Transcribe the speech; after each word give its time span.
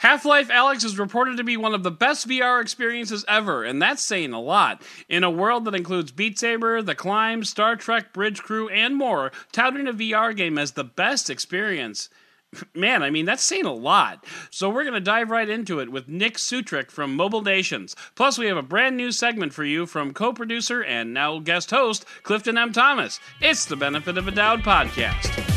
Half 0.00 0.24
Life 0.24 0.48
Alyx 0.48 0.82
is 0.82 0.98
reported 0.98 1.36
to 1.36 1.44
be 1.44 1.58
one 1.58 1.74
of 1.74 1.82
the 1.82 1.90
best 1.90 2.26
VR 2.26 2.62
experiences 2.62 3.22
ever, 3.28 3.64
and 3.64 3.82
that's 3.82 4.00
saying 4.00 4.32
a 4.32 4.40
lot. 4.40 4.80
In 5.10 5.24
a 5.24 5.30
world 5.30 5.66
that 5.66 5.74
includes 5.74 6.10
Beat 6.10 6.38
Saber, 6.38 6.80
The 6.80 6.94
Climb, 6.94 7.44
Star 7.44 7.76
Trek, 7.76 8.14
Bridge 8.14 8.40
Crew, 8.40 8.70
and 8.70 8.96
more, 8.96 9.30
touting 9.52 9.86
a 9.86 9.92
VR 9.92 10.34
game 10.34 10.56
as 10.56 10.72
the 10.72 10.84
best 10.84 11.28
experience. 11.28 12.08
Man, 12.74 13.02
I 13.02 13.10
mean, 13.10 13.26
that's 13.26 13.42
saying 13.42 13.66
a 13.66 13.74
lot. 13.74 14.24
So 14.50 14.70
we're 14.70 14.84
going 14.84 14.94
to 14.94 15.00
dive 15.00 15.28
right 15.28 15.50
into 15.50 15.80
it 15.80 15.92
with 15.92 16.08
Nick 16.08 16.38
Sutrich 16.38 16.90
from 16.90 17.14
Mobile 17.14 17.42
Nations. 17.42 17.94
Plus, 18.14 18.38
we 18.38 18.46
have 18.46 18.56
a 18.56 18.62
brand 18.62 18.96
new 18.96 19.12
segment 19.12 19.52
for 19.52 19.64
you 19.64 19.84
from 19.84 20.14
co 20.14 20.32
producer 20.32 20.82
and 20.82 21.12
now 21.12 21.40
guest 21.40 21.72
host, 21.72 22.06
Clifton 22.22 22.56
M. 22.56 22.72
Thomas. 22.72 23.20
It's 23.42 23.66
the 23.66 23.76
Benefit 23.76 24.16
of 24.16 24.26
a 24.26 24.30
Doubt 24.30 24.60
podcast. 24.60 25.49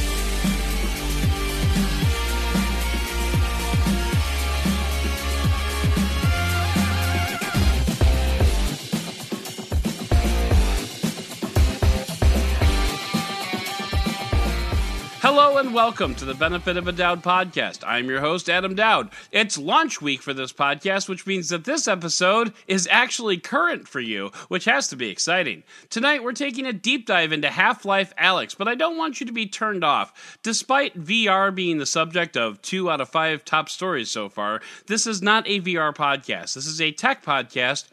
Hello 15.35 15.57
and 15.57 15.73
welcome 15.73 16.13
to 16.13 16.25
the 16.25 16.35
Benefit 16.35 16.77
of 16.77 16.87
a 16.87 16.91
Dowd 16.91 17.23
podcast. 17.23 17.79
I'm 17.87 18.07
your 18.07 18.19
host, 18.19 18.51
Adam 18.51 18.75
Dowd. 18.75 19.09
It's 19.31 19.57
launch 19.57 19.99
week 19.99 20.21
for 20.21 20.31
this 20.31 20.53
podcast, 20.53 21.09
which 21.09 21.25
means 21.25 21.49
that 21.49 21.63
this 21.63 21.87
episode 21.87 22.53
is 22.67 22.87
actually 22.91 23.39
current 23.39 23.87
for 23.87 23.99
you, 23.99 24.29
which 24.49 24.65
has 24.65 24.89
to 24.89 24.95
be 24.95 25.09
exciting. 25.09 25.63
Tonight, 25.89 26.23
we're 26.23 26.33
taking 26.33 26.67
a 26.67 26.71
deep 26.71 27.07
dive 27.07 27.31
into 27.31 27.49
Half 27.49 27.83
Life 27.83 28.13
Alyx, 28.15 28.55
but 28.55 28.67
I 28.67 28.75
don't 28.75 28.95
want 28.95 29.19
you 29.19 29.25
to 29.25 29.31
be 29.31 29.47
turned 29.47 29.83
off. 29.83 30.37
Despite 30.43 31.03
VR 31.03 31.53
being 31.53 31.79
the 31.79 31.87
subject 31.87 32.37
of 32.37 32.61
two 32.61 32.91
out 32.91 33.01
of 33.01 33.09
five 33.09 33.43
top 33.43 33.69
stories 33.69 34.11
so 34.11 34.29
far, 34.29 34.61
this 34.85 35.07
is 35.07 35.23
not 35.23 35.47
a 35.47 35.61
VR 35.61 35.95
podcast. 35.95 36.53
This 36.53 36.67
is 36.67 36.79
a 36.79 36.91
tech 36.91 37.25
podcast 37.25 37.85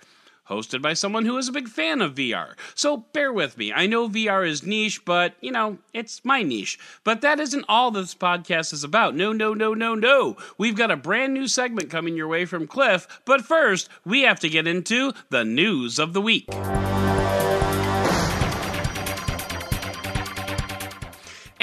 hosted 0.50 0.82
by 0.82 0.92
someone 0.92 1.24
who 1.24 1.38
is 1.38 1.48
a 1.48 1.52
big 1.52 1.68
fan 1.68 2.02
of 2.02 2.14
VR. 2.14 2.54
So 2.74 2.98
bear 3.12 3.32
with 3.32 3.56
me. 3.56 3.72
I 3.72 3.86
know 3.86 4.08
VR 4.08 4.46
is 4.46 4.66
niche, 4.66 5.04
but, 5.04 5.34
you 5.40 5.52
know, 5.52 5.78
it's 5.94 6.24
my 6.24 6.42
niche. 6.42 6.78
But 7.04 7.20
that 7.22 7.40
isn't 7.40 7.64
all 7.68 7.90
this 7.90 8.14
podcast 8.14 8.72
is 8.72 8.84
about. 8.84 9.14
No, 9.14 9.32
no, 9.32 9.54
no, 9.54 9.72
no, 9.72 9.94
no. 9.94 10.36
We've 10.58 10.76
got 10.76 10.90
a 10.90 10.96
brand 10.96 11.32
new 11.32 11.46
segment 11.46 11.88
coming 11.88 12.16
your 12.16 12.28
way 12.28 12.44
from 12.44 12.66
Cliff, 12.66 13.06
but 13.24 13.42
first, 13.42 13.88
we 14.04 14.22
have 14.22 14.40
to 14.40 14.48
get 14.48 14.66
into 14.66 15.12
the 15.30 15.44
news 15.44 15.98
of 15.98 16.12
the 16.12 16.20
week. 16.20 16.48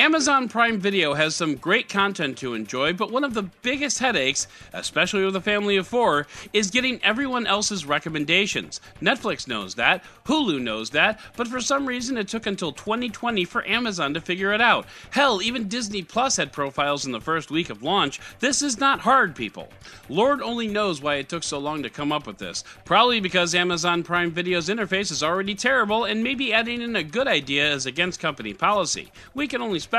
Amazon 0.07 0.47
Prime 0.47 0.79
Video 0.79 1.15
has 1.15 1.35
some 1.35 1.55
great 1.55 1.89
content 1.89 2.37
to 2.37 2.53
enjoy, 2.53 2.93
but 2.93 3.11
one 3.11 3.25
of 3.25 3.33
the 3.33 3.43
biggest 3.61 3.99
headaches, 3.99 4.47
especially 4.71 5.25
with 5.25 5.35
a 5.35 5.41
family 5.41 5.75
of 5.75 5.85
four, 5.85 6.27
is 6.53 6.71
getting 6.71 7.03
everyone 7.03 7.45
else's 7.45 7.85
recommendations. 7.85 8.79
Netflix 9.01 9.49
knows 9.49 9.75
that, 9.75 10.05
Hulu 10.23 10.61
knows 10.61 10.91
that, 10.91 11.19
but 11.35 11.49
for 11.49 11.59
some 11.59 11.85
reason 11.85 12.17
it 12.17 12.29
took 12.29 12.45
until 12.45 12.71
2020 12.71 13.43
for 13.43 13.67
Amazon 13.67 14.13
to 14.13 14.21
figure 14.21 14.53
it 14.53 14.61
out. 14.61 14.85
Hell, 15.11 15.41
even 15.41 15.67
Disney 15.67 16.03
Plus 16.03 16.37
had 16.37 16.53
profiles 16.53 17.05
in 17.05 17.11
the 17.11 17.19
first 17.19 17.51
week 17.51 17.69
of 17.69 17.83
launch. 17.83 18.21
This 18.39 18.61
is 18.61 18.79
not 18.79 19.01
hard, 19.01 19.35
people. 19.35 19.67
Lord 20.07 20.41
only 20.41 20.69
knows 20.69 21.01
why 21.01 21.15
it 21.15 21.27
took 21.27 21.43
so 21.43 21.59
long 21.59 21.83
to 21.83 21.89
come 21.89 22.13
up 22.13 22.27
with 22.27 22.37
this. 22.37 22.63
Probably 22.85 23.19
because 23.19 23.53
Amazon 23.53 24.03
Prime 24.03 24.31
Video's 24.31 24.69
interface 24.69 25.11
is 25.11 25.21
already 25.21 25.53
terrible, 25.53 26.05
and 26.05 26.23
maybe 26.23 26.53
adding 26.53 26.81
in 26.81 26.95
a 26.95 27.03
good 27.03 27.27
idea 27.27 27.73
is 27.73 27.85
against 27.85 28.21
company 28.21 28.53
policy. 28.53 29.11
We 29.33 29.49
can 29.49 29.61
only 29.61 29.79
speculate. 29.79 29.96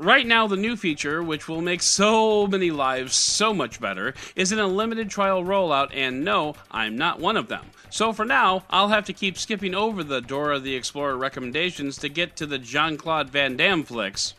Right 0.00 0.26
now, 0.26 0.46
the 0.46 0.56
new 0.56 0.76
feature, 0.76 1.22
which 1.22 1.46
will 1.46 1.60
make 1.60 1.82
so 1.82 2.46
many 2.46 2.70
lives 2.70 3.14
so 3.14 3.52
much 3.52 3.80
better, 3.80 4.14
is 4.34 4.50
in 4.50 4.58
a 4.58 4.66
limited 4.66 5.10
trial 5.10 5.44
rollout, 5.44 5.90
and 5.92 6.24
no, 6.24 6.54
I'm 6.70 6.96
not 6.96 7.20
one 7.20 7.36
of 7.36 7.48
them. 7.48 7.66
So 7.90 8.14
for 8.14 8.24
now, 8.24 8.64
I'll 8.70 8.88
have 8.88 9.04
to 9.06 9.12
keep 9.12 9.36
skipping 9.36 9.74
over 9.74 10.02
the 10.02 10.22
Dora 10.22 10.58
the 10.58 10.74
Explorer 10.74 11.18
recommendations 11.18 11.98
to 11.98 12.08
get 12.08 12.34
to 12.36 12.46
the 12.46 12.56
Jean 12.58 12.96
Claude 12.96 13.28
Van 13.28 13.58
Damme 13.58 13.82
flicks. 13.82 14.32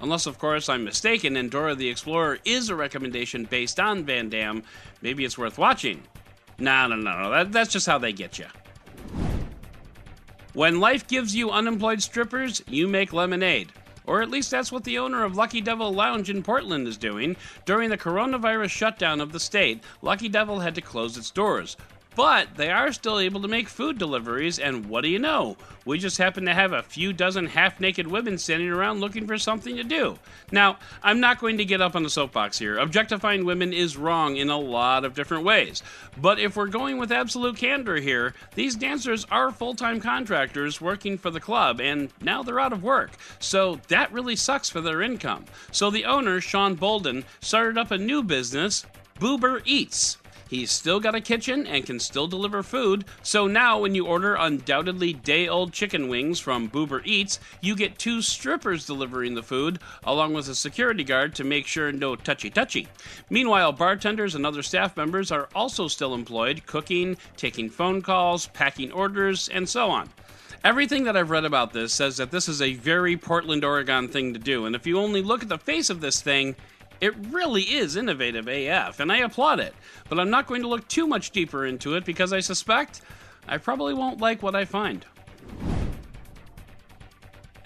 Unless, 0.00 0.26
of 0.26 0.40
course, 0.40 0.68
I'm 0.68 0.82
mistaken 0.82 1.36
and 1.36 1.52
Dora 1.52 1.76
the 1.76 1.88
Explorer 1.88 2.38
is 2.44 2.68
a 2.68 2.74
recommendation 2.74 3.44
based 3.44 3.78
on 3.78 4.02
Van 4.02 4.28
Damme, 4.28 4.64
maybe 5.02 5.24
it's 5.24 5.38
worth 5.38 5.56
watching. 5.56 6.02
No, 6.58 6.88
no, 6.88 6.96
no, 6.96 7.22
no, 7.22 7.30
that, 7.30 7.52
that's 7.52 7.72
just 7.72 7.86
how 7.86 7.98
they 7.98 8.12
get 8.12 8.40
you. 8.40 8.46
When 10.52 10.80
life 10.80 11.06
gives 11.06 11.36
you 11.36 11.50
unemployed 11.50 12.02
strippers, 12.02 12.60
you 12.66 12.88
make 12.88 13.12
lemonade. 13.12 13.72
Or 14.06 14.22
at 14.22 14.30
least 14.30 14.50
that's 14.50 14.70
what 14.70 14.84
the 14.84 14.98
owner 14.98 15.24
of 15.24 15.36
Lucky 15.36 15.60
Devil 15.60 15.92
Lounge 15.92 16.30
in 16.30 16.42
Portland 16.42 16.86
is 16.86 16.96
doing. 16.96 17.36
During 17.64 17.90
the 17.90 17.98
coronavirus 17.98 18.70
shutdown 18.70 19.20
of 19.20 19.32
the 19.32 19.40
state, 19.40 19.82
Lucky 20.00 20.28
Devil 20.28 20.60
had 20.60 20.74
to 20.76 20.80
close 20.80 21.16
its 21.16 21.30
doors. 21.30 21.76
But 22.16 22.56
they 22.56 22.70
are 22.70 22.92
still 22.92 23.18
able 23.18 23.42
to 23.42 23.48
make 23.48 23.68
food 23.68 23.98
deliveries, 23.98 24.58
and 24.58 24.86
what 24.86 25.02
do 25.02 25.08
you 25.08 25.18
know? 25.18 25.58
We 25.84 25.98
just 25.98 26.16
happen 26.16 26.46
to 26.46 26.54
have 26.54 26.72
a 26.72 26.82
few 26.82 27.12
dozen 27.12 27.46
half 27.46 27.78
naked 27.78 28.06
women 28.06 28.38
standing 28.38 28.70
around 28.70 29.00
looking 29.00 29.26
for 29.26 29.36
something 29.36 29.76
to 29.76 29.84
do. 29.84 30.18
Now, 30.50 30.78
I'm 31.02 31.20
not 31.20 31.38
going 31.38 31.58
to 31.58 31.64
get 31.66 31.82
up 31.82 31.94
on 31.94 32.02
the 32.02 32.10
soapbox 32.10 32.58
here. 32.58 32.78
Objectifying 32.78 33.44
women 33.44 33.74
is 33.74 33.98
wrong 33.98 34.36
in 34.36 34.48
a 34.48 34.58
lot 34.58 35.04
of 35.04 35.14
different 35.14 35.44
ways. 35.44 35.82
But 36.16 36.38
if 36.38 36.56
we're 36.56 36.68
going 36.68 36.96
with 36.96 37.12
absolute 37.12 37.56
candor 37.56 37.96
here, 37.96 38.32
these 38.54 38.76
dancers 38.76 39.26
are 39.30 39.52
full 39.52 39.74
time 39.74 40.00
contractors 40.00 40.80
working 40.80 41.18
for 41.18 41.30
the 41.30 41.38
club, 41.38 41.82
and 41.82 42.08
now 42.22 42.42
they're 42.42 42.58
out 42.60 42.72
of 42.72 42.82
work. 42.82 43.10
So 43.40 43.78
that 43.88 44.10
really 44.10 44.36
sucks 44.36 44.70
for 44.70 44.80
their 44.80 45.02
income. 45.02 45.44
So 45.70 45.90
the 45.90 46.06
owner, 46.06 46.40
Sean 46.40 46.76
Bolden, 46.76 47.26
started 47.40 47.76
up 47.76 47.90
a 47.90 47.98
new 47.98 48.22
business, 48.22 48.86
Boober 49.20 49.60
Eats. 49.66 50.16
He's 50.48 50.70
still 50.70 51.00
got 51.00 51.16
a 51.16 51.20
kitchen 51.20 51.66
and 51.66 51.84
can 51.84 51.98
still 51.98 52.28
deliver 52.28 52.62
food, 52.62 53.04
so 53.22 53.48
now 53.48 53.80
when 53.80 53.96
you 53.96 54.06
order 54.06 54.36
undoubtedly 54.36 55.12
day 55.12 55.48
old 55.48 55.72
chicken 55.72 56.08
wings 56.08 56.38
from 56.38 56.70
Boober 56.70 57.02
Eats, 57.04 57.40
you 57.60 57.74
get 57.74 57.98
two 57.98 58.22
strippers 58.22 58.86
delivering 58.86 59.34
the 59.34 59.42
food, 59.42 59.80
along 60.04 60.34
with 60.34 60.48
a 60.48 60.54
security 60.54 61.02
guard 61.02 61.34
to 61.34 61.44
make 61.44 61.66
sure 61.66 61.90
no 61.90 62.14
touchy 62.14 62.48
touchy. 62.48 62.86
Meanwhile, 63.28 63.72
bartenders 63.72 64.36
and 64.36 64.46
other 64.46 64.62
staff 64.62 64.96
members 64.96 65.32
are 65.32 65.48
also 65.52 65.88
still 65.88 66.14
employed, 66.14 66.64
cooking, 66.66 67.16
taking 67.36 67.68
phone 67.68 68.00
calls, 68.00 68.46
packing 68.46 68.92
orders, 68.92 69.48
and 69.48 69.68
so 69.68 69.90
on. 69.90 70.10
Everything 70.62 71.04
that 71.04 71.16
I've 71.16 71.30
read 71.30 71.44
about 71.44 71.72
this 71.72 71.92
says 71.92 72.16
that 72.16 72.30
this 72.30 72.48
is 72.48 72.62
a 72.62 72.74
very 72.74 73.16
Portland, 73.16 73.64
Oregon 73.64 74.08
thing 74.08 74.32
to 74.32 74.38
do, 74.38 74.64
and 74.66 74.76
if 74.76 74.86
you 74.86 74.98
only 74.98 75.22
look 75.22 75.42
at 75.42 75.48
the 75.48 75.58
face 75.58 75.90
of 75.90 76.00
this 76.00 76.20
thing, 76.20 76.54
it 77.00 77.14
really 77.30 77.62
is 77.62 77.96
innovative 77.96 78.48
AF, 78.48 79.00
and 79.00 79.10
I 79.12 79.18
applaud 79.18 79.60
it. 79.60 79.74
But 80.08 80.18
I'm 80.18 80.30
not 80.30 80.46
going 80.46 80.62
to 80.62 80.68
look 80.68 80.86
too 80.88 81.06
much 81.06 81.30
deeper 81.30 81.66
into 81.66 81.94
it 81.94 82.04
because 82.04 82.32
I 82.32 82.40
suspect 82.40 83.02
I 83.48 83.58
probably 83.58 83.94
won't 83.94 84.20
like 84.20 84.42
what 84.42 84.54
I 84.54 84.64
find. 84.64 85.04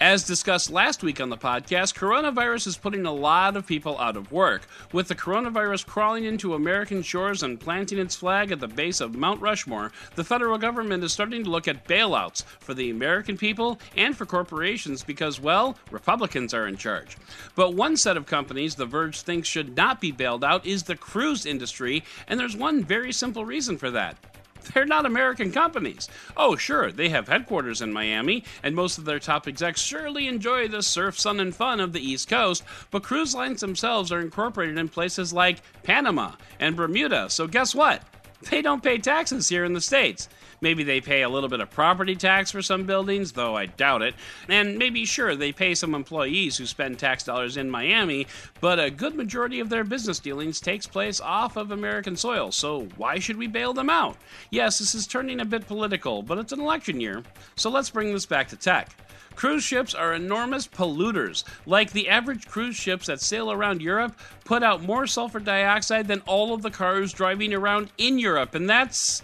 As 0.01 0.23
discussed 0.23 0.71
last 0.71 1.03
week 1.03 1.21
on 1.21 1.29
the 1.29 1.37
podcast, 1.37 1.93
coronavirus 1.93 2.65
is 2.65 2.75
putting 2.75 3.05
a 3.05 3.13
lot 3.13 3.55
of 3.55 3.67
people 3.67 3.99
out 3.99 4.17
of 4.17 4.31
work. 4.31 4.63
With 4.91 5.07
the 5.07 5.13
coronavirus 5.13 5.85
crawling 5.85 6.23
into 6.23 6.55
American 6.55 7.03
shores 7.03 7.43
and 7.43 7.59
planting 7.59 7.99
its 7.99 8.15
flag 8.15 8.51
at 8.51 8.59
the 8.59 8.67
base 8.67 8.99
of 8.99 9.15
Mount 9.15 9.39
Rushmore, 9.39 9.91
the 10.15 10.23
federal 10.23 10.57
government 10.57 11.03
is 11.03 11.13
starting 11.13 11.43
to 11.43 11.51
look 11.51 11.67
at 11.67 11.87
bailouts 11.87 12.43
for 12.61 12.73
the 12.73 12.89
American 12.89 13.37
people 13.37 13.79
and 13.95 14.17
for 14.17 14.25
corporations 14.25 15.03
because, 15.03 15.39
well, 15.39 15.77
Republicans 15.91 16.55
are 16.55 16.67
in 16.67 16.77
charge. 16.77 17.15
But 17.53 17.75
one 17.75 17.95
set 17.95 18.17
of 18.17 18.25
companies 18.25 18.73
The 18.73 18.87
Verge 18.87 19.21
thinks 19.21 19.47
should 19.47 19.77
not 19.77 20.01
be 20.01 20.11
bailed 20.11 20.43
out 20.43 20.65
is 20.65 20.81
the 20.81 20.95
cruise 20.95 21.45
industry, 21.45 22.03
and 22.27 22.39
there's 22.39 22.57
one 22.57 22.83
very 22.83 23.11
simple 23.11 23.45
reason 23.45 23.77
for 23.77 23.91
that. 23.91 24.17
They're 24.73 24.85
not 24.85 25.05
American 25.05 25.51
companies. 25.51 26.09
Oh, 26.37 26.55
sure, 26.55 26.91
they 26.91 27.09
have 27.09 27.27
headquarters 27.27 27.81
in 27.81 27.93
Miami, 27.93 28.43
and 28.63 28.75
most 28.75 28.97
of 28.97 29.05
their 29.05 29.19
top 29.19 29.47
execs 29.47 29.81
surely 29.81 30.27
enjoy 30.27 30.67
the 30.67 30.83
surf, 30.83 31.19
sun, 31.19 31.39
and 31.39 31.55
fun 31.55 31.79
of 31.79 31.93
the 31.93 32.05
East 32.05 32.29
Coast, 32.29 32.63
but 32.91 33.03
cruise 33.03 33.33
lines 33.35 33.61
themselves 33.61 34.11
are 34.11 34.21
incorporated 34.21 34.77
in 34.77 34.89
places 34.89 35.33
like 35.33 35.61
Panama 35.83 36.33
and 36.59 36.75
Bermuda, 36.75 37.29
so 37.29 37.47
guess 37.47 37.73
what? 37.73 38.03
They 38.49 38.61
don't 38.61 38.83
pay 38.83 38.97
taxes 38.97 39.49
here 39.49 39.65
in 39.65 39.73
the 39.73 39.81
States. 39.81 40.27
Maybe 40.63 40.83
they 40.83 41.01
pay 41.01 41.23
a 41.23 41.29
little 41.29 41.49
bit 41.49 41.59
of 41.59 41.71
property 41.71 42.15
tax 42.15 42.51
for 42.51 42.61
some 42.61 42.85
buildings, 42.85 43.31
though 43.31 43.57
I 43.57 43.65
doubt 43.65 44.03
it. 44.03 44.13
And 44.47 44.77
maybe, 44.77 45.05
sure, 45.05 45.35
they 45.35 45.51
pay 45.51 45.73
some 45.73 45.95
employees 45.95 46.55
who 46.55 46.67
spend 46.67 46.99
tax 46.99 47.23
dollars 47.23 47.57
in 47.57 47.67
Miami, 47.67 48.27
but 48.59 48.79
a 48.79 48.91
good 48.91 49.15
majority 49.15 49.59
of 49.59 49.69
their 49.69 49.83
business 49.83 50.19
dealings 50.19 50.61
takes 50.61 50.85
place 50.85 51.19
off 51.19 51.57
of 51.57 51.71
American 51.71 52.15
soil, 52.15 52.51
so 52.51 52.87
why 52.95 53.17
should 53.17 53.37
we 53.37 53.47
bail 53.47 53.73
them 53.73 53.89
out? 53.89 54.17
Yes, 54.51 54.77
this 54.77 54.93
is 54.93 55.07
turning 55.07 55.39
a 55.39 55.45
bit 55.45 55.65
political, 55.65 56.21
but 56.21 56.37
it's 56.37 56.51
an 56.53 56.61
election 56.61 57.01
year, 57.01 57.23
so 57.55 57.71
let's 57.71 57.89
bring 57.89 58.13
this 58.13 58.27
back 58.27 58.47
to 58.49 58.55
tech. 58.55 58.95
Cruise 59.33 59.63
ships 59.63 59.95
are 59.95 60.13
enormous 60.13 60.67
polluters. 60.67 61.43
Like 61.65 61.91
the 61.91 62.07
average 62.07 62.47
cruise 62.47 62.75
ships 62.75 63.07
that 63.07 63.19
sail 63.19 63.51
around 63.51 63.81
Europe 63.81 64.15
put 64.45 64.61
out 64.61 64.83
more 64.83 65.07
sulfur 65.07 65.39
dioxide 65.39 66.07
than 66.07 66.21
all 66.27 66.53
of 66.53 66.61
the 66.61 66.69
cars 66.69 67.13
driving 67.13 67.51
around 67.51 67.89
in 67.97 68.19
Europe, 68.19 68.53
and 68.53 68.69
that's 68.69 69.23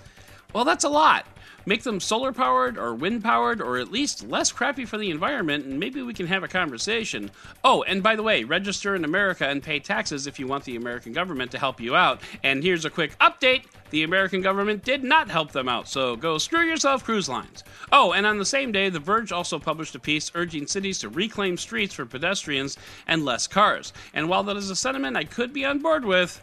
well, 0.54 0.66
that's 0.66 0.84
a 0.84 0.90
lot. 0.90 1.26
Make 1.68 1.84
them 1.84 2.00
solar 2.00 2.32
powered 2.32 2.78
or 2.78 2.96
wind 2.96 3.26
powered 3.26 3.62
or 3.62 3.78
at 3.78 3.92
least 3.92 4.26
less 4.26 4.54
crappy 4.54 4.86
for 4.86 4.98
the 4.98 5.12
environment, 5.12 5.66
and 5.66 5.78
maybe 5.78 6.02
we 6.02 6.14
can 6.14 6.28
have 6.28 6.42
a 6.42 6.48
conversation. 6.48 7.30
Oh, 7.62 7.84
and 7.84 8.02
by 8.02 8.16
the 8.16 8.24
way, 8.24 8.46
register 8.46 8.96
in 8.96 9.04
America 9.04 9.46
and 9.46 9.62
pay 9.62 9.80
taxes 9.80 10.28
if 10.28 10.40
you 10.40 10.48
want 10.48 10.64
the 10.64 10.78
American 10.78 11.12
government 11.12 11.52
to 11.52 11.60
help 11.60 11.82
you 11.82 11.94
out. 11.94 12.22
And 12.42 12.64
here's 12.64 12.86
a 12.86 12.90
quick 12.90 13.20
update 13.20 13.66
the 13.90 14.04
American 14.04 14.42
government 14.42 14.86
did 14.86 15.04
not 15.04 15.30
help 15.30 15.52
them 15.52 15.68
out, 15.68 15.90
so 15.90 16.16
go 16.16 16.38
screw 16.38 16.66
yourself, 16.66 17.04
cruise 17.04 17.28
lines. 17.28 17.66
Oh, 17.92 18.14
and 18.14 18.26
on 18.26 18.38
the 18.38 18.46
same 18.46 18.72
day, 18.72 18.90
The 18.90 19.00
Verge 19.00 19.34
also 19.34 19.60
published 19.60 19.96
a 19.96 20.00
piece 20.00 20.32
urging 20.36 20.68
cities 20.68 21.00
to 21.00 21.10
reclaim 21.10 21.58
streets 21.58 21.94
for 21.94 22.06
pedestrians 22.06 22.78
and 23.08 23.26
less 23.26 23.46
cars. 23.46 23.92
And 24.14 24.30
while 24.30 24.44
that 24.44 24.58
is 24.58 24.70
a 24.70 24.76
sentiment 24.76 25.18
I 25.18 25.26
could 25.26 25.52
be 25.52 25.66
on 25.66 25.80
board 25.80 26.06
with, 26.06 26.42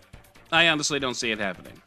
I 0.53 0.69
honestly 0.69 0.99
don't 0.99 1.15
see 1.15 1.31
it 1.31 1.39
happening. 1.39 1.81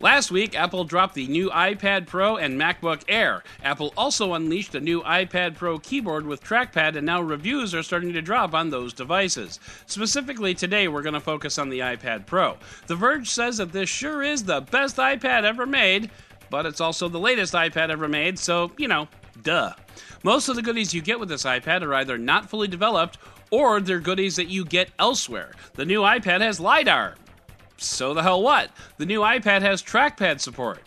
Last 0.00 0.30
week, 0.30 0.56
Apple 0.56 0.84
dropped 0.84 1.14
the 1.14 1.26
new 1.26 1.50
iPad 1.50 2.06
Pro 2.06 2.36
and 2.36 2.60
MacBook 2.60 3.02
Air. 3.08 3.42
Apple 3.64 3.92
also 3.96 4.34
unleashed 4.34 4.76
a 4.76 4.80
new 4.80 5.02
iPad 5.02 5.56
Pro 5.56 5.80
keyboard 5.80 6.24
with 6.24 6.40
trackpad, 6.40 6.94
and 6.94 7.04
now 7.04 7.20
reviews 7.20 7.74
are 7.74 7.82
starting 7.82 8.12
to 8.12 8.22
drop 8.22 8.54
on 8.54 8.70
those 8.70 8.92
devices. 8.92 9.58
Specifically, 9.86 10.54
today 10.54 10.86
we're 10.86 11.02
going 11.02 11.14
to 11.14 11.20
focus 11.20 11.58
on 11.58 11.68
the 11.68 11.80
iPad 11.80 12.26
Pro. 12.26 12.56
The 12.86 12.94
Verge 12.94 13.28
says 13.28 13.56
that 13.56 13.72
this 13.72 13.88
sure 13.88 14.22
is 14.22 14.44
the 14.44 14.60
best 14.60 14.98
iPad 14.98 15.42
ever 15.42 15.66
made, 15.66 16.10
but 16.48 16.64
it's 16.64 16.80
also 16.80 17.08
the 17.08 17.18
latest 17.18 17.54
iPad 17.54 17.90
ever 17.90 18.06
made, 18.06 18.38
so, 18.38 18.70
you 18.76 18.86
know, 18.86 19.08
duh. 19.42 19.72
Most 20.22 20.48
of 20.48 20.54
the 20.54 20.62
goodies 20.62 20.94
you 20.94 21.02
get 21.02 21.18
with 21.18 21.28
this 21.28 21.44
iPad 21.44 21.82
are 21.82 21.94
either 21.94 22.16
not 22.16 22.48
fully 22.48 22.68
developed 22.68 23.18
or 23.50 23.80
they're 23.80 23.98
goodies 23.98 24.36
that 24.36 24.46
you 24.46 24.64
get 24.64 24.92
elsewhere. 25.00 25.50
The 25.74 25.84
new 25.84 26.02
iPad 26.02 26.40
has 26.40 26.60
LiDAR, 26.60 27.16
so 27.78 28.14
the 28.14 28.22
hell 28.22 28.42
what? 28.42 28.70
The 28.96 29.06
new 29.06 29.20
iPad 29.20 29.62
has 29.62 29.82
trackpad 29.82 30.40
support. 30.40 30.80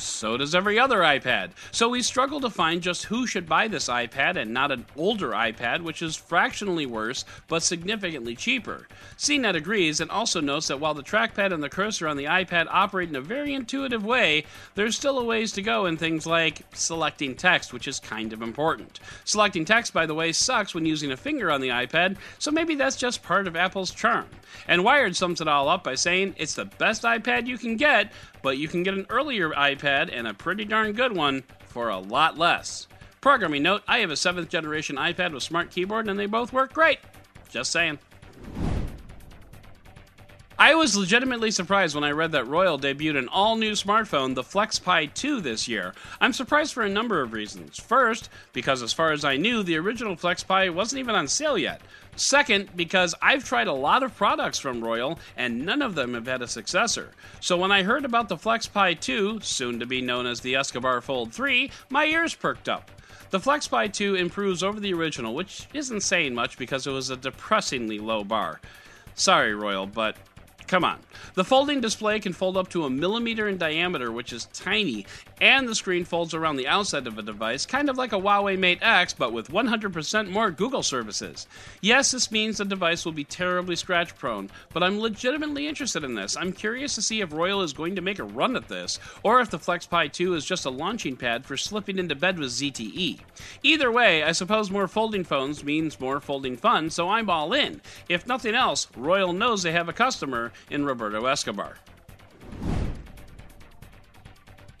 So 0.00 0.36
does 0.36 0.54
every 0.54 0.78
other 0.78 1.00
iPad. 1.00 1.50
So 1.72 1.88
we 1.88 2.02
struggle 2.02 2.40
to 2.40 2.50
find 2.50 2.80
just 2.80 3.04
who 3.04 3.26
should 3.26 3.48
buy 3.48 3.66
this 3.66 3.88
iPad 3.88 4.36
and 4.36 4.54
not 4.54 4.70
an 4.70 4.86
older 4.96 5.30
iPad, 5.30 5.82
which 5.82 6.02
is 6.02 6.14
fractionally 6.14 6.86
worse 6.86 7.24
but 7.48 7.64
significantly 7.64 8.36
cheaper. 8.36 8.86
CNET 9.16 9.56
agrees 9.56 10.00
and 10.00 10.10
also 10.10 10.40
notes 10.40 10.68
that 10.68 10.78
while 10.78 10.94
the 10.94 11.02
trackpad 11.02 11.52
and 11.52 11.62
the 11.62 11.68
cursor 11.68 12.06
on 12.06 12.16
the 12.16 12.26
iPad 12.26 12.68
operate 12.70 13.08
in 13.08 13.16
a 13.16 13.20
very 13.20 13.54
intuitive 13.54 14.04
way, 14.04 14.44
there's 14.76 14.96
still 14.96 15.18
a 15.18 15.24
ways 15.24 15.50
to 15.52 15.62
go 15.62 15.86
in 15.86 15.96
things 15.96 16.26
like 16.26 16.62
selecting 16.74 17.34
text, 17.34 17.72
which 17.72 17.88
is 17.88 17.98
kind 17.98 18.32
of 18.32 18.40
important. 18.40 19.00
Selecting 19.24 19.64
text, 19.64 19.92
by 19.92 20.06
the 20.06 20.14
way, 20.14 20.30
sucks 20.30 20.74
when 20.74 20.86
using 20.86 21.10
a 21.10 21.16
finger 21.16 21.50
on 21.50 21.60
the 21.60 21.70
iPad, 21.70 22.16
so 22.38 22.52
maybe 22.52 22.76
that's 22.76 22.96
just 22.96 23.22
part 23.24 23.48
of 23.48 23.56
Apple's 23.56 23.90
charm. 23.90 24.26
And 24.68 24.84
Wired 24.84 25.16
sums 25.16 25.40
it 25.40 25.48
all 25.48 25.68
up 25.68 25.82
by 25.82 25.96
saying 25.96 26.34
it's 26.36 26.54
the 26.54 26.66
best 26.66 27.02
iPad 27.02 27.46
you 27.46 27.58
can 27.58 27.76
get, 27.76 28.12
but 28.42 28.58
you 28.58 28.68
can 28.68 28.82
get 28.82 28.94
an 28.94 29.06
earlier 29.10 29.50
iPad 29.50 30.10
and 30.12 30.26
a 30.26 30.34
pretty 30.34 30.64
darn 30.64 30.92
good 30.92 31.14
one 31.14 31.44
for 31.66 31.88
a 31.88 31.98
lot 31.98 32.38
less. 32.38 32.86
Programming 33.20 33.62
note 33.62 33.82
I 33.88 33.98
have 33.98 34.10
a 34.10 34.14
7th 34.14 34.48
generation 34.48 34.96
iPad 34.96 35.32
with 35.32 35.42
smart 35.42 35.70
keyboard 35.70 36.08
and 36.08 36.18
they 36.18 36.26
both 36.26 36.52
work 36.52 36.72
great. 36.72 36.98
Just 37.50 37.72
saying. 37.72 37.98
I 40.60 40.74
was 40.74 40.96
legitimately 40.96 41.52
surprised 41.52 41.94
when 41.94 42.02
I 42.02 42.10
read 42.10 42.32
that 42.32 42.46
Royole 42.46 42.80
debuted 42.80 43.16
an 43.16 43.28
all 43.28 43.54
new 43.54 43.72
smartphone, 43.72 44.34
the 44.34 44.42
FlexPai 44.42 45.14
2, 45.14 45.40
this 45.40 45.68
year. 45.68 45.94
I'm 46.20 46.32
surprised 46.32 46.74
for 46.74 46.82
a 46.82 46.88
number 46.88 47.20
of 47.20 47.32
reasons. 47.32 47.78
First, 47.78 48.28
because 48.52 48.82
as 48.82 48.92
far 48.92 49.12
as 49.12 49.24
I 49.24 49.36
knew, 49.36 49.62
the 49.62 49.76
original 49.76 50.16
FlexPai 50.16 50.74
wasn't 50.74 50.98
even 50.98 51.14
on 51.14 51.28
sale 51.28 51.56
yet. 51.56 51.80
Second, 52.18 52.70
because 52.74 53.14
I've 53.22 53.44
tried 53.44 53.68
a 53.68 53.72
lot 53.72 54.02
of 54.02 54.16
products 54.16 54.58
from 54.58 54.82
Royole 54.82 55.20
and 55.36 55.64
none 55.64 55.82
of 55.82 55.94
them 55.94 56.14
have 56.14 56.26
had 56.26 56.42
a 56.42 56.48
successor. 56.48 57.12
So 57.40 57.56
when 57.56 57.70
I 57.70 57.84
heard 57.84 58.04
about 58.04 58.28
the 58.28 58.36
FlexPai 58.36 58.98
2, 58.98 59.38
soon 59.40 59.78
to 59.78 59.86
be 59.86 60.00
known 60.00 60.26
as 60.26 60.40
the 60.40 60.56
Escobar 60.56 61.00
Fold 61.00 61.32
3, 61.32 61.70
my 61.90 62.06
ears 62.06 62.34
perked 62.34 62.68
up. 62.68 62.90
The 63.30 63.38
FlexPai 63.38 63.92
2 63.92 64.16
improves 64.16 64.64
over 64.64 64.80
the 64.80 64.94
original, 64.94 65.32
which 65.32 65.68
isn't 65.72 66.00
saying 66.00 66.34
much 66.34 66.58
because 66.58 66.88
it 66.88 66.90
was 66.90 67.10
a 67.10 67.16
depressingly 67.16 68.00
low 68.00 68.24
bar. 68.24 68.60
Sorry, 69.14 69.54
Royole, 69.54 69.86
but 69.86 70.16
Come 70.68 70.84
on. 70.84 70.98
The 71.32 71.44
folding 71.44 71.80
display 71.80 72.20
can 72.20 72.34
fold 72.34 72.58
up 72.58 72.68
to 72.70 72.84
a 72.84 72.90
millimeter 72.90 73.48
in 73.48 73.56
diameter, 73.56 74.12
which 74.12 74.34
is 74.34 74.48
tiny, 74.52 75.06
and 75.40 75.66
the 75.66 75.74
screen 75.74 76.04
folds 76.04 76.34
around 76.34 76.56
the 76.56 76.68
outside 76.68 77.06
of 77.06 77.16
a 77.16 77.22
device, 77.22 77.64
kind 77.64 77.88
of 77.88 77.96
like 77.96 78.12
a 78.12 78.20
Huawei 78.20 78.58
Mate 78.58 78.80
X, 78.82 79.14
but 79.14 79.32
with 79.32 79.48
100% 79.48 80.28
more 80.28 80.50
Google 80.50 80.82
services. 80.82 81.46
Yes, 81.80 82.10
this 82.10 82.30
means 82.30 82.58
the 82.58 82.66
device 82.66 83.06
will 83.06 83.12
be 83.12 83.24
terribly 83.24 83.76
scratch 83.76 84.14
prone, 84.16 84.50
but 84.74 84.82
I'm 84.82 85.00
legitimately 85.00 85.66
interested 85.66 86.04
in 86.04 86.14
this. 86.14 86.36
I'm 86.36 86.52
curious 86.52 86.94
to 86.96 87.02
see 87.02 87.22
if 87.22 87.30
Royole 87.30 87.62
is 87.62 87.72
going 87.72 87.96
to 87.96 88.02
make 88.02 88.18
a 88.18 88.24
run 88.24 88.54
at 88.54 88.68
this, 88.68 89.00
or 89.22 89.40
if 89.40 89.48
the 89.48 89.58
FlexPai 89.58 90.12
2 90.12 90.34
is 90.34 90.44
just 90.44 90.66
a 90.66 90.70
launching 90.70 91.16
pad 91.16 91.46
for 91.46 91.56
slipping 91.56 91.98
into 91.98 92.14
bed 92.14 92.38
with 92.38 92.50
ZTE. 92.50 93.20
Either 93.62 93.90
way, 93.90 94.22
I 94.22 94.32
suppose 94.32 94.70
more 94.70 94.86
folding 94.86 95.24
phones 95.24 95.64
means 95.64 95.98
more 95.98 96.20
folding 96.20 96.58
fun, 96.58 96.90
so 96.90 97.08
I'm 97.08 97.30
all 97.30 97.54
in. 97.54 97.80
If 98.10 98.26
nothing 98.26 98.54
else, 98.54 98.86
Royole 98.94 99.32
knows 99.32 99.62
they 99.62 99.72
have 99.72 99.88
a 99.88 99.94
customer 99.94 100.52
in 100.70 100.84
Roberto 100.84 101.26
Escobar. 101.26 101.76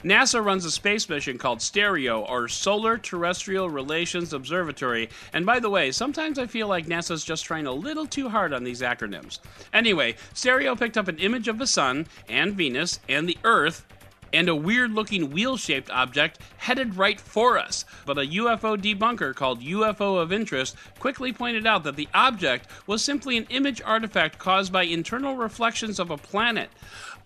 NASA 0.04 0.44
runs 0.44 0.64
a 0.64 0.70
space 0.70 1.08
mission 1.08 1.38
called 1.38 1.60
STEREO, 1.60 2.20
or 2.28 2.46
Solar 2.46 2.96
Terrestrial 2.98 3.68
Relations 3.68 4.32
Observatory. 4.32 5.08
And 5.32 5.44
by 5.44 5.58
the 5.58 5.70
way, 5.70 5.90
sometimes 5.90 6.38
I 6.38 6.46
feel 6.46 6.68
like 6.68 6.86
NASA's 6.86 7.24
just 7.24 7.44
trying 7.44 7.66
a 7.66 7.72
little 7.72 8.06
too 8.06 8.28
hard 8.28 8.52
on 8.52 8.62
these 8.62 8.80
acronyms. 8.80 9.40
Anyway, 9.72 10.14
STEREO 10.34 10.78
picked 10.78 10.96
up 10.96 11.08
an 11.08 11.18
image 11.18 11.48
of 11.48 11.58
the 11.58 11.66
Sun, 11.66 12.06
and 12.28 12.54
Venus, 12.54 13.00
and 13.08 13.28
the 13.28 13.38
Earth 13.42 13.84
and 14.32 14.48
a 14.48 14.54
weird 14.54 14.92
looking 14.92 15.30
wheel 15.30 15.56
shaped 15.56 15.90
object 15.90 16.38
headed 16.58 16.96
right 16.96 17.20
for 17.20 17.58
us. 17.58 17.84
But 18.06 18.18
a 18.18 18.22
UFO 18.22 18.76
debunker 18.76 19.34
called 19.34 19.62
UFO 19.62 20.20
of 20.20 20.32
Interest 20.32 20.76
quickly 20.98 21.32
pointed 21.32 21.66
out 21.66 21.84
that 21.84 21.96
the 21.96 22.08
object 22.14 22.68
was 22.86 23.02
simply 23.02 23.36
an 23.36 23.46
image 23.50 23.82
artifact 23.82 24.38
caused 24.38 24.72
by 24.72 24.84
internal 24.84 25.36
reflections 25.36 25.98
of 25.98 26.10
a 26.10 26.16
planet. 26.16 26.70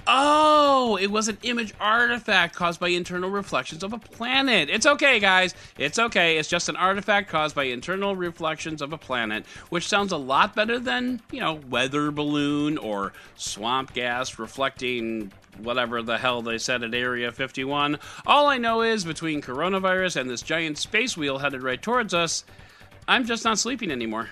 Oh, 0.07 0.99
it 1.01 1.13
was 1.13 1.29
an 1.29 1.39
image 1.43 1.75
artifact 1.81 2.57
caused 2.57 2.81
by 2.81 2.89
internal 2.89 3.31
reflections 3.31 3.85
of 3.85 3.93
a 3.93 3.99
planet. 3.99 4.69
It's 4.69 4.85
okay, 4.85 5.21
guys. 5.21 5.55
It's 5.79 5.99
okay. 5.99 6.39
It's 6.39 6.49
just 6.49 6.69
an 6.69 6.75
artifact 6.75 7.29
caused 7.29 7.55
by 7.55 7.65
internal 7.65 8.17
reflections 8.17 8.83
of 8.83 8.93
a 8.93 8.99
planet, 8.99 9.47
which 9.69 9.87
sounds 9.87 10.11
a 10.11 10.17
lot 10.17 10.57
better 10.57 10.81
than, 10.81 11.21
you 11.31 11.39
know, 11.39 11.61
weather 11.71 12.11
balloon 12.11 12.79
or 12.79 13.13
swamp 13.37 13.95
gas 13.95 14.41
reflecting 14.41 15.31
whatever 15.59 16.03
the 16.03 16.19
hell 16.19 16.43
they 16.43 16.59
said 16.59 16.83
at 16.83 16.95
Area 16.95 17.33
51. 17.33 17.99
All 18.27 18.47
I 18.47 18.59
know 18.59 18.83
is 18.83 19.05
between 19.05 19.43
coronavirus 19.43 20.21
and 20.21 20.31
this 20.31 20.43
giant 20.43 20.79
space 20.79 21.17
wheel 21.17 21.39
headed 21.39 21.63
right 21.63 21.81
towards 21.81 22.15
us, 22.15 22.45
I'm 23.09 23.27
just 23.27 23.45
not 23.45 23.59
sleeping 23.59 23.91
anymore. 23.91 24.29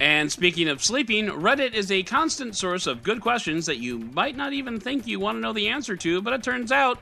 And 0.00 0.30
speaking 0.30 0.68
of 0.68 0.82
sleeping, 0.82 1.26
Reddit 1.26 1.74
is 1.74 1.90
a 1.90 2.04
constant 2.04 2.54
source 2.54 2.86
of 2.86 3.02
good 3.02 3.20
questions 3.20 3.66
that 3.66 3.78
you 3.78 3.98
might 3.98 4.36
not 4.36 4.52
even 4.52 4.78
think 4.78 5.06
you 5.06 5.18
want 5.18 5.36
to 5.36 5.40
know 5.40 5.52
the 5.52 5.68
answer 5.68 5.96
to, 5.96 6.22
but 6.22 6.32
it 6.32 6.42
turns 6.42 6.70
out 6.70 6.98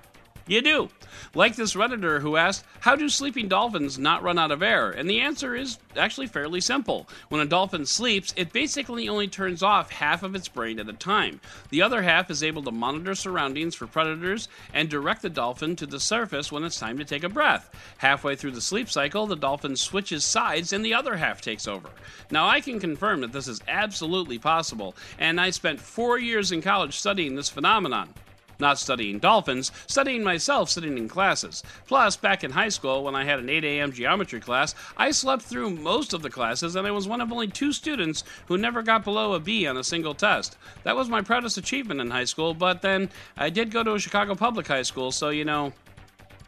you 0.46 0.62
do. 0.62 0.88
Like 1.34 1.56
this 1.56 1.74
Redditor 1.74 2.20
who 2.20 2.36
asked, 2.36 2.64
How 2.80 2.94
do 2.94 3.08
sleeping 3.08 3.48
dolphins 3.48 3.98
not 3.98 4.22
run 4.22 4.38
out 4.38 4.50
of 4.52 4.62
air? 4.62 4.90
And 4.90 5.08
the 5.08 5.20
answer 5.20 5.54
is 5.54 5.78
actually 5.96 6.28
fairly 6.28 6.60
simple. 6.60 7.08
When 7.28 7.40
a 7.40 7.46
dolphin 7.46 7.84
sleeps, 7.86 8.32
it 8.36 8.52
basically 8.52 9.08
only 9.08 9.26
turns 9.26 9.62
off 9.62 9.90
half 9.90 10.22
of 10.22 10.34
its 10.34 10.48
brain 10.48 10.78
at 10.78 10.88
a 10.88 10.92
time. 10.92 11.40
The 11.70 11.82
other 11.82 12.02
half 12.02 12.30
is 12.30 12.42
able 12.42 12.62
to 12.64 12.70
monitor 12.70 13.14
surroundings 13.14 13.74
for 13.74 13.86
predators 13.86 14.48
and 14.72 14.88
direct 14.88 15.22
the 15.22 15.30
dolphin 15.30 15.74
to 15.76 15.86
the 15.86 16.00
surface 16.00 16.52
when 16.52 16.64
it's 16.64 16.78
time 16.78 16.98
to 16.98 17.04
take 17.04 17.24
a 17.24 17.28
breath. 17.28 17.70
Halfway 17.98 18.36
through 18.36 18.52
the 18.52 18.60
sleep 18.60 18.88
cycle, 18.88 19.26
the 19.26 19.36
dolphin 19.36 19.74
switches 19.74 20.24
sides 20.24 20.72
and 20.72 20.84
the 20.84 20.94
other 20.94 21.16
half 21.16 21.40
takes 21.40 21.66
over. 21.66 21.88
Now, 22.30 22.46
I 22.46 22.60
can 22.60 22.78
confirm 22.78 23.20
that 23.22 23.32
this 23.32 23.48
is 23.48 23.60
absolutely 23.66 24.38
possible, 24.38 24.94
and 25.18 25.40
I 25.40 25.50
spent 25.50 25.80
four 25.80 26.18
years 26.18 26.52
in 26.52 26.62
college 26.62 26.96
studying 26.96 27.34
this 27.34 27.48
phenomenon. 27.48 28.14
Not 28.58 28.78
studying 28.78 29.18
dolphins, 29.18 29.70
studying 29.86 30.22
myself 30.22 30.70
sitting 30.70 30.96
in 30.96 31.08
classes. 31.08 31.62
Plus, 31.86 32.16
back 32.16 32.42
in 32.42 32.50
high 32.50 32.70
school, 32.70 33.04
when 33.04 33.14
I 33.14 33.24
had 33.24 33.38
an 33.38 33.48
8 33.48 33.64
a.m. 33.64 33.92
geometry 33.92 34.40
class, 34.40 34.74
I 34.96 35.10
slept 35.10 35.42
through 35.42 35.70
most 35.70 36.12
of 36.12 36.22
the 36.22 36.30
classes, 36.30 36.76
and 36.76 36.86
I 36.86 36.90
was 36.90 37.06
one 37.06 37.20
of 37.20 37.32
only 37.32 37.48
two 37.48 37.72
students 37.72 38.24
who 38.46 38.56
never 38.56 38.82
got 38.82 39.04
below 39.04 39.34
a 39.34 39.40
B 39.40 39.66
on 39.66 39.76
a 39.76 39.84
single 39.84 40.14
test. 40.14 40.56
That 40.84 40.96
was 40.96 41.08
my 41.08 41.20
proudest 41.20 41.58
achievement 41.58 42.00
in 42.00 42.10
high 42.10 42.24
school, 42.24 42.54
but 42.54 42.82
then 42.82 43.10
I 43.36 43.50
did 43.50 43.70
go 43.70 43.82
to 43.82 43.94
a 43.94 43.98
Chicago 43.98 44.34
public 44.34 44.66
high 44.66 44.82
school, 44.82 45.12
so 45.12 45.28
you 45.28 45.44
know, 45.44 45.72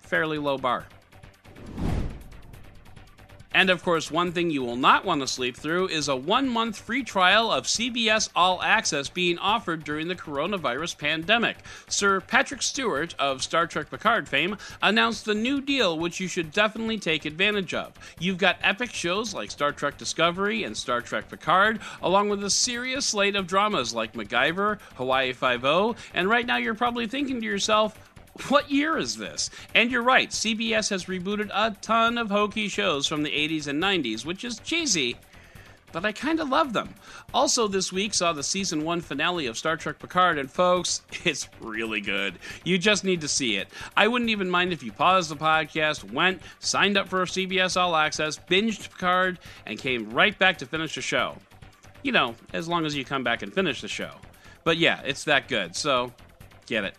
fairly 0.01 0.39
low 0.39 0.59
bar. 0.59 0.87
And 3.53 3.71
of 3.71 3.83
course, 3.83 4.11
one 4.11 4.33
thing 4.33 4.51
you 4.51 4.63
will 4.63 4.77
not 4.77 5.05
want 5.07 5.23
to 5.23 5.27
sleep 5.27 5.57
through 5.57 5.89
is 5.89 6.07
a 6.07 6.15
one 6.15 6.49
month 6.49 6.79
free 6.79 7.03
trial 7.03 7.51
of 7.51 7.65
CBS 7.65 8.29
All 8.37 8.63
Access 8.63 9.09
being 9.09 9.39
offered 9.39 9.85
during 9.85 10.09
the 10.09 10.15
coronavirus 10.15 10.99
pandemic. 10.99 11.57
Sir 11.89 12.21
Patrick 12.21 12.63
Stewart 12.63 13.15
of 13.19 13.43
Star 13.43 13.67
Trek 13.67 13.91
Picard 13.91 14.29
fame 14.29 14.59
announced 14.83 15.25
the 15.25 15.35
new 15.35 15.61
deal, 15.61 15.99
which 15.99 16.21
you 16.21 16.29
should 16.29 16.53
definitely 16.53 16.99
take 16.99 17.25
advantage 17.25 17.73
of. 17.73 17.95
You've 18.19 18.39
got 18.39 18.59
epic 18.63 18.93
shows 18.93 19.33
like 19.33 19.51
Star 19.51 19.73
Trek 19.73 19.97
Discovery 19.97 20.65
and 20.65 20.77
Star 20.77 21.01
Trek 21.01 21.31
Picard, 21.31 21.81
along 22.03 22.29
with 22.29 22.45
a 22.45 22.51
serious 22.51 23.07
slate 23.07 23.35
of 23.35 23.47
dramas 23.47 23.95
like 23.95 24.13
MacGyver, 24.13 24.79
Hawaii 24.97 25.33
Five-O, 25.33 25.97
and 26.13 26.29
right 26.29 26.47
now 26.47 26.59
you're 26.59 26.75
probably 26.75 27.07
thinking 27.07 27.41
to 27.41 27.47
yourself, 27.47 27.99
what 28.49 28.71
year 28.71 28.97
is 28.97 29.17
this? 29.17 29.51
And 29.75 29.91
you're 29.91 30.03
right, 30.03 30.31
CBS 30.31 30.91
has 30.91 31.07
rebooted 31.07 31.51
a 31.53 31.77
ton 31.81 32.19
of 32.19 32.31
hokey 32.31 32.69
shows 32.69 33.07
from 33.07 33.23
the 33.23 33.31
80s 33.31 33.67
and 33.67 33.83
90s, 33.83 34.25
which 34.25 34.45
is 34.45 34.59
cheesy, 34.61 35.17
but 35.93 36.05
I 36.05 36.13
kind 36.13 36.41
of 36.41 36.49
love 36.49 36.73
them. 36.73 36.95
Also, 37.33 37.67
this 37.67 37.93
week 37.93 38.13
saw 38.13 38.33
the 38.33 38.43
season 38.43 38.85
one 38.85 39.01
finale 39.01 39.47
of 39.47 39.57
Star 39.57 39.77
Trek 39.77 39.99
Picard, 39.99 40.39
and 40.39 40.51
folks, 40.51 41.03
it's 41.25 41.49
really 41.61 42.01
good. 42.01 42.39
You 42.65 42.79
just 42.79 43.05
need 43.05 43.21
to 43.23 43.29
see 43.29 43.57
it. 43.57 43.69
I 43.97 44.09
wouldn't 44.09 44.31
even 44.31 44.51
mind 44.51 44.73
if 44.73 44.83
you 44.83 44.93
paused 44.93 45.31
the 45.31 45.37
podcast, 45.37 46.13
went, 46.13 46.43
signed 46.59 46.97
up 46.97 47.09
for 47.09 47.25
CBS 47.25 47.81
All 47.81 47.97
Access, 47.97 48.39
binged 48.39 48.91
Picard, 48.91 49.39
and 49.67 49.79
came 49.79 50.11
right 50.11 50.39
back 50.39 50.59
to 50.59 50.67
finish 50.67 50.95
the 50.95 51.03
show. 51.03 51.37
You 52.03 52.13
know, 52.13 52.35
as 52.53 52.69
long 52.69 52.87
as 52.87 52.95
you 52.95 53.05
come 53.05 53.25
back 53.25 53.43
and 53.43 53.53
finish 53.53 53.81
the 53.81 53.89
show. 53.89 54.13
But 54.65 54.77
yeah, 54.77 55.01
it's 55.05 55.25
that 55.25 55.49
good, 55.49 55.75
so 55.75 56.13
get 56.67 56.85
it. 56.85 56.95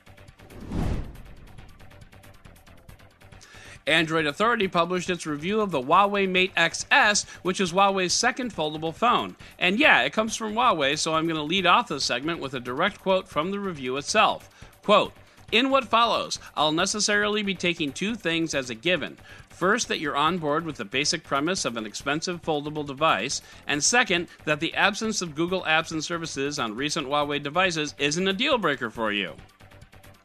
Android 3.89 4.25
Authority 4.25 4.67
published 4.67 5.09
its 5.09 5.25
review 5.25 5.61
of 5.61 5.71
the 5.71 5.81
Huawei 5.81 6.29
Mate 6.29 6.53
XS, 6.55 7.27
which 7.41 7.59
is 7.59 7.73
Huawei's 7.73 8.13
second 8.13 8.53
foldable 8.53 8.93
phone. 8.93 9.35
And 9.57 9.79
yeah, 9.79 10.01
it 10.03 10.13
comes 10.13 10.35
from 10.35 10.53
Huawei, 10.53 10.97
so 10.97 11.15
I'm 11.15 11.25
going 11.25 11.35
to 11.35 11.43
lead 11.43 11.65
off 11.65 11.87
this 11.87 12.05
segment 12.05 12.39
with 12.39 12.53
a 12.53 12.59
direct 12.59 12.99
quote 12.99 13.27
from 13.27 13.51
the 13.51 13.59
review 13.59 13.97
itself. 13.97 14.49
Quote, 14.83 15.13
in 15.51 15.71
what 15.71 15.85
follows, 15.85 16.37
I'll 16.55 16.71
necessarily 16.71 17.41
be 17.41 17.55
taking 17.55 17.91
two 17.91 18.13
things 18.13 18.53
as 18.53 18.69
a 18.69 18.75
given. 18.75 19.17
First, 19.49 19.87
that 19.87 19.99
you're 19.99 20.15
on 20.15 20.37
board 20.37 20.63
with 20.63 20.77
the 20.77 20.85
basic 20.85 21.23
premise 21.23 21.65
of 21.65 21.75
an 21.75 21.87
expensive 21.87 22.41
foldable 22.43 22.85
device, 22.85 23.41
and 23.65 23.83
second, 23.83 24.27
that 24.45 24.59
the 24.59 24.75
absence 24.75 25.21
of 25.23 25.35
Google 25.35 25.63
apps 25.63 25.91
and 25.91 26.03
services 26.03 26.59
on 26.59 26.75
recent 26.75 27.07
Huawei 27.07 27.41
devices 27.41 27.95
isn't 27.97 28.27
a 28.27 28.33
deal 28.33 28.59
breaker 28.59 28.91
for 28.91 29.11
you. 29.11 29.33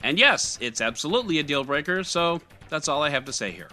And 0.04 0.18
yes, 0.18 0.58
it's 0.60 0.82
absolutely 0.82 1.38
a 1.38 1.42
deal 1.42 1.64
breaker, 1.64 2.04
so 2.04 2.42
that's 2.68 2.88
all 2.88 3.02
I 3.02 3.08
have 3.08 3.24
to 3.24 3.32
say 3.32 3.50
here. 3.50 3.70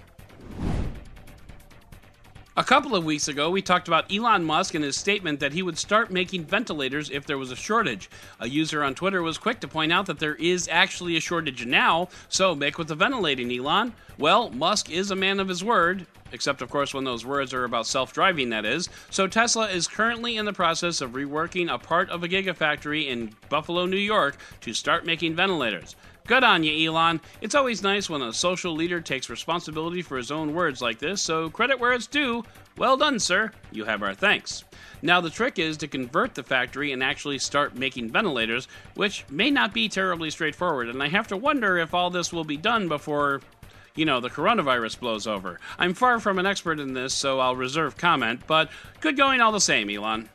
A 2.56 2.64
couple 2.64 2.96
of 2.96 3.04
weeks 3.04 3.28
ago, 3.28 3.50
we 3.50 3.62
talked 3.62 3.90
about 3.90 4.14
Elon 4.14 4.46
Musk 4.46 4.74
and 4.74 4.84
his 4.84 4.96
statement 4.96 5.42
that 5.42 5.52
he 5.52 5.62
would 5.62 5.78
start 5.78 6.10
making 6.10 6.46
ventilators 6.46 7.10
if 7.10 7.26
there 7.26 7.38
was 7.38 7.52
a 7.52 7.56
shortage. 7.56 8.10
A 8.40 8.48
user 8.48 8.82
on 8.82 8.96
Twitter 8.96 9.22
was 9.22 9.38
quick 9.38 9.60
to 9.60 9.68
point 9.68 9.92
out 9.92 10.06
that 10.06 10.20
there 10.20 10.36
is 10.36 10.70
actually 10.72 11.18
a 11.18 11.22
shortage 11.22 11.66
now, 11.66 12.08
so 12.30 12.56
make 12.56 12.78
with 12.78 12.88
the 12.88 12.96
ventilating, 12.96 13.52
Elon. 13.52 13.94
Well, 14.18 14.52
Musk 14.52 14.90
is 14.90 15.12
a 15.12 15.16
man 15.18 15.42
of 15.42 15.50
his 15.50 15.66
word, 15.66 16.08
except, 16.32 16.62
of 16.62 16.70
course, 16.70 16.94
when 16.94 17.04
those 17.04 17.26
words 17.26 17.54
are 17.54 17.66
about 17.66 17.88
self 17.88 18.14
driving, 18.14 18.50
that 18.52 18.64
is. 18.64 18.88
So 19.10 19.28
Tesla 19.28 19.68
is 19.68 19.88
currently 19.88 20.38
in 20.38 20.46
the 20.46 20.54
process 20.54 21.02
of 21.02 21.12
reworking 21.12 21.74
a 21.74 21.78
part 21.78 22.10
of 22.10 22.24
a 22.24 22.30
gigafactory 22.30 23.08
in 23.08 23.36
Buffalo, 23.50 23.86
New 23.86 23.98
York 23.98 24.38
to 24.62 24.74
start 24.74 25.06
making 25.06 25.36
ventilators. 25.36 25.96
Good 26.28 26.44
on 26.44 26.64
you, 26.64 26.90
Elon. 26.90 27.20
It's 27.42 27.56
always 27.56 27.82
nice 27.82 28.10
when 28.10 28.22
a 28.22 28.32
social 28.32 28.74
leader 28.74 29.02
takes 29.02 29.30
responsibility 29.30 30.02
for 30.02 30.18
his 30.18 30.32
own 30.32 30.54
words 30.54 30.82
like 30.82 31.00
this, 31.00 31.22
so 31.22 31.50
credit 31.50 31.80
where 31.80 31.94
it's 31.94 32.08
due. 32.08 32.44
Well 32.78 32.96
done, 32.96 33.20
sir. 33.20 33.52
You 33.72 33.86
have 33.86 34.04
our 34.04 34.14
thanks. 34.14 34.64
Now, 35.02 35.20
the 35.20 35.32
trick 35.32 35.58
is 35.58 35.78
to 35.78 35.88
convert 35.88 36.36
the 36.36 36.44
factory 36.44 36.92
and 36.92 37.04
actually 37.04 37.40
start 37.40 37.76
making 37.76 38.12
ventilators, 38.12 38.68
which 38.94 39.26
may 39.30 39.50
not 39.50 39.74
be 39.74 39.90
terribly 39.90 40.30
straightforward, 40.30 40.90
and 40.90 41.02
I 41.02 41.10
have 41.10 41.28
to 41.30 41.38
wonder 41.38 41.78
if 41.78 41.94
all 41.94 42.12
this 42.12 42.32
will 42.32 42.46
be 42.46 42.58
done 42.58 42.88
before, 42.88 43.42
you 43.96 44.06
know, 44.06 44.20
the 44.20 44.30
coronavirus 44.30 45.00
blows 45.00 45.26
over. 45.28 45.60
I'm 45.80 45.96
far 45.96 46.20
from 46.20 46.38
an 46.40 46.46
expert 46.46 46.80
in 46.80 46.94
this, 46.94 47.14
so 47.16 47.40
I'll 47.40 47.56
reserve 47.56 47.98
comment, 47.98 48.42
but 48.46 48.70
good 49.02 49.18
going 49.18 49.42
all 49.42 49.52
the 49.52 49.60
same, 49.60 49.90
Elon. 49.90 50.30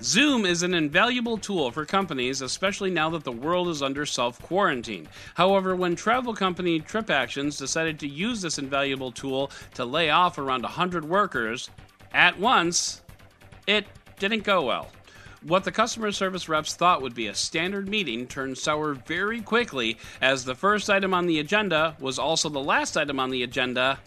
Zoom 0.00 0.46
is 0.46 0.62
an 0.62 0.74
invaluable 0.74 1.36
tool 1.36 1.72
for 1.72 1.84
companies, 1.84 2.40
especially 2.40 2.90
now 2.90 3.10
that 3.10 3.24
the 3.24 3.32
world 3.32 3.68
is 3.68 3.82
under 3.82 4.06
self 4.06 4.40
quarantine. 4.40 5.08
However, 5.34 5.74
when 5.74 5.96
travel 5.96 6.34
company 6.34 6.80
TripActions 6.80 7.58
decided 7.58 7.98
to 8.00 8.08
use 8.08 8.40
this 8.40 8.58
invaluable 8.58 9.10
tool 9.10 9.50
to 9.74 9.84
lay 9.84 10.10
off 10.10 10.38
around 10.38 10.62
100 10.62 11.04
workers 11.04 11.68
at 12.12 12.38
once, 12.38 13.02
it 13.66 13.86
didn't 14.20 14.44
go 14.44 14.62
well. 14.62 14.88
What 15.42 15.64
the 15.64 15.72
customer 15.72 16.12
service 16.12 16.48
reps 16.48 16.74
thought 16.74 17.02
would 17.02 17.14
be 17.14 17.26
a 17.26 17.34
standard 17.34 17.88
meeting 17.88 18.26
turned 18.26 18.58
sour 18.58 18.94
very 18.94 19.40
quickly, 19.40 19.98
as 20.20 20.44
the 20.44 20.54
first 20.54 20.90
item 20.90 21.12
on 21.12 21.26
the 21.26 21.40
agenda 21.40 21.96
was 21.98 22.18
also 22.18 22.48
the 22.48 22.58
last 22.60 22.96
item 22.96 23.18
on 23.18 23.30
the 23.30 23.42
agenda. 23.42 23.98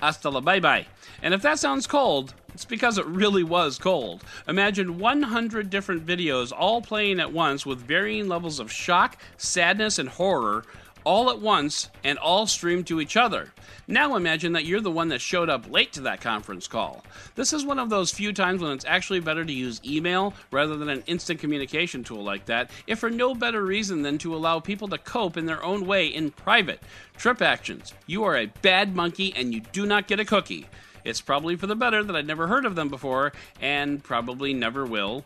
Hasta 0.00 0.30
la 0.30 0.40
bye 0.40 0.60
bye. 0.60 0.86
And 1.22 1.34
if 1.34 1.42
that 1.42 1.58
sounds 1.58 1.88
cold, 1.88 2.32
it's 2.54 2.64
because 2.64 2.98
it 2.98 3.06
really 3.06 3.42
was 3.42 3.78
cold. 3.78 4.22
Imagine 4.46 5.00
100 5.00 5.70
different 5.70 6.06
videos 6.06 6.52
all 6.56 6.80
playing 6.80 7.18
at 7.18 7.32
once 7.32 7.66
with 7.66 7.80
varying 7.80 8.28
levels 8.28 8.60
of 8.60 8.70
shock, 8.70 9.18
sadness, 9.36 9.98
and 9.98 10.08
horror 10.08 10.64
all 11.08 11.30
at 11.30 11.40
once 11.40 11.88
and 12.04 12.18
all 12.18 12.46
streamed 12.46 12.86
to 12.86 13.00
each 13.00 13.16
other. 13.16 13.50
Now 13.86 14.14
imagine 14.14 14.52
that 14.52 14.66
you're 14.66 14.82
the 14.82 14.90
one 14.90 15.08
that 15.08 15.22
showed 15.22 15.48
up 15.48 15.70
late 15.70 15.90
to 15.94 16.02
that 16.02 16.20
conference 16.20 16.68
call. 16.68 17.02
This 17.34 17.54
is 17.54 17.64
one 17.64 17.78
of 17.78 17.88
those 17.88 18.12
few 18.12 18.30
times 18.30 18.60
when 18.60 18.72
it's 18.72 18.84
actually 18.84 19.20
better 19.20 19.42
to 19.42 19.52
use 19.52 19.80
email 19.86 20.34
rather 20.50 20.76
than 20.76 20.90
an 20.90 21.02
instant 21.06 21.40
communication 21.40 22.04
tool 22.04 22.22
like 22.22 22.44
that, 22.44 22.70
if 22.86 22.98
for 22.98 23.08
no 23.08 23.34
better 23.34 23.64
reason 23.64 24.02
than 24.02 24.18
to 24.18 24.34
allow 24.34 24.60
people 24.60 24.86
to 24.88 24.98
cope 24.98 25.38
in 25.38 25.46
their 25.46 25.64
own 25.64 25.86
way 25.86 26.08
in 26.08 26.30
private. 26.30 26.82
TripActions. 27.16 27.94
you 28.06 28.24
are 28.24 28.36
a 28.36 28.52
bad 28.60 28.94
monkey 28.94 29.32
and 29.34 29.54
you 29.54 29.62
do 29.72 29.86
not 29.86 30.08
get 30.08 30.20
a 30.20 30.26
cookie. 30.26 30.66
It's 31.04 31.22
probably 31.22 31.56
for 31.56 31.66
the 31.66 31.74
better 31.74 32.04
that 32.04 32.14
I'd 32.14 32.26
never 32.26 32.48
heard 32.48 32.66
of 32.66 32.74
them 32.74 32.90
before, 32.90 33.32
and 33.62 34.04
probably 34.04 34.52
never 34.52 34.84
will 34.84 35.24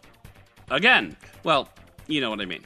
again. 0.70 1.16
Well, 1.42 1.68
you 2.06 2.20
know 2.20 2.30
what 2.30 2.40
I 2.40 2.44
mean. 2.44 2.62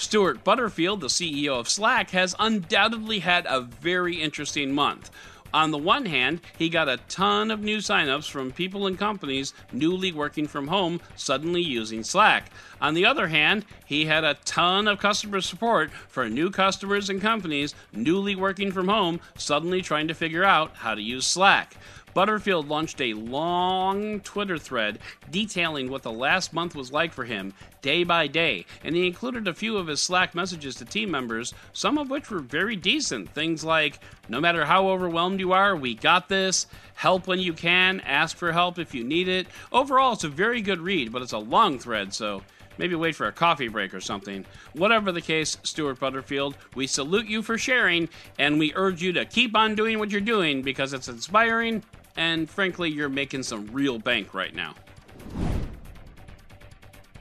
Stewart 0.00 0.42
Butterfield, 0.42 1.02
the 1.02 1.08
CEO 1.08 1.60
of 1.60 1.68
Slack, 1.68 2.10
has 2.12 2.34
undoubtedly 2.38 3.18
had 3.18 3.44
a 3.44 3.60
very 3.60 4.14
interesting 4.14 4.72
month. 4.72 5.10
On 5.52 5.72
the 5.72 5.78
one 5.78 6.06
hand, 6.06 6.40
he 6.56 6.70
got 6.70 6.88
a 6.88 7.00
ton 7.08 7.50
of 7.50 7.60
new 7.60 7.78
signups 7.78 8.30
from 8.30 8.50
people 8.50 8.86
and 8.86 8.98
companies 8.98 9.52
newly 9.72 10.10
working 10.10 10.48
from 10.48 10.68
home 10.68 11.02
suddenly 11.16 11.60
using 11.60 12.02
Slack. 12.02 12.50
On 12.80 12.94
the 12.94 13.04
other 13.04 13.28
hand, 13.28 13.66
he 13.84 14.06
had 14.06 14.24
a 14.24 14.38
ton 14.46 14.88
of 14.88 15.00
customer 15.00 15.42
support 15.42 15.90
for 16.08 16.30
new 16.30 16.50
customers 16.50 17.10
and 17.10 17.20
companies 17.20 17.74
newly 17.92 18.34
working 18.34 18.72
from 18.72 18.88
home 18.88 19.20
suddenly 19.36 19.82
trying 19.82 20.08
to 20.08 20.14
figure 20.14 20.44
out 20.44 20.76
how 20.76 20.94
to 20.94 21.02
use 21.02 21.26
Slack. 21.26 21.76
Butterfield 22.12 22.68
launched 22.68 23.00
a 23.00 23.14
long 23.14 24.20
Twitter 24.20 24.58
thread 24.58 24.98
detailing 25.30 25.90
what 25.90 26.02
the 26.02 26.12
last 26.12 26.52
month 26.52 26.74
was 26.74 26.92
like 26.92 27.12
for 27.12 27.24
him, 27.24 27.54
day 27.82 28.04
by 28.04 28.26
day, 28.26 28.66
and 28.82 28.96
he 28.96 29.06
included 29.06 29.46
a 29.46 29.54
few 29.54 29.76
of 29.76 29.86
his 29.86 30.00
Slack 30.00 30.34
messages 30.34 30.74
to 30.76 30.84
team 30.84 31.10
members, 31.10 31.54
some 31.72 31.98
of 31.98 32.10
which 32.10 32.30
were 32.30 32.40
very 32.40 32.76
decent. 32.76 33.30
Things 33.30 33.62
like, 33.62 34.00
No 34.28 34.40
matter 34.40 34.64
how 34.64 34.88
overwhelmed 34.88 35.40
you 35.40 35.52
are, 35.52 35.76
we 35.76 35.94
got 35.94 36.28
this. 36.28 36.66
Help 36.94 37.26
when 37.26 37.38
you 37.38 37.52
can, 37.52 38.00
ask 38.00 38.36
for 38.36 38.52
help 38.52 38.78
if 38.78 38.94
you 38.94 39.04
need 39.04 39.28
it. 39.28 39.46
Overall, 39.72 40.14
it's 40.14 40.24
a 40.24 40.28
very 40.28 40.60
good 40.60 40.80
read, 40.80 41.12
but 41.12 41.22
it's 41.22 41.32
a 41.32 41.38
long 41.38 41.78
thread, 41.78 42.12
so 42.12 42.42
maybe 42.76 42.94
wait 42.94 43.14
for 43.14 43.26
a 43.26 43.32
coffee 43.32 43.68
break 43.68 43.94
or 43.94 44.00
something. 44.00 44.44
Whatever 44.72 45.12
the 45.12 45.20
case, 45.20 45.56
Stewart 45.62 46.00
Butterfield, 46.00 46.56
we 46.74 46.86
salute 46.86 47.26
you 47.26 47.42
for 47.42 47.56
sharing, 47.56 48.08
and 48.38 48.58
we 48.58 48.72
urge 48.74 49.00
you 49.00 49.12
to 49.12 49.24
keep 49.24 49.56
on 49.56 49.74
doing 49.74 49.98
what 49.98 50.10
you're 50.10 50.20
doing 50.20 50.62
because 50.62 50.92
it's 50.92 51.08
inspiring 51.08 51.82
and 52.16 52.48
frankly, 52.48 52.90
you're 52.90 53.08
making 53.08 53.42
some 53.42 53.66
real 53.72 53.98
bank 53.98 54.34
right 54.34 54.54
now. 54.54 54.74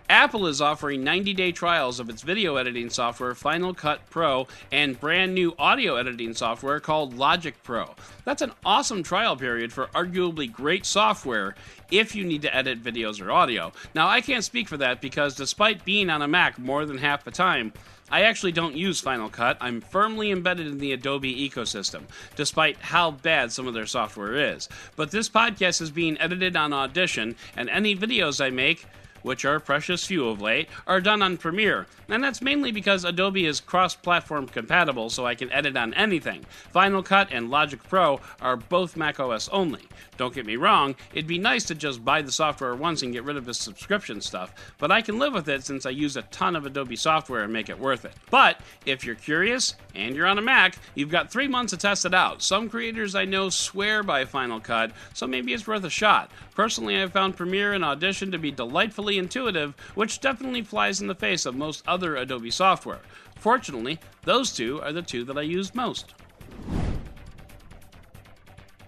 Apple 0.09 0.47
is 0.47 0.59
offering 0.59 1.03
90 1.03 1.33
day 1.35 1.51
trials 1.51 1.99
of 1.99 2.09
its 2.09 2.23
video 2.23 2.55
editing 2.55 2.89
software 2.89 3.35
Final 3.35 3.75
Cut 3.75 4.01
Pro 4.09 4.47
and 4.71 4.99
brand 4.99 5.35
new 5.35 5.53
audio 5.59 5.97
editing 5.97 6.33
software 6.33 6.79
called 6.79 7.15
Logic 7.15 7.55
Pro. 7.61 7.93
That's 8.25 8.41
an 8.41 8.51
awesome 8.65 9.03
trial 9.03 9.37
period 9.37 9.71
for 9.71 9.85
arguably 9.87 10.51
great 10.51 10.87
software 10.87 11.53
if 11.91 12.15
you 12.15 12.25
need 12.25 12.41
to 12.41 12.55
edit 12.55 12.83
videos 12.83 13.23
or 13.23 13.31
audio. 13.31 13.71
Now, 13.93 14.07
I 14.07 14.21
can't 14.21 14.43
speak 14.43 14.67
for 14.67 14.77
that 14.77 14.99
because 14.99 15.35
despite 15.35 15.85
being 15.85 16.09
on 16.09 16.23
a 16.23 16.27
Mac 16.27 16.57
more 16.57 16.87
than 16.87 16.97
half 16.97 17.23
the 17.23 17.31
time, 17.31 17.71
I 18.11 18.21
actually 18.23 18.51
don't 18.51 18.75
use 18.75 18.99
Final 18.99 19.29
Cut. 19.29 19.57
I'm 19.61 19.81
firmly 19.81 20.31
embedded 20.31 20.67
in 20.67 20.77
the 20.79 20.93
Adobe 20.93 21.49
ecosystem, 21.49 22.03
despite 22.35 22.77
how 22.77 23.11
bad 23.11 23.51
some 23.51 23.67
of 23.67 23.73
their 23.73 23.85
software 23.85 24.35
is. 24.35 24.67
But 24.95 25.11
this 25.11 25.29
podcast 25.29 25.81
is 25.81 25.91
being 25.91 26.19
edited 26.19 26.55
on 26.55 26.73
Audition, 26.73 27.35
and 27.55 27.69
any 27.69 27.95
videos 27.95 28.43
I 28.43 28.49
make 28.49 28.85
which 29.21 29.45
are 29.45 29.59
precious 29.59 30.05
few 30.05 30.27
of 30.27 30.41
late, 30.41 30.67
are 30.87 31.01
done 31.01 31.21
on 31.21 31.37
Premiere, 31.37 31.87
and 32.07 32.23
that's 32.23 32.41
mainly 32.41 32.71
because 32.71 33.03
Adobe 33.03 33.45
is 33.45 33.59
cross 33.59 33.95
platform 33.95 34.47
compatible 34.47 35.09
so 35.09 35.25
I 35.25 35.35
can 35.35 35.51
edit 35.51 35.77
on 35.77 35.93
anything. 35.93 36.45
Final 36.71 37.03
Cut 37.03 37.29
and 37.31 37.49
Logic 37.49 37.81
Pro 37.87 38.19
are 38.41 38.57
both 38.57 38.97
macOS 38.97 39.49
only. 39.49 39.87
Don't 40.17 40.33
get 40.33 40.45
me 40.45 40.55
wrong, 40.55 40.95
it'd 41.13 41.27
be 41.27 41.37
nice 41.37 41.63
to 41.65 41.75
just 41.75 42.03
buy 42.03 42.21
the 42.21 42.31
software 42.31 42.75
once 42.75 43.01
and 43.01 43.13
get 43.13 43.23
rid 43.23 43.37
of 43.37 43.45
the 43.45 43.53
subscription 43.53 44.21
stuff, 44.21 44.53
but 44.77 44.91
I 44.91 45.01
can 45.01 45.19
live 45.19 45.33
with 45.33 45.47
it 45.47 45.63
since 45.63 45.85
I 45.85 45.91
use 45.91 46.17
a 46.17 46.23
ton 46.23 46.55
of 46.55 46.65
Adobe 46.65 46.95
software 46.95 47.43
and 47.43 47.53
make 47.53 47.69
it 47.69 47.79
worth 47.79 48.05
it. 48.05 48.13
But 48.29 48.59
if 48.85 49.05
you're 49.05 49.15
curious 49.15 49.75
and 49.95 50.15
you're 50.15 50.27
on 50.27 50.37
a 50.37 50.41
Mac, 50.41 50.77
you've 50.95 51.09
got 51.09 51.31
three 51.31 51.47
months 51.47 51.71
to 51.71 51.77
test 51.77 52.05
it 52.05 52.13
out. 52.13 52.41
Some 52.41 52.69
creators 52.69 53.15
I 53.15 53.25
know 53.25 53.49
swear 53.49 54.03
by 54.03 54.25
Final 54.25 54.59
Cut, 54.59 54.91
so 55.13 55.27
maybe 55.27 55.53
it's 55.53 55.67
worth 55.67 55.83
a 55.83 55.89
shot. 55.89 56.31
Personally, 56.59 57.01
I've 57.01 57.13
found 57.13 57.37
Premiere 57.37 57.71
and 57.71 57.85
Audition 57.85 58.33
to 58.33 58.37
be 58.37 58.51
delightfully 58.51 59.17
intuitive, 59.17 59.73
which 59.95 60.19
definitely 60.19 60.61
flies 60.61 60.99
in 60.99 61.07
the 61.07 61.15
face 61.15 61.45
of 61.45 61.55
most 61.55 61.81
other 61.87 62.17
Adobe 62.17 62.51
software. 62.51 62.99
Fortunately, 63.37 63.97
those 64.23 64.51
two 64.51 64.81
are 64.81 64.91
the 64.91 65.01
two 65.01 65.23
that 65.23 65.37
I 65.37 65.43
use 65.43 65.73
most. 65.73 66.15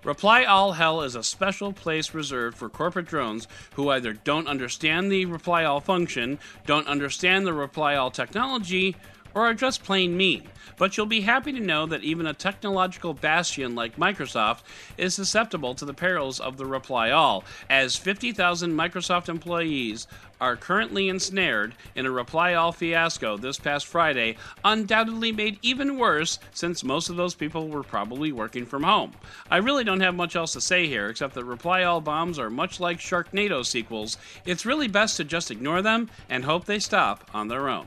Reply 0.04 0.44
All 0.44 0.74
Hell 0.74 1.01
is 1.01 1.16
a 1.16 1.24
special 1.24 1.72
place 1.72 2.13
reserved 2.13 2.58
for 2.58 2.68
corporate 2.68 3.06
drones 3.06 3.48
who 3.75 3.88
either 3.88 4.12
don't 4.12 4.50
understand 4.50 5.10
the 5.10 5.24
Reply 5.24 5.63
All 5.63 5.80
function, 5.80 6.40
don't 6.66 6.90
understand 6.90 7.48
the 7.48 7.54
Reply 7.54 7.96
All 7.96 8.12
technology, 8.12 8.98
or 9.34 9.44
are 9.48 9.54
just 9.54 9.84
plain 9.84 10.16
mean. 10.16 10.44
But 10.78 10.98
you'll 10.98 11.06
be 11.06 11.22
happy 11.22 11.52
to 11.52 11.60
know 11.60 11.86
that 11.86 12.04
even 12.04 12.26
a 12.26 12.34
technological 12.34 13.14
bastion 13.14 13.76
like 13.76 13.98
Microsoft 13.98 14.62
is 14.98 15.14
susceptible 15.14 15.76
to 15.76 15.86
the 15.86 15.94
perils 15.94 16.40
of 16.40 16.58
the 16.58 16.66
Reply 16.66 17.12
All, 17.12 17.44
as 17.70 17.96
50,000 17.96 18.72
Microsoft 18.72 19.30
employees 19.30 20.08
are 20.40 20.56
currently 20.56 21.08
ensnared 21.08 21.76
in 21.96 22.08
a 22.08 22.12
Reply 22.12 22.56
All 22.56 22.72
fiasco 22.72 23.38
this 23.38 23.60
past 23.60 23.86
Friday, 23.86 24.38
undoubtedly 24.66 25.32
made 25.32 25.60
even 25.62 26.00
worse 26.00 26.40
since 26.52 26.84
most 26.84 27.10
of 27.10 27.16
those 27.16 27.36
people 27.36 27.70
were 27.70 27.84
probably 27.84 28.32
working 28.32 28.66
from 28.66 28.82
home. 28.82 29.12
I 29.52 29.58
really 29.58 29.84
don't 29.84 30.02
have 30.02 30.16
much 30.16 30.36
else 30.36 30.54
to 30.54 30.62
say 30.62 30.88
here 30.88 31.10
except 31.10 31.36
that 31.36 31.46
Reply 31.46 31.84
All 31.84 32.02
bombs 32.02 32.40
are 32.40 32.50
much 32.50 32.80
like 32.80 32.98
Sharknado 32.98 33.64
sequels. 33.64 34.18
It's 34.46 34.66
really 34.66 34.88
best 34.88 35.16
to 35.18 35.24
just 35.24 35.52
ignore 35.52 35.84
them 35.84 36.10
and 36.28 36.44
hope 36.44 36.66
they 36.66 36.80
stop 36.80 37.30
on 37.36 37.48
their 37.48 37.70
own. 37.70 37.86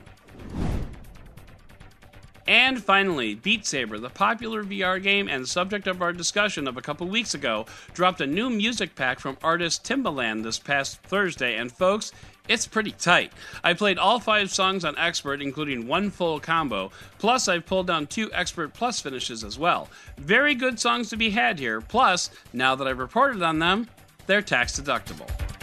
And 2.47 2.83
finally, 2.83 3.33
Beat 3.33 3.65
Saber, 3.65 3.97
the 3.97 4.09
popular 4.09 4.63
VR 4.63 5.01
game 5.01 5.27
and 5.27 5.47
subject 5.47 5.87
of 5.87 6.01
our 6.01 6.13
discussion 6.13 6.67
of 6.67 6.77
a 6.77 6.81
couple 6.81 7.07
weeks 7.07 7.33
ago, 7.33 7.65
dropped 7.93 8.21
a 8.21 8.27
new 8.27 8.49
music 8.51 8.93
pack 8.93 9.19
from 9.19 9.37
artist 9.43 9.83
Timbaland 9.83 10.43
this 10.43 10.59
past 10.59 11.01
Thursday, 11.01 11.57
and 11.57 11.71
folks, 11.71 12.11
it's 12.47 12.67
pretty 12.67 12.91
tight. 12.91 13.33
I 13.63 13.73
played 13.73 13.97
all 13.97 14.19
five 14.19 14.51
songs 14.51 14.85
on 14.85 14.95
Expert, 14.97 15.41
including 15.41 15.87
one 15.87 16.11
full 16.11 16.39
combo, 16.39 16.91
plus, 17.17 17.47
I've 17.47 17.65
pulled 17.65 17.87
down 17.87 18.05
two 18.05 18.31
Expert 18.31 18.75
Plus 18.75 18.99
finishes 18.99 19.43
as 19.43 19.57
well. 19.57 19.89
Very 20.17 20.53
good 20.53 20.79
songs 20.79 21.09
to 21.09 21.17
be 21.17 21.31
had 21.31 21.57
here, 21.57 21.81
plus, 21.81 22.29
now 22.53 22.75
that 22.75 22.87
I've 22.87 22.99
reported 22.99 23.41
on 23.41 23.57
them, 23.57 23.87
they're 24.27 24.43
tax 24.43 24.79
deductible. 24.79 25.54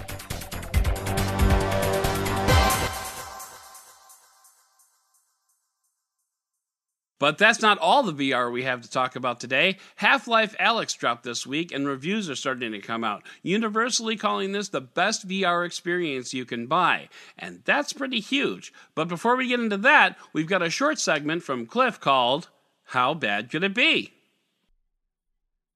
But 7.23 7.39
that's 7.39 7.63
not 7.63 7.79
all 7.79 8.03
the 8.03 8.33
VR 8.33 8.51
we 8.51 8.65
have 8.65 8.81
to 8.81 8.91
talk 8.91 9.15
about 9.15 9.39
today. 9.39 9.77
Half 9.95 10.27
Life 10.27 10.57
Alyx 10.59 10.99
dropped 10.99 11.23
this 11.23 11.47
week, 11.47 11.71
and 11.71 11.87
reviews 11.87 12.29
are 12.29 12.35
starting 12.35 12.73
to 12.73 12.81
come 12.81 13.05
out, 13.05 13.23
universally 13.45 14.17
calling 14.17 14.51
this 14.51 14.71
the 14.71 14.81
best 14.81 15.29
VR 15.29 15.65
experience 15.65 16.35
you 16.35 16.45
can 16.45 16.67
buy. 16.67 17.09
And 17.39 17.63
that's 17.65 17.93
pretty 17.93 18.19
huge. 18.19 18.73
But 18.97 19.07
before 19.07 19.37
we 19.37 19.47
get 19.47 19.61
into 19.61 19.77
that, 19.77 20.19
we've 20.33 20.49
got 20.49 20.63
a 20.63 20.69
short 20.69 20.99
segment 20.99 21.45
from 21.45 21.65
Cliff 21.65 22.01
called 22.01 22.49
How 22.87 23.15
Bad 23.15 23.53
Could 23.53 23.63
It 23.63 23.73
Be? 23.73 24.13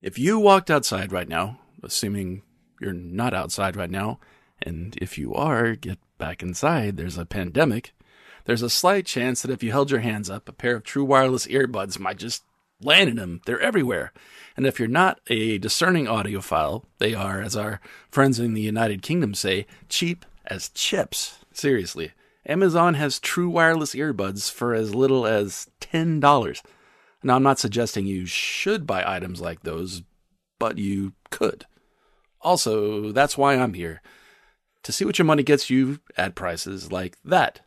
If 0.02 0.18
you 0.18 0.40
walked 0.40 0.68
outside 0.68 1.12
right 1.12 1.28
now, 1.28 1.60
assuming 1.80 2.42
you're 2.80 2.92
not 2.92 3.34
outside 3.34 3.76
right 3.76 3.88
now, 3.88 4.18
and 4.60 4.98
if 5.00 5.16
you 5.16 5.32
are, 5.32 5.76
get 5.76 6.00
back 6.18 6.42
inside, 6.42 6.96
there's 6.96 7.18
a 7.18 7.24
pandemic 7.24 7.92
there's 8.46 8.62
a 8.62 8.70
slight 8.70 9.06
chance 9.06 9.42
that 9.42 9.50
if 9.50 9.62
you 9.62 9.72
held 9.72 9.90
your 9.90 10.00
hands 10.00 10.30
up, 10.30 10.48
a 10.48 10.52
pair 10.52 10.76
of 10.76 10.84
true 10.84 11.04
wireless 11.04 11.46
earbuds 11.46 11.98
might 11.98 12.16
just 12.16 12.44
land 12.80 13.10
in 13.10 13.16
them. 13.16 13.40
They're 13.44 13.60
everywhere. 13.60 14.12
And 14.56 14.66
if 14.66 14.78
you're 14.78 14.88
not 14.88 15.20
a 15.28 15.58
discerning 15.58 16.06
audiophile, 16.06 16.84
they 16.98 17.14
are, 17.14 17.40
as 17.40 17.56
our 17.56 17.80
friends 18.10 18.38
in 18.38 18.54
the 18.54 18.62
United 18.62 19.02
Kingdom 19.02 19.34
say, 19.34 19.66
cheap 19.88 20.24
as 20.46 20.68
chips. 20.70 21.40
Seriously. 21.52 22.12
Amazon 22.48 22.94
has 22.94 23.18
true 23.18 23.48
wireless 23.48 23.94
earbuds 23.94 24.50
for 24.50 24.72
as 24.72 24.94
little 24.94 25.26
as 25.26 25.68
$10. 25.80 26.62
Now, 27.22 27.34
I'm 27.34 27.42
not 27.42 27.58
suggesting 27.58 28.06
you 28.06 28.26
should 28.26 28.86
buy 28.86 29.02
items 29.04 29.40
like 29.40 29.62
those, 29.62 30.02
but 30.60 30.78
you 30.78 31.14
could. 31.30 31.66
Also, 32.40 33.10
that's 33.10 33.36
why 33.36 33.56
I'm 33.56 33.74
here 33.74 34.00
to 34.84 34.92
see 34.92 35.04
what 35.04 35.18
your 35.18 35.24
money 35.24 35.42
gets 35.42 35.68
you 35.68 35.98
at 36.16 36.36
prices 36.36 36.92
like 36.92 37.16
that. 37.24 37.60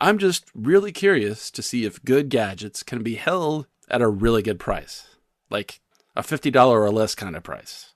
I'm 0.00 0.18
just 0.18 0.44
really 0.54 0.92
curious 0.92 1.50
to 1.50 1.62
see 1.62 1.84
if 1.84 2.04
good 2.04 2.28
gadgets 2.28 2.82
can 2.82 3.02
be 3.02 3.16
held 3.16 3.66
at 3.90 4.02
a 4.02 4.08
really 4.08 4.42
good 4.42 4.60
price, 4.60 5.16
like 5.50 5.80
a 6.14 6.22
$50 6.22 6.54
or 6.66 6.90
less 6.90 7.14
kind 7.14 7.34
of 7.36 7.42
price. 7.42 7.94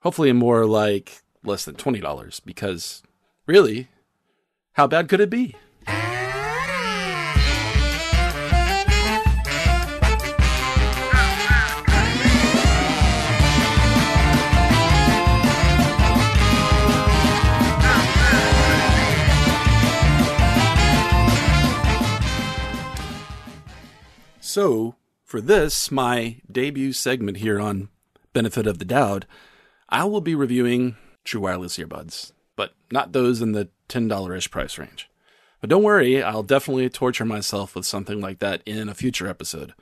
Hopefully, 0.00 0.32
more 0.32 0.66
like 0.66 1.22
less 1.42 1.64
than 1.64 1.74
$20, 1.74 2.40
because 2.44 3.02
really, 3.46 3.88
how 4.72 4.86
bad 4.86 5.08
could 5.08 5.20
it 5.20 5.30
be? 5.30 5.56
So, 24.54 24.94
for 25.24 25.40
this, 25.40 25.90
my 25.90 26.36
debut 26.48 26.92
segment 26.92 27.38
here 27.38 27.58
on 27.58 27.88
Benefit 28.32 28.68
of 28.68 28.78
the 28.78 28.84
Doubt, 28.84 29.24
I 29.88 30.04
will 30.04 30.20
be 30.20 30.36
reviewing 30.36 30.94
true 31.24 31.40
wireless 31.40 31.76
earbuds, 31.76 32.30
but 32.54 32.72
not 32.88 33.10
those 33.10 33.42
in 33.42 33.50
the 33.50 33.68
$10 33.88 34.36
ish 34.36 34.52
price 34.52 34.78
range. 34.78 35.10
But 35.60 35.70
don't 35.70 35.82
worry, 35.82 36.22
I'll 36.22 36.44
definitely 36.44 36.88
torture 36.88 37.24
myself 37.24 37.74
with 37.74 37.84
something 37.84 38.20
like 38.20 38.38
that 38.38 38.62
in 38.64 38.88
a 38.88 38.94
future 38.94 39.26
episode. 39.26 39.74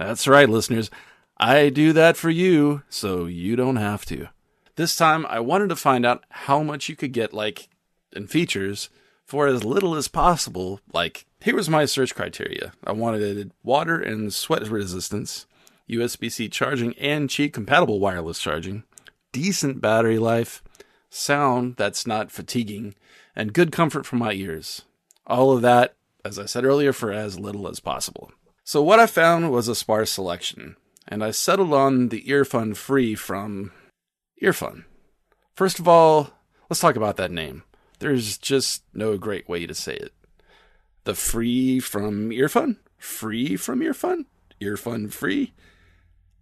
That's 0.00 0.26
right, 0.26 0.48
listeners. 0.48 0.90
I 1.36 1.68
do 1.68 1.92
that 1.92 2.16
for 2.16 2.28
you, 2.28 2.82
so 2.88 3.26
you 3.26 3.54
don't 3.54 3.76
have 3.76 4.04
to. 4.06 4.30
This 4.74 4.96
time, 4.96 5.26
I 5.26 5.38
wanted 5.38 5.68
to 5.68 5.76
find 5.76 6.04
out 6.04 6.24
how 6.30 6.64
much 6.64 6.88
you 6.88 6.96
could 6.96 7.12
get, 7.12 7.32
like, 7.32 7.68
in 8.12 8.26
features 8.26 8.90
for 9.28 9.46
as 9.46 9.62
little 9.62 9.94
as 9.94 10.08
possible. 10.08 10.80
Like, 10.92 11.26
here 11.40 11.54
was 11.54 11.68
my 11.68 11.84
search 11.84 12.14
criteria 12.14 12.72
I 12.82 12.92
wanted 12.92 13.52
water 13.62 14.00
and 14.00 14.32
sweat 14.32 14.66
resistance, 14.68 15.46
USB 15.88 16.32
C 16.32 16.48
charging 16.48 16.94
and 16.94 17.28
Qi 17.28 17.52
compatible 17.52 18.00
wireless 18.00 18.40
charging, 18.40 18.84
decent 19.30 19.80
battery 19.80 20.18
life, 20.18 20.64
sound 21.10 21.76
that's 21.76 22.06
not 22.06 22.32
fatiguing, 22.32 22.94
and 23.36 23.52
good 23.52 23.70
comfort 23.70 24.06
for 24.06 24.16
my 24.16 24.32
ears. 24.32 24.82
All 25.26 25.52
of 25.52 25.62
that, 25.62 25.94
as 26.24 26.38
I 26.38 26.46
said 26.46 26.64
earlier, 26.64 26.94
for 26.94 27.12
as 27.12 27.38
little 27.38 27.68
as 27.68 27.80
possible. 27.80 28.32
So, 28.64 28.82
what 28.82 28.98
I 28.98 29.06
found 29.06 29.50
was 29.50 29.68
a 29.68 29.74
sparse 29.74 30.10
selection, 30.10 30.76
and 31.06 31.22
I 31.22 31.30
settled 31.32 31.72
on 31.72 32.08
the 32.08 32.22
Earfun 32.22 32.76
Free 32.76 33.14
from 33.14 33.72
Earfun. 34.42 34.84
First 35.54 35.78
of 35.78 35.86
all, 35.86 36.30
let's 36.68 36.80
talk 36.80 36.96
about 36.96 37.16
that 37.16 37.30
name. 37.30 37.62
There's 37.98 38.38
just 38.38 38.82
no 38.94 39.16
great 39.16 39.48
way 39.48 39.66
to 39.66 39.74
say 39.74 39.94
it. 39.94 40.12
The 41.04 41.14
free 41.14 41.80
from 41.80 42.30
earfun? 42.30 42.76
Free 42.98 43.56
from 43.56 43.80
earfun? 43.80 44.26
Earfun 44.60 45.12
free? 45.12 45.52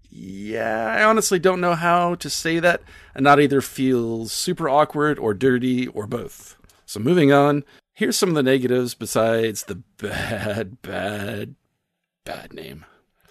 Yeah, 0.08 0.94
I 0.98 1.04
honestly 1.04 1.38
don't 1.38 1.60
know 1.60 1.74
how 1.74 2.14
to 2.16 2.30
say 2.30 2.58
that 2.58 2.82
and 3.14 3.24
not 3.24 3.40
either 3.40 3.60
feels 3.60 4.32
super 4.32 4.68
awkward 4.68 5.18
or 5.18 5.34
dirty 5.34 5.86
or 5.88 6.06
both. 6.06 6.56
So 6.86 7.00
moving 7.00 7.32
on, 7.32 7.64
here's 7.92 8.16
some 8.16 8.30
of 8.30 8.34
the 8.34 8.42
negatives 8.42 8.94
besides 8.94 9.64
the 9.64 9.82
bad, 9.98 10.80
bad, 10.82 11.54
bad 12.24 12.52
name. 12.52 12.86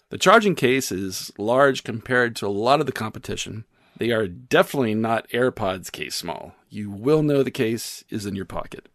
The 0.09 0.17
charging 0.17 0.55
case 0.55 0.91
is 0.91 1.31
large 1.37 1.83
compared 1.83 2.35
to 2.37 2.47
a 2.47 2.49
lot 2.49 2.79
of 2.79 2.85
the 2.85 2.91
competition. 2.91 3.65
They 3.97 4.11
are 4.11 4.27
definitely 4.27 4.93
not 4.93 5.27
AirPods 5.29 5.91
case 5.91 6.15
small. 6.15 6.53
You 6.75 6.91
will 6.91 7.23
know 7.23 7.41
the 7.41 7.51
case 7.51 8.03
is 8.09 8.25
in 8.25 8.35
your 8.35 8.43
pocket. 8.43 8.89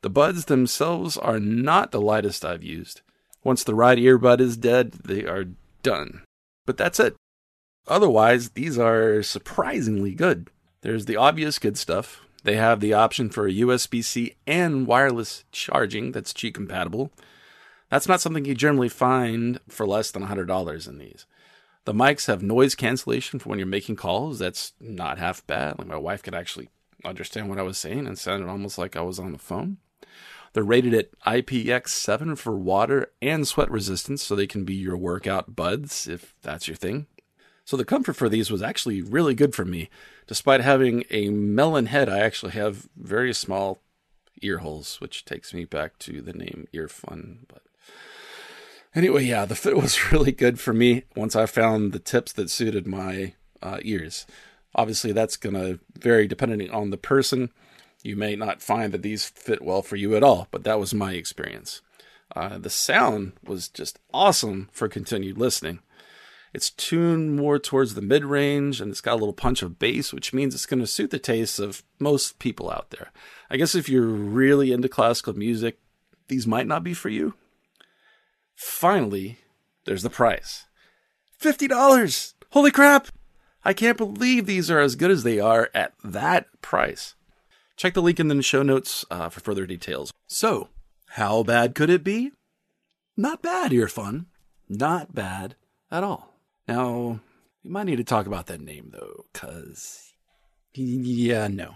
The 0.00 0.08
buds 0.08 0.46
themselves 0.46 1.18
are 1.18 1.38
not 1.38 1.92
the 1.92 2.00
lightest 2.00 2.42
I've 2.42 2.62
used. 2.62 3.02
Once 3.44 3.62
the 3.62 3.74
right 3.74 3.98
earbud 3.98 4.40
is 4.40 4.56
dead, 4.56 4.92
they 4.92 5.26
are 5.26 5.44
done. 5.82 6.22
But 6.64 6.78
that's 6.78 6.98
it. 6.98 7.16
Otherwise, 7.86 8.50
these 8.52 8.78
are 8.78 9.22
surprisingly 9.22 10.14
good. 10.14 10.48
There's 10.80 11.04
the 11.04 11.16
obvious 11.16 11.58
good 11.58 11.76
stuff 11.76 12.22
They 12.44 12.56
have 12.56 12.80
the 12.80 12.94
option 12.94 13.28
for 13.28 13.46
a 13.46 13.52
USB 13.52 14.02
C 14.02 14.36
and 14.46 14.86
wireless 14.86 15.44
charging 15.52 16.12
that's 16.12 16.32
Qi 16.32 16.54
compatible. 16.54 17.12
That's 17.90 18.08
not 18.08 18.22
something 18.22 18.46
you 18.46 18.54
generally 18.54 18.88
find 18.88 19.60
for 19.68 19.86
less 19.86 20.10
than 20.10 20.28
$100 20.28 20.88
in 20.88 20.96
these. 20.96 21.26
The 21.84 21.92
mics 21.92 22.26
have 22.26 22.42
noise 22.42 22.74
cancellation 22.74 23.38
for 23.38 23.50
when 23.50 23.58
you're 23.58 23.66
making 23.68 23.96
calls. 23.96 24.38
That's 24.38 24.72
not 24.80 25.18
half 25.18 25.46
bad. 25.46 25.78
Like 25.78 25.88
my 25.88 25.96
wife 25.96 26.22
could 26.22 26.34
actually 26.34 26.70
understand 27.04 27.48
what 27.48 27.58
I 27.58 27.62
was 27.62 27.78
saying 27.78 28.06
and 28.06 28.18
sounded 28.18 28.48
almost 28.48 28.78
like 28.78 28.96
I 28.96 29.02
was 29.02 29.18
on 29.18 29.32
the 29.32 29.38
phone. 29.38 29.78
They're 30.52 30.64
rated 30.64 30.94
at 30.94 31.18
IPX7 31.20 32.38
for 32.38 32.56
water 32.56 33.12
and 33.20 33.46
sweat 33.46 33.70
resistance, 33.70 34.22
so 34.22 34.34
they 34.34 34.46
can 34.46 34.64
be 34.64 34.74
your 34.74 34.96
workout 34.96 35.54
buds 35.54 36.08
if 36.08 36.34
that's 36.42 36.66
your 36.66 36.76
thing. 36.76 37.06
So 37.64 37.76
the 37.76 37.84
comfort 37.84 38.14
for 38.14 38.28
these 38.30 38.50
was 38.50 38.62
actually 38.62 39.02
really 39.02 39.34
good 39.34 39.54
for 39.54 39.64
me. 39.64 39.90
Despite 40.26 40.62
having 40.62 41.04
a 41.10 41.28
melon 41.28 41.86
head, 41.86 42.08
I 42.08 42.20
actually 42.20 42.52
have 42.52 42.88
very 42.96 43.34
small 43.34 43.80
ear 44.40 44.58
holes, 44.58 45.00
which 45.00 45.24
takes 45.24 45.52
me 45.52 45.64
back 45.64 45.98
to 45.98 46.22
the 46.22 46.32
name 46.32 46.66
Earfun. 46.72 47.40
But 47.46 47.62
anyway, 48.94 49.24
yeah, 49.24 49.44
the 49.44 49.54
fit 49.54 49.76
was 49.82 50.12
really 50.12 50.32
good 50.32 50.58
for 50.58 50.72
me 50.72 51.04
once 51.14 51.36
I 51.36 51.44
found 51.44 51.92
the 51.92 51.98
tips 51.98 52.32
that 52.32 52.50
suited 52.50 52.86
my 52.86 53.34
uh, 53.62 53.80
ears. 53.82 54.26
Obviously, 54.74 55.12
that's 55.12 55.36
going 55.36 55.54
to 55.54 55.80
vary 55.98 56.26
depending 56.26 56.70
on 56.70 56.90
the 56.90 56.96
person. 56.96 57.50
You 58.02 58.16
may 58.16 58.36
not 58.36 58.62
find 58.62 58.92
that 58.92 59.02
these 59.02 59.24
fit 59.24 59.62
well 59.62 59.82
for 59.82 59.96
you 59.96 60.14
at 60.14 60.22
all, 60.22 60.46
but 60.50 60.64
that 60.64 60.78
was 60.78 60.94
my 60.94 61.12
experience. 61.12 61.82
Uh, 62.34 62.58
the 62.58 62.70
sound 62.70 63.32
was 63.44 63.68
just 63.68 63.98
awesome 64.12 64.68
for 64.72 64.88
continued 64.88 65.38
listening. 65.38 65.80
It's 66.54 66.70
tuned 66.70 67.36
more 67.36 67.58
towards 67.58 67.94
the 67.94 68.02
mid 68.02 68.24
range 68.24 68.80
and 68.80 68.90
it's 68.90 69.00
got 69.00 69.14
a 69.14 69.20
little 69.20 69.32
punch 69.32 69.62
of 69.62 69.78
bass, 69.78 70.12
which 70.12 70.32
means 70.32 70.54
it's 70.54 70.66
going 70.66 70.80
to 70.80 70.86
suit 70.86 71.10
the 71.10 71.18
tastes 71.18 71.58
of 71.58 71.82
most 71.98 72.38
people 72.38 72.70
out 72.70 72.90
there. 72.90 73.10
I 73.50 73.56
guess 73.56 73.74
if 73.74 73.88
you're 73.88 74.06
really 74.06 74.72
into 74.72 74.88
classical 74.88 75.34
music, 75.34 75.78
these 76.28 76.46
might 76.46 76.66
not 76.66 76.84
be 76.84 76.94
for 76.94 77.08
you. 77.08 77.34
Finally, 78.54 79.38
there's 79.84 80.02
the 80.02 80.10
price 80.10 80.66
$50! 81.40 82.34
Holy 82.50 82.70
crap! 82.70 83.08
I 83.68 83.74
can't 83.74 83.98
believe 83.98 84.46
these 84.46 84.70
are 84.70 84.80
as 84.80 84.96
good 84.96 85.10
as 85.10 85.24
they 85.24 85.38
are 85.38 85.68
at 85.74 85.92
that 86.02 86.46
price. 86.62 87.14
Check 87.76 87.92
the 87.92 88.00
link 88.00 88.18
in 88.18 88.28
the 88.28 88.42
show 88.42 88.62
notes 88.62 89.04
uh, 89.10 89.28
for 89.28 89.40
further 89.40 89.66
details. 89.66 90.10
So, 90.26 90.70
how 91.08 91.42
bad 91.42 91.74
could 91.74 91.90
it 91.90 92.02
be? 92.02 92.30
Not 93.14 93.42
bad, 93.42 93.72
Earfun. 93.72 94.24
Not 94.70 95.14
bad 95.14 95.54
at 95.90 96.02
all. 96.02 96.40
Now, 96.66 97.20
you 97.62 97.70
might 97.70 97.84
need 97.84 97.96
to 97.96 98.04
talk 98.04 98.24
about 98.24 98.46
that 98.46 98.62
name 98.62 98.88
though, 98.90 99.26
because. 99.34 100.14
Yeah, 100.72 101.48
no. 101.48 101.74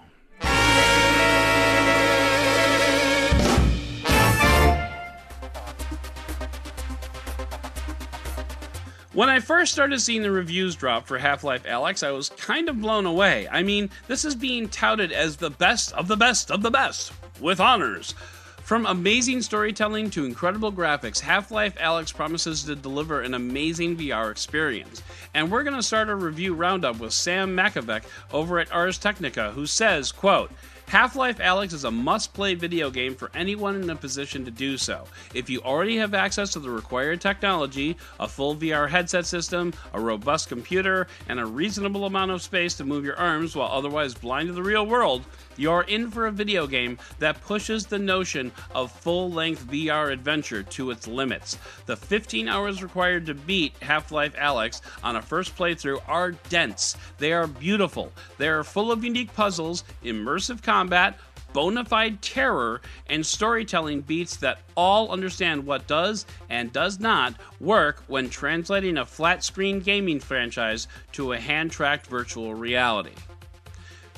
When 9.14 9.28
I 9.28 9.40
first 9.40 9.72
started 9.72 10.00
seeing 10.00 10.22
the 10.22 10.30
reviews 10.30 10.74
drop 10.74 11.06
for 11.06 11.18
Half 11.18 11.44
Life 11.44 11.64
Alyx, 11.64 12.06
I 12.06 12.12
was 12.12 12.30
kind 12.30 12.70
of 12.70 12.80
blown 12.80 13.04
away. 13.04 13.46
I 13.52 13.62
mean, 13.62 13.90
this 14.08 14.24
is 14.24 14.34
being 14.34 14.70
touted 14.70 15.12
as 15.12 15.36
the 15.36 15.50
best 15.50 15.92
of 15.92 16.08
the 16.08 16.16
best 16.16 16.50
of 16.50 16.62
the 16.62 16.70
best, 16.70 17.12
with 17.38 17.60
honors. 17.60 18.14
From 18.62 18.86
amazing 18.86 19.42
storytelling 19.42 20.08
to 20.10 20.24
incredible 20.24 20.72
graphics, 20.72 21.20
Half 21.20 21.50
Life 21.50 21.76
Alyx 21.76 22.14
promises 22.14 22.62
to 22.62 22.74
deliver 22.74 23.20
an 23.20 23.34
amazing 23.34 23.98
VR 23.98 24.30
experience. 24.30 25.02
And 25.34 25.52
we're 25.52 25.64
going 25.64 25.76
to 25.76 25.82
start 25.82 26.08
a 26.08 26.14
review 26.14 26.54
roundup 26.54 26.98
with 26.98 27.12
Sam 27.12 27.54
Machkovech 27.54 28.04
over 28.32 28.60
at 28.60 28.72
Ars 28.72 28.96
Technica, 28.96 29.50
who 29.50 29.66
says, 29.66 30.10
quote, 30.10 30.50
Half 30.92 31.16
Life 31.16 31.38
Alyx 31.38 31.72
is 31.72 31.84
a 31.84 31.90
must 31.90 32.34
play 32.34 32.52
video 32.52 32.90
game 32.90 33.14
for 33.14 33.30
anyone 33.32 33.80
in 33.80 33.88
a 33.88 33.96
position 33.96 34.44
to 34.44 34.50
do 34.50 34.76
so. 34.76 35.06
If 35.32 35.48
you 35.48 35.62
already 35.62 35.96
have 35.96 36.12
access 36.12 36.52
to 36.52 36.60
the 36.60 36.68
required 36.68 37.18
technology, 37.18 37.96
a 38.20 38.28
full 38.28 38.54
VR 38.54 38.90
headset 38.90 39.24
system, 39.24 39.72
a 39.94 40.00
robust 40.00 40.50
computer, 40.50 41.06
and 41.30 41.40
a 41.40 41.46
reasonable 41.46 42.04
amount 42.04 42.32
of 42.32 42.42
space 42.42 42.74
to 42.74 42.84
move 42.84 43.06
your 43.06 43.16
arms 43.16 43.56
while 43.56 43.72
otherwise 43.72 44.12
blind 44.12 44.48
to 44.48 44.52
the 44.52 44.62
real 44.62 44.84
world, 44.84 45.24
you're 45.56 45.82
in 45.82 46.10
for 46.10 46.26
a 46.26 46.32
video 46.32 46.66
game 46.66 46.98
that 47.18 47.40
pushes 47.42 47.86
the 47.86 47.98
notion 47.98 48.52
of 48.74 48.92
full 48.92 49.30
length 49.30 49.66
VR 49.66 50.12
adventure 50.12 50.62
to 50.62 50.90
its 50.90 51.06
limits. 51.06 51.58
The 51.86 51.96
15 51.96 52.48
hours 52.48 52.82
required 52.82 53.26
to 53.26 53.34
beat 53.34 53.74
Half 53.82 54.12
Life 54.12 54.34
Alyx 54.36 54.80
on 55.02 55.16
a 55.16 55.22
first 55.22 55.56
playthrough 55.56 56.02
are 56.06 56.32
dense, 56.48 56.96
they 57.18 57.32
are 57.32 57.46
beautiful, 57.46 58.12
they 58.38 58.48
are 58.48 58.64
full 58.64 58.92
of 58.92 59.04
unique 59.04 59.32
puzzles, 59.34 59.84
immersive 60.04 60.62
combat, 60.62 61.18
bona 61.52 61.84
fide 61.84 62.22
terror, 62.22 62.80
and 63.08 63.24
storytelling 63.24 64.00
beats 64.00 64.36
that 64.36 64.60
all 64.74 65.10
understand 65.10 65.64
what 65.64 65.86
does 65.86 66.26
and 66.48 66.72
does 66.72 66.98
not 66.98 67.34
work 67.60 68.02
when 68.06 68.28
translating 68.28 68.98
a 68.98 69.06
flat 69.06 69.44
screen 69.44 69.80
gaming 69.80 70.20
franchise 70.20 70.88
to 71.12 71.32
a 71.32 71.38
hand 71.38 71.70
tracked 71.70 72.06
virtual 72.06 72.54
reality. 72.54 73.12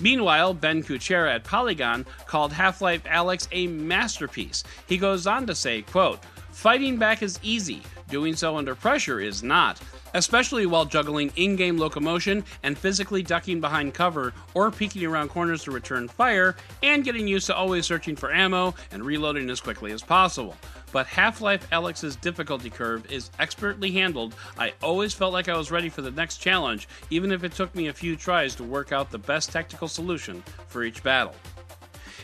Meanwhile, 0.01 0.55
Ben 0.55 0.83
Kuchera 0.83 1.35
at 1.35 1.45
Polygon 1.45 2.07
called 2.27 2.53
Half-Life 2.53 3.05
Alyx 3.05 3.49
a 3.53 3.67
masterpiece. 3.69 4.65
He 4.87 4.99
goes 4.99 5.27
on 5.27 5.47
to 5.47 5.55
say, 5.55 5.83
quote, 5.83 6.21
Fighting 6.51 6.97
back 6.97 7.23
is 7.23 7.41
easy, 7.43 7.83
doing 8.09 8.37
so 8.37 8.57
under 8.57 8.77
pressure 8.77 9.21
is 9.21 9.43
not, 9.43 9.81
especially 10.15 10.67
while 10.67 10.85
juggling 10.85 11.33
in 11.35 11.57
game 11.57 11.77
locomotion 11.77 12.45
and 12.63 12.79
physically 12.79 13.23
ducking 13.23 13.61
behind 13.61 13.93
cover 13.93 14.33
or 14.55 14.71
peeking 14.71 15.05
around 15.05 15.31
corners 15.31 15.65
to 15.65 15.73
return 15.73 16.07
fire, 16.07 16.55
and 16.83 17.03
getting 17.05 17.27
used 17.27 17.47
to 17.47 17.57
always 17.57 17.87
searching 17.87 18.15
for 18.15 18.33
ammo 18.33 18.73
and 18.93 19.05
reloading 19.05 19.51
as 19.51 19.61
quickly 19.61 19.91
as 19.91 20.01
possible 20.01 20.57
but 20.95 21.09
Half 21.09 21.41
Life 21.41 21.69
Alyx's 21.71 22.15
difficulty 22.15 22.71
curve 22.71 23.11
is 23.11 23.33
expertly 23.41 23.91
handled. 23.91 24.33
I 24.57 24.75
always 24.81 25.13
felt 25.13 25.33
like 25.33 25.49
I 25.49 25.57
was 25.57 25.73
ready 25.73 25.89
for 25.89 26.03
the 26.03 26.13
next 26.13 26.37
challenge, 26.37 26.87
even 27.11 27.33
if 27.33 27.43
it 27.43 27.51
took 27.51 27.75
me 27.75 27.89
a 27.89 27.93
few 27.93 28.15
tries 28.15 28.55
to 28.55 28.63
work 28.63 28.93
out 28.93 29.11
the 29.11 29.19
best 29.19 29.51
tactical 29.51 29.89
solution 29.89 30.41
for 30.69 30.85
each 30.85 31.03
battle. 31.03 31.35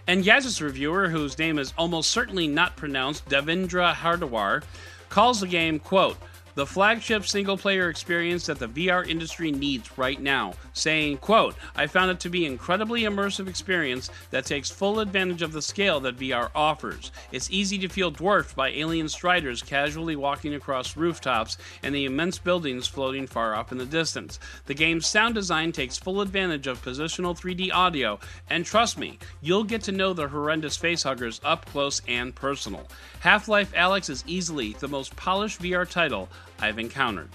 And 0.06 0.24
Yaz's 0.24 0.62
reviewer, 0.62 1.09
whose 1.09 1.37
name 1.37 1.59
is 1.59 1.74
almost 1.76 2.11
certainly 2.11 2.46
not 2.46 2.76
pronounced 2.76 3.28
Devendra 3.28 3.92
Hardwar, 3.92 4.62
calls 5.09 5.40
the 5.40 5.48
game, 5.48 5.80
quote, 5.80 6.16
the 6.55 6.67
flagship 6.67 7.27
single 7.27 7.57
player 7.57 7.89
experience 7.89 8.47
that 8.47 8.59
the 8.59 8.69
VR 8.69 9.09
industry 9.09 9.53
needs 9.53 9.97
right 9.99 10.21
now, 10.21 10.55
saying, 10.73 11.19
quote, 11.19 11.55
I 11.77 11.87
found 11.87 12.11
it 12.11 12.21
to 12.21 12.31
be 12.31 12.47
an 12.47 12.53
incredibly 12.53 13.03
immersive 13.03 13.49
experience 13.49 14.11
that 14.31 14.45
takes 14.45 14.71
full 14.71 15.01
advantage 15.01 15.43
of 15.43 15.53
the 15.53 15.63
scale 15.63 16.01
that 16.01 16.19
VR 16.19 16.51
offers. 16.55 17.13
It's 17.33 17.51
easy 17.51 17.79
to 17.79 17.89
feel 17.89 18.11
dwarfed 18.11 18.57
by 18.57 18.71
alien 18.71 19.09
striders 19.09 19.63
casually 19.63 20.17
walking 20.17 20.55
across 20.55 20.97
rooftops 20.97 21.57
and 21.83 21.95
the 21.95 22.05
immense 22.05 22.39
buildings 22.39 22.87
floating 22.87 23.27
far 23.27 23.55
off 23.55 23.73
in 23.73 23.79
the 23.79 23.87
distance. 23.87 24.39
The 24.67 24.75
game's 24.75 25.07
sound 25.07 25.35
design 25.35 25.73
takes 25.73 25.99
full 25.99 26.21
advantage 26.21 26.67
of 26.67 26.83
positional 26.85 27.39
3D 27.39 27.73
audio, 27.73 28.19
and 28.49 28.65
trust 28.65 28.99
me, 28.99 29.19
you'll 29.41 29.65
get 29.65 29.83
to 29.85 29.93
know 29.93 30.13
the 30.13 30.29
horrendous 30.29 30.77
facehuggers 30.77 31.41
up 31.45 31.67
close 31.67 32.03
and 32.09 32.35
personal. 32.35 32.87
Half 33.21 33.49
Life 33.49 33.73
Alyx 33.73 34.09
is 34.09 34.25
easily 34.27 34.75
the 34.79 34.89
most 34.89 35.15
polished 35.17 35.61
VR 35.61 35.89
title 35.89 36.29
I've 36.61 36.79
encountered. 36.79 37.31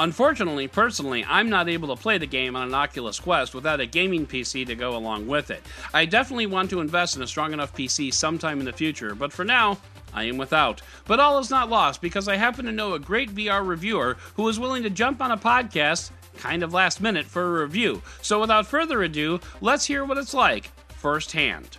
Unfortunately, 0.00 0.68
personally, 0.68 1.24
I'm 1.28 1.50
not 1.50 1.68
able 1.68 1.94
to 1.94 2.00
play 2.00 2.18
the 2.18 2.26
game 2.26 2.54
on 2.54 2.68
an 2.68 2.74
Oculus 2.74 3.18
Quest 3.18 3.52
without 3.52 3.80
a 3.80 3.86
gaming 3.86 4.26
PC 4.26 4.64
to 4.66 4.76
go 4.76 4.96
along 4.96 5.26
with 5.26 5.50
it. 5.50 5.62
I 5.92 6.04
definitely 6.04 6.46
want 6.46 6.70
to 6.70 6.80
invest 6.80 7.16
in 7.16 7.22
a 7.22 7.26
strong 7.26 7.52
enough 7.52 7.74
PC 7.74 8.14
sometime 8.14 8.60
in 8.60 8.64
the 8.64 8.72
future, 8.72 9.16
but 9.16 9.32
for 9.32 9.44
now, 9.44 9.78
I 10.14 10.24
am 10.24 10.36
without. 10.36 10.82
But 11.06 11.18
all 11.18 11.40
is 11.40 11.50
not 11.50 11.68
lost 11.68 12.00
because 12.00 12.28
I 12.28 12.36
happen 12.36 12.64
to 12.66 12.72
know 12.72 12.94
a 12.94 13.00
great 13.00 13.34
VR 13.34 13.66
reviewer 13.66 14.16
who 14.36 14.48
is 14.48 14.60
willing 14.60 14.84
to 14.84 14.90
jump 14.90 15.20
on 15.20 15.32
a 15.32 15.36
podcast 15.36 16.12
kind 16.38 16.62
of 16.62 16.72
last 16.72 17.00
minute 17.00 17.26
for 17.26 17.58
a 17.58 17.62
review. 17.62 18.00
So 18.22 18.40
without 18.40 18.68
further 18.68 19.02
ado, 19.02 19.40
let's 19.60 19.86
hear 19.86 20.04
what 20.04 20.18
it's 20.18 20.34
like 20.34 20.70
firsthand. 20.90 21.78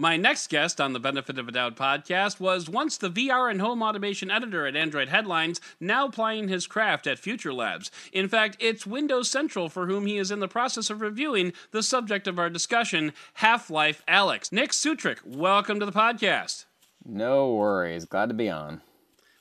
My 0.00 0.16
next 0.16 0.48
guest 0.48 0.80
on 0.80 0.92
the 0.92 1.00
Benefit 1.00 1.40
of 1.40 1.48
a 1.48 1.50
Doubt 1.50 1.74
podcast 1.74 2.38
was 2.38 2.70
once 2.70 2.96
the 2.96 3.10
VR 3.10 3.50
and 3.50 3.60
home 3.60 3.82
automation 3.82 4.30
editor 4.30 4.64
at 4.64 4.76
Android 4.76 5.08
Headlines, 5.08 5.60
now 5.80 6.06
plying 6.06 6.46
his 6.46 6.68
craft 6.68 7.08
at 7.08 7.18
Future 7.18 7.52
Labs. 7.52 7.90
In 8.12 8.28
fact, 8.28 8.56
it's 8.60 8.86
Windows 8.86 9.28
Central 9.28 9.68
for 9.68 9.88
whom 9.88 10.06
he 10.06 10.16
is 10.16 10.30
in 10.30 10.38
the 10.38 10.46
process 10.46 10.88
of 10.88 11.00
reviewing 11.00 11.52
the 11.72 11.82
subject 11.82 12.28
of 12.28 12.38
our 12.38 12.48
discussion, 12.48 13.12
Half 13.34 13.70
Life 13.70 14.04
Alyx. 14.06 14.52
Nick 14.52 14.70
Sutrich, 14.70 15.18
welcome 15.26 15.80
to 15.80 15.86
the 15.86 15.90
podcast. 15.90 16.66
No 17.04 17.52
worries. 17.54 18.04
Glad 18.04 18.28
to 18.28 18.36
be 18.36 18.48
on. 18.48 18.82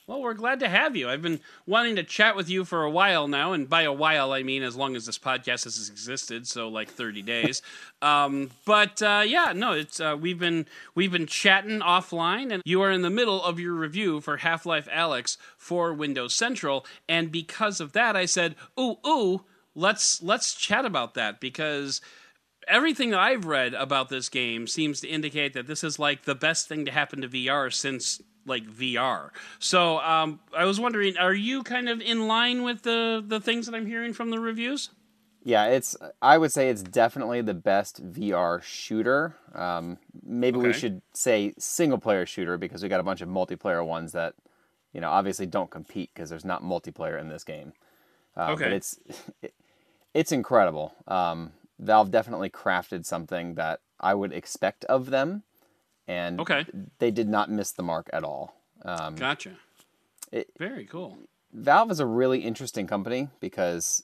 Well, 0.07 0.21
we're 0.21 0.35
glad 0.35 0.61
to 0.61 0.69
have 0.69 0.95
you. 0.95 1.09
I've 1.09 1.21
been 1.21 1.41
wanting 1.65 1.97
to 1.97 2.03
chat 2.03 2.37
with 2.37 2.49
you 2.49 2.63
for 2.63 2.83
a 2.83 2.89
while 2.89 3.27
now, 3.27 3.51
and 3.51 3.69
by 3.69 3.81
a 3.81 3.91
while 3.91 4.31
I 4.31 4.41
mean 4.41 4.63
as 4.63 4.73
long 4.73 4.95
as 4.95 5.05
this 5.05 5.19
podcast 5.19 5.65
has 5.65 5.89
existed, 5.89 6.47
so 6.47 6.69
like 6.69 6.89
thirty 6.89 7.21
days. 7.21 7.61
um, 8.01 8.49
but 8.63 9.01
uh, 9.01 9.23
yeah, 9.27 9.51
no, 9.53 9.73
it's 9.73 9.99
uh, 9.99 10.15
we've 10.17 10.39
been 10.39 10.65
we've 10.95 11.11
been 11.11 11.27
chatting 11.27 11.81
offline, 11.81 12.53
and 12.53 12.63
you 12.65 12.81
are 12.81 12.91
in 12.91 13.01
the 13.01 13.09
middle 13.09 13.43
of 13.43 13.59
your 13.59 13.73
review 13.73 14.21
for 14.21 14.37
Half 14.37 14.65
Life 14.65 14.87
Alyx 14.87 15.35
for 15.57 15.93
Windows 15.93 16.33
Central, 16.33 16.85
and 17.09 17.29
because 17.29 17.81
of 17.81 17.91
that, 17.91 18.15
I 18.15 18.25
said, 18.25 18.55
"Ooh, 18.79 18.97
ooh." 19.05 19.43
let's 19.77 20.23
let's 20.23 20.55
chat 20.55 20.85
about 20.85 21.13
that 21.13 21.39
because 21.39 22.01
everything 22.67 23.11
that 23.11 23.19
I've 23.19 23.45
read 23.45 23.73
about 23.75 24.09
this 24.09 24.27
game 24.27 24.67
seems 24.67 24.99
to 25.01 25.07
indicate 25.07 25.53
that 25.53 25.67
this 25.67 25.83
is 25.83 25.99
like 25.99 26.23
the 26.23 26.35
best 26.35 26.67
thing 26.67 26.83
to 26.85 26.91
happen 26.91 27.21
to 27.21 27.29
VR 27.29 27.71
since 27.71 28.21
like 28.47 28.65
VR. 28.65 29.29
So 29.59 29.99
um, 29.99 30.39
I 30.55 30.65
was 30.65 30.79
wondering, 30.79 31.17
are 31.17 31.33
you 31.33 31.63
kind 31.63 31.89
of 31.89 32.01
in 32.01 32.27
line 32.27 32.63
with 32.63 32.83
the 32.83 33.23
the 33.25 33.39
things 33.39 33.65
that 33.67 33.75
I'm 33.75 33.85
hearing 33.85 34.13
from 34.13 34.29
the 34.31 34.39
reviews? 34.39 34.89
Yeah, 35.43 35.67
it's. 35.67 35.95
I 36.21 36.37
would 36.37 36.51
say 36.51 36.69
it's 36.69 36.83
definitely 36.83 37.41
the 37.41 37.53
best 37.53 38.03
VR 38.11 38.61
shooter. 38.61 39.35
Um, 39.55 39.97
maybe 40.25 40.57
we 40.57 40.73
should 40.73 41.01
say 41.13 41.53
single 41.57 41.99
player 41.99 42.25
shooter 42.25 42.57
because 42.57 42.83
we 42.83 42.89
got 42.89 42.99
a 42.99 43.03
bunch 43.03 43.21
of 43.21 43.29
multiplayer 43.29 43.85
ones 43.85 44.11
that, 44.11 44.33
you 44.91 44.99
know, 44.99 45.09
obviously 45.09 45.45
don't 45.45 45.69
compete 45.69 46.09
because 46.13 46.29
there's 46.29 46.43
not 46.43 46.63
multiplayer 46.63 47.19
in 47.19 47.29
this 47.29 47.45
game. 47.45 47.71
But 48.35 48.51
Okay. 48.53 48.73
it's 48.73 48.99
it's 50.13 50.31
incredible. 50.33 50.93
Um, 51.07 51.53
Valve 51.79 52.11
definitely 52.11 52.49
crafted 52.49 53.05
something 53.05 53.53
that 53.55 53.79
I 53.99 54.15
would 54.15 54.33
expect 54.33 54.83
of 54.85 55.11
them, 55.11 55.43
and 56.07 56.39
Okay. 56.39 56.65
they 56.99 57.11
did 57.11 57.27
not 57.29 57.49
miss 57.49 57.71
the 57.71 57.83
mark 57.83 58.09
at 58.13 58.23
all. 58.23 58.55
Um, 58.83 59.15
Gotcha. 59.15 59.57
It- 60.31 60.49
Very 60.57 60.85
cool. 60.85 61.17
Valve 61.53 61.91
is 61.91 61.99
a 61.99 62.05
really 62.05 62.39
interesting 62.39 62.87
company 62.87 63.29
because, 63.39 64.03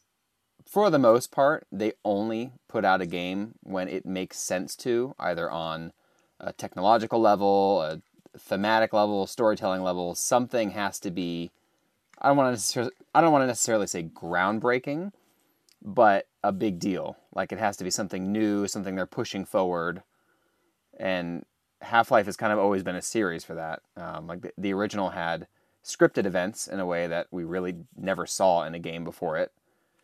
for 0.66 0.90
the 0.90 1.00
most 1.00 1.32
part, 1.32 1.68
they 1.72 1.94
only 2.06 2.52
put 2.68 2.86
out 2.86 3.02
a 3.02 3.06
game 3.06 3.56
when 3.62 3.88
it 3.88 4.06
makes 4.06 4.38
sense 4.40 4.76
to, 4.78 5.14
either 5.20 5.50
on 5.52 5.92
a 6.40 6.54
technological 6.54 7.20
level, 7.20 7.82
a 7.82 8.02
thematic 8.38 8.94
level, 8.94 9.28
storytelling 9.28 9.82
level. 9.84 10.16
Something 10.16 10.72
has 10.72 11.00
to 11.02 11.12
be. 11.12 11.52
I 12.22 12.28
don't 12.30 12.38
want 12.38 12.58
to. 12.58 12.92
I 13.14 13.22
don't 13.22 13.32
want 13.32 13.44
to 13.44 13.48
necessarily 13.48 13.88
say 13.88 14.04
groundbreaking, 14.04 15.12
but 15.82 16.28
a 16.44 16.52
big 16.54 16.80
deal. 16.80 17.18
Like 17.36 17.52
it 17.52 17.60
has 17.60 17.76
to 17.78 17.84
be 17.84 17.92
something 17.92 18.32
new, 18.32 18.68
something 18.68 18.96
they're 18.96 19.06
pushing 19.06 19.46
forward, 19.46 20.02
and 20.98 21.46
Half 21.84 22.12
Life 22.12 22.26
has 22.26 22.38
kind 22.38 22.54
of 22.54 22.60
always 22.60 22.84
been 22.84 22.96
a 22.96 23.02
series 23.02 23.44
for 23.44 23.56
that. 23.56 23.82
Um, 23.98 24.28
like 24.28 24.42
the, 24.42 24.52
the 24.58 24.74
original 24.74 25.10
had 25.10 25.48
scripted 25.84 26.26
events 26.26 26.68
in 26.68 26.80
a 26.80 26.86
way 26.86 27.08
that 27.08 27.28
we 27.32 27.44
really 27.44 27.76
never 27.98 28.26
saw 28.26 28.64
in 28.64 28.74
a 28.74 28.80
game 28.80 29.04
before 29.04 29.38
it. 29.38 29.52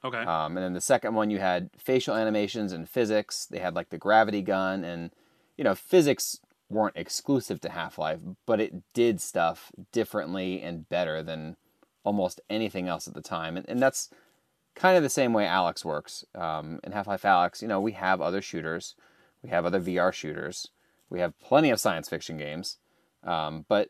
Okay. 0.04 0.20
Um, 0.20 0.58
and 0.58 0.64
then 0.64 0.74
the 0.74 0.82
second 0.82 1.14
one, 1.14 1.30
you 1.30 1.40
had 1.40 1.70
facial 1.78 2.16
animations 2.16 2.72
and 2.72 2.88
physics. 2.88 3.46
They 3.46 3.60
had 3.60 3.76
like 3.76 3.90
the 3.90 3.98
gravity 3.98 4.42
gun, 4.42 4.84
and 4.84 5.12
you 5.58 5.64
know, 5.64 5.76
physics 5.76 6.40
weren't 6.70 6.96
exclusive 6.96 7.60
to 7.62 7.70
Half 7.70 7.98
Life, 7.98 8.20
but 8.46 8.62
it 8.62 8.94
did 8.94 9.20
stuff 9.20 9.72
differently 9.92 10.62
and 10.62 10.88
better 10.88 11.24
than 11.24 11.58
almost 12.04 12.42
anything 12.50 12.88
else 12.88 13.08
at 13.08 13.14
the 13.14 13.22
time. 13.22 13.58
And, 13.58 13.68
and 13.68 13.80
that's 13.82 14.10
kind 14.76 14.96
of 14.96 15.04
the 15.04 15.10
same 15.10 15.34
way 15.34 15.46
Alyx 15.46 15.84
works. 15.84 16.24
Um, 16.36 16.80
in 16.84 16.92
Half 16.92 17.08
Life 17.08 17.24
Alyx, 17.24 17.62
you 17.62 17.68
know, 17.68 17.82
we 17.82 17.94
have 17.94 18.22
other 18.22 18.42
shooters, 18.42 18.96
we 19.44 19.50
have 19.50 19.66
other 19.66 19.82
VR 19.82 20.14
shooters, 20.14 20.70
we 21.10 21.20
have 21.20 21.40
plenty 21.40 21.70
of 21.70 21.80
science 21.80 22.10
fiction 22.10 22.38
games, 22.38 22.78
um, 23.24 23.66
but 23.68 23.90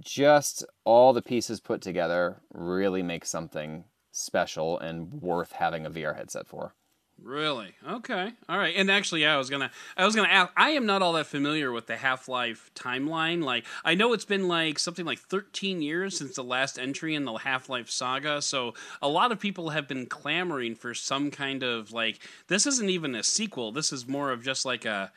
just 0.00 0.64
all 0.84 1.12
the 1.12 1.22
pieces 1.22 1.60
put 1.60 1.80
together 1.80 2.40
really 2.52 3.02
make 3.02 3.24
something 3.24 3.84
special 4.10 4.78
and 4.78 5.12
worth 5.22 5.52
having 5.52 5.86
a 5.86 5.90
VR 5.90 6.16
headset 6.16 6.46
for. 6.46 6.74
Really? 7.22 7.74
Okay. 7.88 8.32
All 8.46 8.58
right. 8.58 8.74
And 8.76 8.90
actually, 8.90 9.22
yeah, 9.22 9.34
I 9.34 9.38
was 9.38 9.48
gonna, 9.48 9.70
I 9.96 10.04
was 10.04 10.14
gonna 10.14 10.28
ask. 10.28 10.52
I 10.54 10.70
am 10.70 10.84
not 10.84 11.00
all 11.00 11.14
that 11.14 11.26
familiar 11.26 11.72
with 11.72 11.86
the 11.86 11.96
Half 11.96 12.28
Life 12.28 12.70
timeline. 12.74 13.42
Like, 13.42 13.64
I 13.86 13.94
know 13.94 14.12
it's 14.12 14.26
been 14.26 14.48
like 14.48 14.78
something 14.78 15.06
like 15.06 15.18
13 15.18 15.80
years 15.80 16.18
since 16.18 16.36
the 16.36 16.44
last 16.44 16.78
entry 16.78 17.14
in 17.14 17.24
the 17.24 17.32
Half 17.32 17.70
Life 17.70 17.88
saga. 17.88 18.42
So 18.42 18.74
a 19.00 19.08
lot 19.08 19.32
of 19.32 19.40
people 19.40 19.70
have 19.70 19.88
been 19.88 20.06
clamoring 20.06 20.74
for 20.74 20.92
some 20.92 21.30
kind 21.30 21.62
of 21.62 21.90
like. 21.90 22.18
This 22.48 22.66
isn't 22.66 22.90
even 22.90 23.14
a 23.14 23.22
sequel. 23.22 23.72
This 23.72 23.94
is 23.94 24.06
more 24.06 24.30
of 24.30 24.44
just 24.44 24.66
like 24.66 24.84
a. 24.84 25.10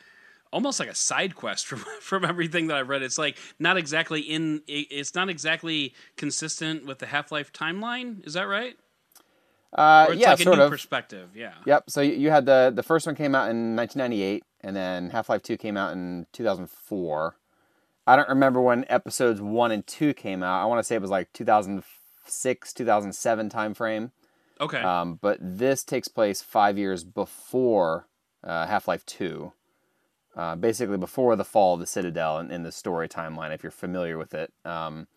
Almost 0.51 0.79
like 0.79 0.89
a 0.89 0.95
side 0.95 1.35
quest 1.35 1.67
from 1.69 1.79
from 2.01 2.25
everything 2.25 2.67
that 2.67 2.77
I've 2.77 2.89
read. 2.89 3.01
It's 3.03 3.17
like 3.17 3.37
not 3.59 3.77
exactly 3.77 4.21
in. 4.21 4.61
It's 4.67 5.13
not 5.15 5.29
exactly 5.29 5.93
consistent 6.17 6.85
with 6.85 6.99
the 6.99 7.05
Half 7.07 7.31
Life 7.31 7.53
timeline. 7.53 8.25
Is 8.25 8.33
that 8.33 8.47
right? 8.47 8.75
Uh, 9.71 10.05
Or 10.09 10.13
it's 10.13 10.21
yeah, 10.21 10.31
like 10.31 10.39
a 10.39 10.43
sort 10.43 10.57
new 10.57 10.63
of. 10.63 10.71
perspective. 10.71 11.29
Yeah. 11.35 11.53
Yep. 11.65 11.89
So 11.89 12.01
you 12.01 12.31
had 12.31 12.45
the 12.45 12.71
the 12.73 12.81
first 12.83 13.05
one 13.05 13.15
came 13.15 13.35
out 13.35 13.49
in 13.51 13.75
1998, 13.75 14.43
and 14.61 14.75
then 14.75 15.11
Half 15.11 15.29
Life 15.29 15.43
2 15.43 15.57
came 15.57 15.77
out 15.77 15.93
in 15.93 16.25
2004. 16.33 17.35
I 18.07 18.15
don't 18.15 18.29
remember 18.29 18.59
when 18.59 18.85
episodes 18.89 19.39
one 19.39 19.71
and 19.71 19.85
two 19.85 20.15
came 20.15 20.41
out. 20.41 20.63
I 20.63 20.65
want 20.65 20.79
to 20.79 20.83
say 20.83 20.95
it 20.95 21.01
was 21.01 21.11
like 21.11 21.31
2006, 21.33 22.73
2007 22.73 23.49
time 23.49 23.75
frame. 23.75 24.11
Okay. 24.59 24.81
Um, 24.81 25.19
but 25.21 25.37
this 25.39 25.83
takes 25.83 26.07
place 26.07 26.41
five 26.41 26.75
years 26.77 27.03
before 27.03 28.07
uh, 28.43 28.65
Half 28.65 28.87
Life 28.87 29.05
2. 29.05 29.53
Uh, 30.39 30.55
basically, 30.55 30.95
before 30.95 31.35
the 31.35 31.43
fall 31.43 31.73
of 31.73 31.81
the 31.81 31.85
Citadel 31.85 32.39
in, 32.39 32.49
in 32.49 32.63
the 32.63 32.71
story 32.71 33.09
timeline, 33.09 33.53
if 33.53 33.61
you're 33.61 33.73
familiar 33.73 34.17
with 34.17 34.33
it. 34.33 34.53
Um, 34.63 35.07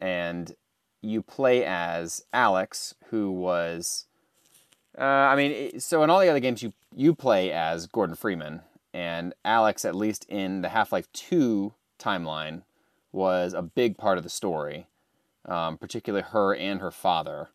and 0.00 0.56
you 1.00 1.22
play 1.22 1.64
as 1.64 2.24
Alyx, 2.34 2.94
who 3.10 3.30
was. 3.30 4.06
Uh, 4.98 5.04
I 5.04 5.36
mean, 5.36 5.78
so 5.78 6.02
in 6.02 6.10
all 6.10 6.18
the 6.18 6.28
other 6.28 6.40
games, 6.40 6.64
you, 6.64 6.72
you 6.96 7.14
play 7.14 7.52
as 7.52 7.86
Gordon 7.86 8.16
Freeman. 8.16 8.62
And 8.92 9.34
Alyx, 9.44 9.84
at 9.84 9.94
least 9.94 10.26
in 10.28 10.62
the 10.62 10.70
Half 10.70 10.90
Life 10.90 11.06
2 11.12 11.72
timeline, 12.00 12.62
was 13.12 13.54
a 13.54 13.62
big 13.62 13.96
part 13.98 14.18
of 14.18 14.24
the 14.24 14.30
story, 14.30 14.88
um, 15.46 15.78
particularly 15.78 16.24
her 16.30 16.56
and 16.56 16.80
her 16.80 16.90
father. 16.90 17.50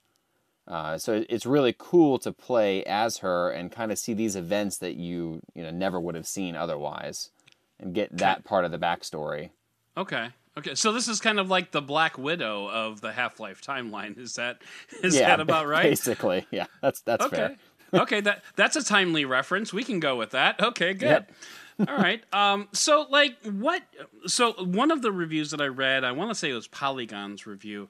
Uh, 0.67 0.97
so 0.97 1.23
it's 1.29 1.45
really 1.45 1.73
cool 1.77 2.19
to 2.19 2.31
play 2.31 2.83
as 2.83 3.19
her 3.19 3.49
and 3.49 3.71
kind 3.71 3.91
of 3.91 3.97
see 3.97 4.13
these 4.13 4.35
events 4.35 4.77
that 4.79 4.95
you 4.95 5.41
you 5.53 5.63
know 5.63 5.71
never 5.71 5.99
would 5.99 6.15
have 6.15 6.27
seen 6.27 6.55
otherwise, 6.55 7.31
and 7.79 7.93
get 7.93 8.15
that 8.17 8.43
part 8.43 8.65
of 8.65 8.71
the 8.71 8.77
backstory. 8.77 9.51
Okay. 9.95 10.29
Okay. 10.57 10.75
So 10.75 10.91
this 10.91 11.07
is 11.07 11.21
kind 11.21 11.39
of 11.39 11.49
like 11.49 11.71
the 11.71 11.81
Black 11.81 12.17
Widow 12.17 12.69
of 12.69 12.99
the 13.01 13.11
Half 13.11 13.39
Life 13.39 13.61
timeline. 13.61 14.17
Is 14.17 14.35
that 14.35 14.61
is 15.03 15.15
yeah, 15.15 15.27
that 15.27 15.39
about 15.39 15.67
right? 15.75 15.83
Basically, 15.83 16.45
yeah, 16.51 16.65
that's 16.81 17.01
that's 17.01 17.25
Okay. 17.25 17.35
fair. 17.35 17.57
okay. 18.01 18.21
That 18.21 18.43
that's 18.55 18.75
a 18.75 18.83
timely 18.83 19.23
reference. 19.25 19.71
We 19.71 19.83
can 19.83 19.99
go 19.99 20.15
with 20.15 20.31
that. 20.31 20.61
Okay. 20.61 20.93
Good. 20.93 21.07
Yep. 21.09 21.31
All 21.87 21.97
right. 21.97 22.23
Um. 22.33 22.67
So 22.73 23.05
like 23.09 23.37
what? 23.45 23.83
So 24.25 24.53
one 24.53 24.91
of 24.91 25.01
the 25.01 25.11
reviews 25.11 25.51
that 25.51 25.61
I 25.61 25.67
read, 25.67 26.03
I 26.03 26.11
want 26.11 26.31
to 26.31 26.35
say 26.35 26.49
it 26.49 26.53
was 26.53 26.67
Polygon's 26.67 27.45
review. 27.47 27.87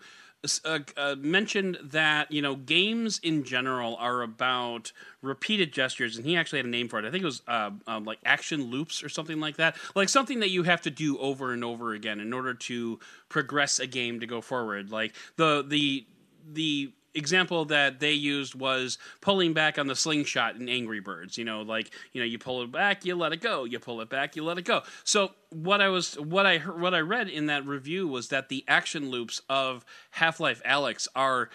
Uh, 0.64 0.80
uh, 0.96 1.16
mentioned 1.18 1.80
that 1.84 2.32
you 2.32 2.44
know 2.44 2.56
games 2.56 3.20
in 3.24 3.44
general 3.44 3.96
are 3.96 4.22
about 4.22 4.92
repeated 5.24 5.74
gestures, 5.74 6.16
and 6.16 6.26
he 6.28 6.38
actually 6.38 6.60
had 6.60 6.66
a 6.68 6.70
name 6.70 6.88
for 6.88 7.00
it. 7.00 7.06
I 7.06 7.12
think 7.12 7.24
it 7.24 7.26
was 7.26 7.42
uh, 7.48 7.72
um, 7.88 8.06
like 8.06 8.20
action 8.24 8.66
loops 8.66 9.04
or 9.04 9.10
something 9.10 9.40
like 9.40 9.58
that, 9.58 9.76
like 9.96 10.10
something 10.10 10.40
that 10.42 10.52
you 10.52 10.62
have 10.64 10.82
to 10.82 10.92
do 10.92 11.18
over 11.18 11.54
and 11.54 11.64
over 11.64 11.94
again 11.94 12.20
in 12.20 12.34
order 12.34 12.54
to 12.54 13.00
progress 13.30 13.80
a 13.80 13.88
game 13.88 14.20
to 14.20 14.28
go 14.28 14.40
forward. 14.40 14.92
Like 14.92 15.16
the 15.38 15.66
the 15.68 16.06
the 16.54 16.94
example 17.18 17.66
that 17.66 18.00
they 18.00 18.14
used 18.14 18.56
was 18.56 18.98
pulling 19.22 19.54
back 19.54 19.78
on 19.78 19.88
the 19.88 19.96
slingshot 19.96 20.56
in 20.56 20.70
Angry 20.70 21.00
Birds. 21.00 21.38
You 21.38 21.46
know, 21.46 21.62
like 21.62 21.92
you 22.14 22.22
know, 22.22 22.26
you 22.26 22.38
pull 22.38 22.62
it 22.62 22.72
back, 22.72 23.06
you 23.06 23.16
let 23.16 23.34
it 23.34 23.42
go. 23.42 23.64
You 23.64 23.80
pull 23.80 24.02
it 24.02 24.10
back, 24.10 24.36
you 24.36 24.44
let 24.44 24.58
it 24.58 24.66
go. 24.66 24.84
So 25.04 25.32
what 25.50 25.82
I 25.82 25.90
was, 25.90 26.20
what 26.20 26.46
I 26.46 26.60
heard, 26.60 26.80
what 26.80 26.94
I 26.94 27.00
read 27.00 27.28
in 27.28 27.48
that 27.48 27.66
review 27.66 28.08
was 28.08 28.30
that 28.30 28.50
the 28.50 28.64
action 28.68 29.10
loops 29.10 29.42
of 29.50 29.84
Half 30.12 30.40
Life 30.40 30.62
Alyx 30.66 31.08
are 31.16 31.50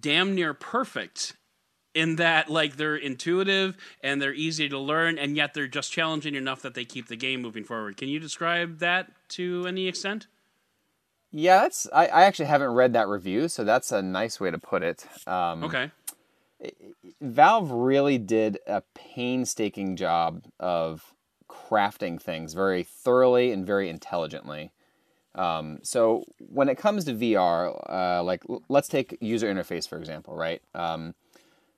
damn 0.00 0.34
near 0.34 0.54
perfect. 0.54 1.34
In 1.94 2.16
that, 2.16 2.48
like, 2.48 2.76
they're 2.76 2.96
intuitive 2.96 3.76
and 4.02 4.22
they're 4.22 4.32
easy 4.32 4.66
to 4.66 4.78
learn, 4.78 5.18
and 5.18 5.36
yet 5.36 5.52
they're 5.52 5.66
just 5.66 5.92
challenging 5.92 6.34
enough 6.34 6.62
that 6.62 6.72
they 6.72 6.86
keep 6.86 7.08
the 7.08 7.16
game 7.16 7.42
moving 7.42 7.64
forward. 7.64 7.98
Can 7.98 8.08
you 8.08 8.18
describe 8.18 8.78
that 8.78 9.12
to 9.28 9.66
any 9.66 9.88
extent? 9.88 10.26
Yeah, 11.32 11.62
that's. 11.62 11.88
I, 11.92 12.06
I 12.06 12.22
actually 12.24 12.46
haven't 12.46 12.70
read 12.70 12.92
that 12.92 13.08
review, 13.08 13.48
so 13.48 13.64
that's 13.64 13.90
a 13.90 14.02
nice 14.02 14.38
way 14.38 14.50
to 14.50 14.58
put 14.58 14.82
it. 14.82 15.06
Um, 15.26 15.64
Okay. 15.64 15.90
Valve 17.20 17.70
really 17.70 18.18
did 18.18 18.58
a 18.66 18.82
painstaking 18.94 19.96
job 19.96 20.44
of 20.60 21.14
crafting 21.48 22.20
things 22.20 22.54
very 22.54 22.82
thoroughly 22.84 23.50
and 23.50 23.66
very 23.66 23.88
intelligently. 23.88 24.72
Um, 25.34 25.78
so 25.82 26.24
when 26.38 26.68
it 26.68 26.76
comes 26.76 27.04
to 27.06 27.14
VR, 27.14 27.74
uh, 27.88 28.22
like 28.22 28.44
let's 28.68 28.88
take 28.88 29.16
user 29.20 29.52
interface 29.52 29.88
for 29.88 29.98
example, 29.98 30.36
right? 30.36 30.62
Um, 30.74 31.14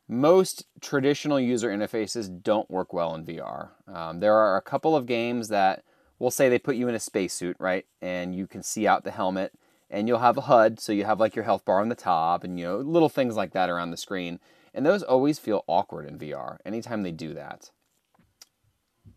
most 0.08 0.66
traditional 0.80 1.40
user 1.40 1.70
interfaces 1.70 2.42
don't 2.42 2.70
work 2.70 2.92
well 2.92 3.14
in 3.14 3.24
VR. 3.24 3.70
Um, 3.88 4.20
there 4.20 4.34
are 4.34 4.56
a 4.56 4.62
couple 4.62 4.94
of 4.94 5.06
games 5.06 5.48
that 5.48 5.82
will 6.24 6.30
say 6.30 6.48
they 6.48 6.58
put 6.58 6.74
you 6.74 6.88
in 6.88 6.94
a 6.94 7.00
spacesuit, 7.00 7.54
right, 7.60 7.84
and 8.00 8.34
you 8.34 8.46
can 8.46 8.62
see 8.62 8.86
out 8.86 9.04
the 9.04 9.10
helmet, 9.10 9.52
and 9.90 10.08
you'll 10.08 10.18
have 10.18 10.38
a 10.38 10.42
HUD, 10.42 10.80
so 10.80 10.90
you 10.90 11.04
have 11.04 11.20
like 11.20 11.36
your 11.36 11.44
health 11.44 11.66
bar 11.66 11.82
on 11.82 11.90
the 11.90 11.94
top, 11.94 12.42
and 12.42 12.58
you 12.58 12.64
know 12.64 12.78
little 12.78 13.10
things 13.10 13.36
like 13.36 13.52
that 13.52 13.68
around 13.68 13.90
the 13.90 13.96
screen, 13.98 14.40
and 14.72 14.86
those 14.86 15.02
always 15.02 15.38
feel 15.38 15.64
awkward 15.66 16.06
in 16.06 16.18
VR. 16.18 16.56
Anytime 16.64 17.02
they 17.02 17.12
do 17.12 17.34
that. 17.34 17.70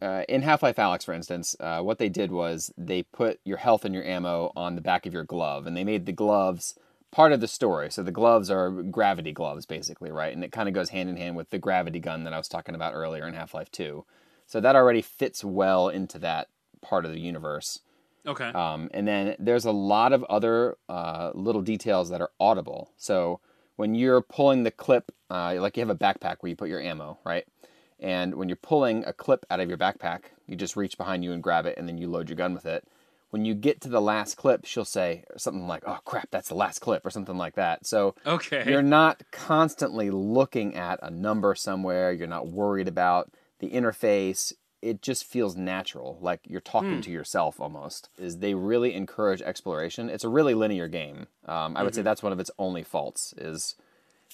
Uh, 0.02 0.24
in 0.28 0.42
Half-Life 0.42 0.76
Alyx, 0.76 1.06
for 1.06 1.14
instance, 1.14 1.56
uh, 1.62 1.82
what 1.82 1.98
they 1.98 2.10
did 2.10 2.30
was 2.30 2.72
they 2.78 3.04
put 3.04 3.40
your 3.46 3.58
health 3.58 3.86
and 3.86 3.96
your 3.96 4.04
ammo 4.04 4.52
on 4.56 4.76
the 4.76 4.82
back 4.82 5.06
of 5.06 5.14
your 5.14 5.24
glove, 5.24 5.66
and 5.66 5.78
they 5.78 5.86
made 5.86 6.06
the 6.06 6.12
gloves 6.12 6.78
part 7.10 7.32
of 7.32 7.40
the 7.40 7.48
story. 7.48 7.90
So 7.90 8.04
the 8.04 8.12
gloves 8.12 8.52
are 8.52 8.70
gravity 8.70 9.32
gloves, 9.32 9.66
basically, 9.66 10.12
right? 10.12 10.34
And 10.34 10.44
it 10.44 10.52
kind 10.52 10.68
of 10.68 10.76
goes 10.76 10.90
hand 10.90 11.08
in 11.08 11.16
hand 11.16 11.38
with 11.38 11.52
the 11.52 11.58
gravity 11.58 12.00
gun 12.00 12.26
that 12.26 12.34
I 12.34 12.38
was 12.38 12.50
talking 12.50 12.76
about 12.76 12.94
earlier 12.94 13.26
in 13.26 13.34
Half 13.34 13.54
Life 13.54 13.72
2. 13.72 14.04
So 14.46 14.60
that 14.60 14.76
already 14.76 15.02
fits 15.02 15.44
well 15.44 15.88
into 15.88 16.20
that 16.20 16.50
part 16.82 17.06
of 17.06 17.12
the 17.12 17.20
universe. 17.20 17.80
Okay. 18.26 18.50
Um, 18.50 18.90
and 18.94 19.08
then 19.08 19.36
there's 19.40 19.66
a 19.66 19.72
lot 19.72 20.12
of 20.12 20.24
other 20.26 20.78
uh, 20.90 21.32
little 21.34 21.62
details 21.62 22.10
that 22.10 22.22
are 22.22 22.32
audible. 22.40 22.92
So 22.98 23.40
when 23.78 23.96
you're 23.96 24.22
pulling 24.22 24.64
the 24.64 24.72
clip, 24.72 25.12
uh, 25.30 25.56
like 25.60 25.78
you 25.78 25.82
have 25.82 25.90
a 25.90 25.96
backpack 25.96 26.38
where 26.40 26.50
you 26.50 26.56
put 26.56 26.70
your 26.70 26.82
ammo, 26.82 27.20
right? 27.24 27.46
And 28.00 28.36
when 28.36 28.50
you're 28.50 28.58
pulling 28.58 29.06
a 29.06 29.14
clip 29.14 29.46
out 29.50 29.60
of 29.60 29.70
your 29.70 29.78
backpack, 29.78 30.24
you 30.46 30.56
just 30.56 30.76
reach 30.76 30.98
behind 30.98 31.24
you 31.24 31.32
and 31.32 31.42
grab 31.42 31.66
it, 31.66 31.78
and 31.78 31.88
then 31.88 31.98
you 31.98 32.08
load 32.10 32.30
your 32.30 32.36
gun 32.36 32.54
with 32.54 32.66
it. 32.66 32.88
When 33.30 33.44
you 33.44 33.54
get 33.56 33.82
to 33.82 33.90
the 33.90 34.02
last 34.02 34.38
clip, 34.38 34.66
she'll 34.66 34.86
say 34.86 35.26
something 35.36 35.68
like, 35.68 35.84
"Oh 35.86 36.00
crap, 36.06 36.30
that's 36.32 36.48
the 36.48 36.56
last 36.56 36.80
clip," 36.80 37.06
or 37.06 37.10
something 37.10 37.38
like 37.38 37.56
that. 37.56 37.86
So 37.86 38.16
okay. 38.26 38.64
you're 38.70 38.82
not 38.82 39.24
constantly 39.32 40.10
looking 40.12 40.76
at 40.76 41.00
a 41.02 41.10
number 41.10 41.54
somewhere. 41.56 42.12
You're 42.12 42.28
not 42.28 42.48
worried 42.48 42.88
about 42.88 43.32
the 43.60 43.70
interface. 43.72 44.54
It 44.82 45.02
just 45.02 45.26
feels 45.26 45.56
natural, 45.56 46.18
like 46.22 46.42
you're 46.48 46.62
talking 46.62 47.02
to 47.02 47.12
yourself 47.12 47.60
almost. 47.60 48.10
Is 48.20 48.38
they 48.38 48.54
really 48.54 48.94
encourage 48.94 49.42
exploration. 49.42 50.10
It's 50.10 50.24
a 50.24 50.30
really 50.30 50.54
linear 50.54 50.88
game. 50.88 51.28
Um, 51.46 51.76
I 51.76 51.84
would 51.84 51.96
say 51.96 52.04
that's 52.04 52.22
one 52.22 52.32
of 52.32 52.40
its 52.40 52.52
only 52.60 52.84
faults. 52.84 53.34
Is 53.38 53.76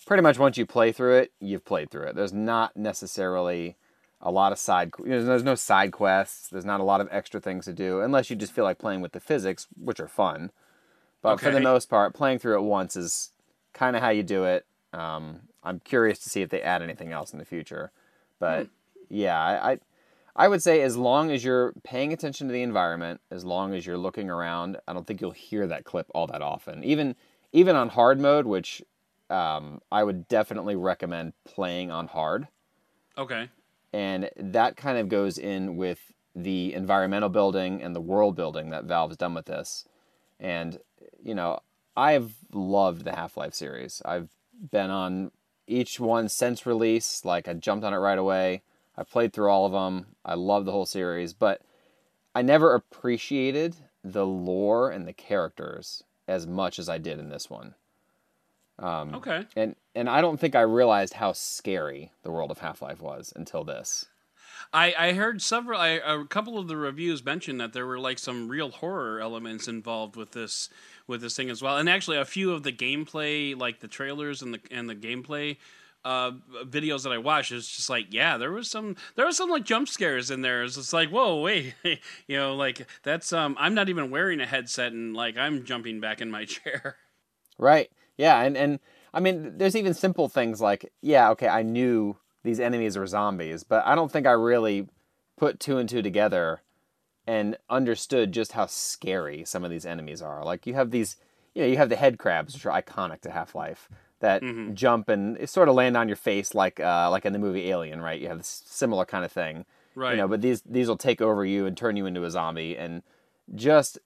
pretty 0.05 0.21
much 0.21 0.37
once 0.37 0.57
you 0.57 0.65
play 0.65 0.91
through 0.91 1.17
it, 1.17 1.31
you've 1.39 1.63
played 1.63 1.89
through 1.89 2.07
it. 2.07 2.15
There's 2.15 2.33
not 2.33 2.75
necessarily 2.75 3.77
a 4.21 4.31
lot 4.31 4.51
of 4.51 4.57
side. 4.57 4.91
You 4.99 5.11
know, 5.11 5.23
there's 5.23 5.43
no 5.43 5.55
side 5.55 5.91
quests. 5.91 6.49
There's 6.49 6.65
not 6.65 6.79
a 6.79 6.83
lot 6.83 7.01
of 7.01 7.07
extra 7.11 7.39
things 7.39 7.65
to 7.65 7.73
do 7.73 8.01
unless 8.01 8.29
you 8.29 8.35
just 8.35 8.53
feel 8.53 8.65
like 8.65 8.79
playing 8.79 9.01
with 9.01 9.13
the 9.13 9.19
physics, 9.19 9.67
which 9.81 9.99
are 9.99 10.07
fun. 10.07 10.51
But 11.21 11.39
for 11.39 11.51
the 11.51 11.61
most 11.61 11.89
part, 11.89 12.13
playing 12.13 12.39
through 12.39 12.57
it 12.57 12.63
once 12.63 12.97
is 12.97 13.31
kind 13.71 13.95
of 13.95 14.01
how 14.01 14.09
you 14.09 14.23
do 14.23 14.43
it. 14.43 14.65
Um, 14.91 15.43
I'm 15.63 15.79
curious 15.79 16.19
to 16.19 16.29
see 16.29 16.41
if 16.41 16.49
they 16.49 16.61
add 16.61 16.81
anything 16.81 17.13
else 17.13 17.31
in 17.31 17.39
the 17.39 17.45
future. 17.45 17.91
But 18.39 18.67
yeah, 19.09 19.39
I, 19.39 19.71
I 19.71 19.79
I 20.35 20.47
would 20.47 20.63
say 20.63 20.81
as 20.81 20.97
long 20.97 21.29
as 21.31 21.43
you're 21.43 21.73
paying 21.83 22.11
attention 22.11 22.47
to 22.47 22.53
the 22.53 22.63
environment, 22.63 23.21
as 23.29 23.45
long 23.45 23.73
as 23.73 23.85
you're 23.85 23.97
looking 23.97 24.29
around, 24.29 24.77
I 24.87 24.93
don't 24.93 25.05
think 25.05 25.21
you'll 25.21 25.31
hear 25.31 25.67
that 25.67 25.83
clip 25.85 26.09
all 26.15 26.27
that 26.27 26.41
often. 26.41 26.83
Even 26.83 27.15
even 27.51 27.75
on 27.75 27.89
hard 27.89 28.19
mode, 28.19 28.45
which 28.47 28.81
um, 29.29 29.81
I 29.91 30.03
would 30.03 30.27
definitely 30.27 30.75
recommend 30.75 31.33
playing 31.45 31.91
on 31.91 32.07
hard 32.07 32.47
Okay. 33.17 33.49
and 33.91 34.29
that 34.37 34.75
kind 34.75 34.97
of 34.97 35.07
goes 35.09 35.37
in 35.37 35.75
with 35.77 36.13
the 36.35 36.73
environmental 36.73 37.29
building 37.29 37.81
and 37.81 37.95
the 37.95 38.01
world 38.01 38.35
building 38.35 38.71
that 38.71 38.85
Valve's 38.85 39.17
done 39.17 39.33
with 39.35 39.45
this. 39.45 39.85
And 40.39 40.79
you 41.23 41.35
know, 41.35 41.59
I've 41.95 42.33
loved 42.51 43.03
the 43.05 43.15
Half-Life 43.15 43.53
series. 43.53 44.01
I've 44.03 44.29
been 44.71 44.89
on 44.89 45.31
each 45.67 45.99
one 45.99 46.27
since 46.27 46.65
release. 46.65 47.23
Like 47.23 47.47
I 47.47 47.53
jumped 47.53 47.85
on 47.85 47.93
it 47.93 47.97
right 47.97 48.17
away. 48.17 48.63
I 48.97 49.03
played 49.03 49.33
through 49.33 49.49
all 49.49 49.65
of 49.65 49.71
them. 49.71 50.15
I 50.23 50.35
love 50.35 50.65
the 50.65 50.71
whole 50.71 50.85
series, 50.85 51.33
but 51.33 51.61
I 52.35 52.41
never 52.41 52.73
appreciated 52.75 53.75
the 54.03 54.25
lore 54.25 54.89
and 54.89 55.07
the 55.07 55.13
characters 55.13 56.03
as 56.27 56.45
much 56.47 56.79
as 56.79 56.89
I 56.89 56.97
did 56.97 57.19
in 57.19 57.29
this 57.29 57.49
one. 57.49 57.75
Um, 58.79 59.15
Okay. 59.15 59.45
and 59.55 59.75
and 59.95 60.09
I 60.09 60.21
don't 60.21 60.39
think 60.39 60.55
I 60.55 60.61
realized 60.61 61.13
how 61.13 61.33
scary 61.33 62.11
the 62.23 62.31
world 62.31 62.49
of 62.49 62.59
Half 62.59 62.81
Life 62.81 63.01
was 63.01 63.31
until 63.35 63.63
this. 63.63 64.07
I, 64.71 64.93
I 64.97 65.13
heard 65.13 65.41
several 65.41 65.79
I, 65.79 65.89
a 66.03 66.25
couple 66.25 66.57
of 66.57 66.67
the 66.67 66.77
reviews 66.77 67.23
mentioned 67.23 67.59
that 67.61 67.73
there 67.73 67.85
were 67.85 67.99
like 67.99 68.17
some 68.17 68.49
real 68.49 68.71
horror 68.71 69.19
elements 69.19 69.67
involved 69.67 70.15
with 70.15 70.31
this 70.31 70.69
with 71.05 71.21
this 71.21 71.35
thing 71.35 71.49
as 71.49 71.61
well 71.61 71.77
and 71.77 71.89
actually 71.89 72.17
a 72.17 72.25
few 72.25 72.51
of 72.53 72.63
the 72.63 72.71
gameplay 72.71 73.55
like 73.57 73.81
the 73.81 73.87
trailers 73.87 74.41
and 74.41 74.53
the 74.53 74.59
and 74.71 74.89
the 74.89 74.95
gameplay 74.95 75.57
uh, 76.05 76.31
videos 76.65 77.03
that 77.03 77.11
I 77.11 77.17
watched 77.17 77.51
it's 77.51 77.73
just 77.73 77.89
like 77.89 78.07
yeah 78.11 78.37
there 78.37 78.51
was 78.51 78.69
some 78.69 78.95
there 79.15 79.25
was 79.25 79.37
some 79.37 79.49
like 79.49 79.63
jump 79.63 79.87
scares 79.87 80.31
in 80.31 80.41
there 80.41 80.63
it's 80.63 80.93
like 80.93 81.09
whoa 81.09 81.41
wait 81.41 81.73
you 81.83 82.37
know 82.37 82.55
like 82.55 82.87
that's 83.03 83.31
um 83.31 83.55
I'm 83.59 83.73
not 83.73 83.89
even 83.89 84.11
wearing 84.11 84.41
a 84.41 84.45
headset 84.45 84.91
and 84.91 85.15
like 85.15 85.37
I'm 85.37 85.63
jumping 85.63 85.99
back 85.99 86.21
in 86.21 86.29
my 86.29 86.45
chair 86.45 86.97
Right. 87.57 87.91
Yeah, 88.17 88.41
and 88.41 88.57
and 88.57 88.79
I 89.13 89.19
mean 89.19 89.57
there's 89.57 89.75
even 89.75 89.93
simple 89.93 90.29
things 90.29 90.61
like 90.61 90.91
yeah, 91.01 91.29
okay, 91.31 91.47
I 91.47 91.63
knew 91.63 92.17
these 92.43 92.59
enemies 92.59 92.97
were 92.97 93.07
zombies, 93.07 93.63
but 93.63 93.85
I 93.85 93.95
don't 93.95 94.11
think 94.11 94.27
I 94.27 94.31
really 94.31 94.87
put 95.37 95.59
two 95.59 95.77
and 95.77 95.87
two 95.87 96.01
together 96.01 96.61
and 97.25 97.57
understood 97.69 98.31
just 98.31 98.51
how 98.51 98.65
scary 98.65 99.45
some 99.45 99.63
of 99.63 99.71
these 99.71 99.85
enemies 99.85 100.21
are. 100.21 100.43
Like 100.43 100.67
you 100.67 100.73
have 100.73 100.91
these 100.91 101.15
you 101.55 101.61
know, 101.61 101.67
you 101.67 101.77
have 101.77 101.89
the 101.89 101.95
head 101.95 102.17
crabs 102.17 102.53
which 102.53 102.65
are 102.65 102.81
iconic 102.81 103.21
to 103.21 103.31
Half-Life 103.31 103.87
that 104.23 104.41
jump 104.73 105.07
and 105.09 105.47
sort 105.47 105.69
of 105.69 105.75
land 105.75 105.95
on 105.95 106.07
your 106.07 106.15
face 106.17 106.55
like 106.55 106.79
uh, 106.79 107.09
like 107.11 107.25
in 107.25 107.33
the 107.33 107.39
movie 107.39 107.69
Alien, 107.69 108.01
right? 108.01 108.19
You 108.19 108.27
have 108.29 108.39
this 108.39 108.63
similar 108.65 109.05
kind 109.05 109.23
of 109.23 109.31
thing. 109.31 109.65
right 109.95 110.11
You 110.11 110.17
know, 110.17 110.27
but 110.27 110.41
these 110.41 110.61
these 110.65 110.87
will 110.87 110.97
take 110.97 111.21
over 111.21 111.45
you 111.45 111.65
and 111.67 111.77
turn 111.77 111.95
you 111.95 112.05
into 112.07 112.23
a 112.23 112.31
zombie 112.31 112.75
and 112.75 113.03
just 113.53 113.99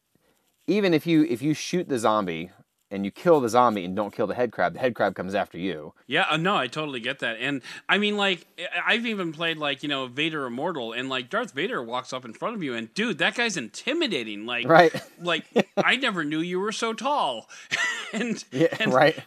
even 0.68 0.94
if 0.94 1.08
you 1.08 1.24
if 1.24 1.42
you 1.42 1.54
shoot 1.54 1.88
the 1.88 2.00
zombie 2.00 2.52
and 2.90 3.04
you 3.06 3.12
kill 3.12 3.42
the 3.42 3.50
zombie 3.50 3.84
and 3.84 3.96
don't 3.96 4.14
kill 4.14 4.28
the 4.28 4.34
head 4.36 4.52
crab, 4.52 4.74
the 4.74 4.80
head 4.80 4.96
crab 4.96 5.14
comes 5.14 5.36
after 5.36 5.58
you. 5.58 5.94
Yeah, 6.08 6.26
uh, 6.30 6.38
no, 6.38 6.56
I 6.56 6.68
totally 6.68 7.02
get 7.02 7.20
that. 7.20 7.36
And 7.40 7.62
I 7.90 7.98
mean, 7.98 8.16
like, 8.16 8.48
I've 8.86 9.06
even 9.06 9.34
played, 9.34 9.58
like, 9.58 9.84
you 9.84 9.90
know, 9.90 10.08
Vader 10.08 10.46
Immortal, 10.46 10.94
and, 10.94 11.10
like, 11.10 11.30
Darth 11.30 11.52
Vader 11.52 11.84
walks 11.84 12.14
up 12.14 12.24
in 12.24 12.34
front 12.34 12.56
of 12.56 12.64
you, 12.64 12.76
and, 12.76 12.94
dude, 12.94 13.18
that 13.18 13.36
guy's 13.36 13.58
intimidating. 13.58 14.46
Like, 14.46 14.70
Right. 14.70 14.94
like, 15.20 15.44
I 15.78 15.98
never 15.98 16.24
knew 16.24 16.40
you 16.40 16.62
were 16.62 16.72
so 16.72 16.94
tall. 16.94 17.50
and, 18.14 18.42
Yeah, 18.54 18.68
and 18.80 18.94
right. 18.94 19.20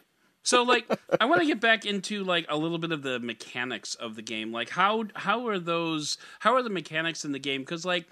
So, 0.43 0.63
like, 0.63 0.87
I 1.21 1.27
want 1.27 1.41
to 1.41 1.47
get 1.47 1.61
back 1.61 1.85
into, 1.85 2.25
like, 2.25 2.47
a 2.49 2.57
little 2.57 2.79
bit 2.79 2.93
of 2.93 3.03
the 3.03 3.19
mechanics 3.21 3.95
of 3.95 4.17
the 4.17 4.23
game. 4.23 4.53
Like, 4.53 4.71
how, 4.71 5.05
how 5.15 5.47
are 5.49 5.59
those, 5.59 6.19
how 6.41 6.55
are 6.55 6.63
the 6.63 6.71
mechanics 6.71 7.25
in 7.25 7.33
the 7.33 7.39
game? 7.39 7.63
Because, 7.63 7.85
like, 7.85 8.07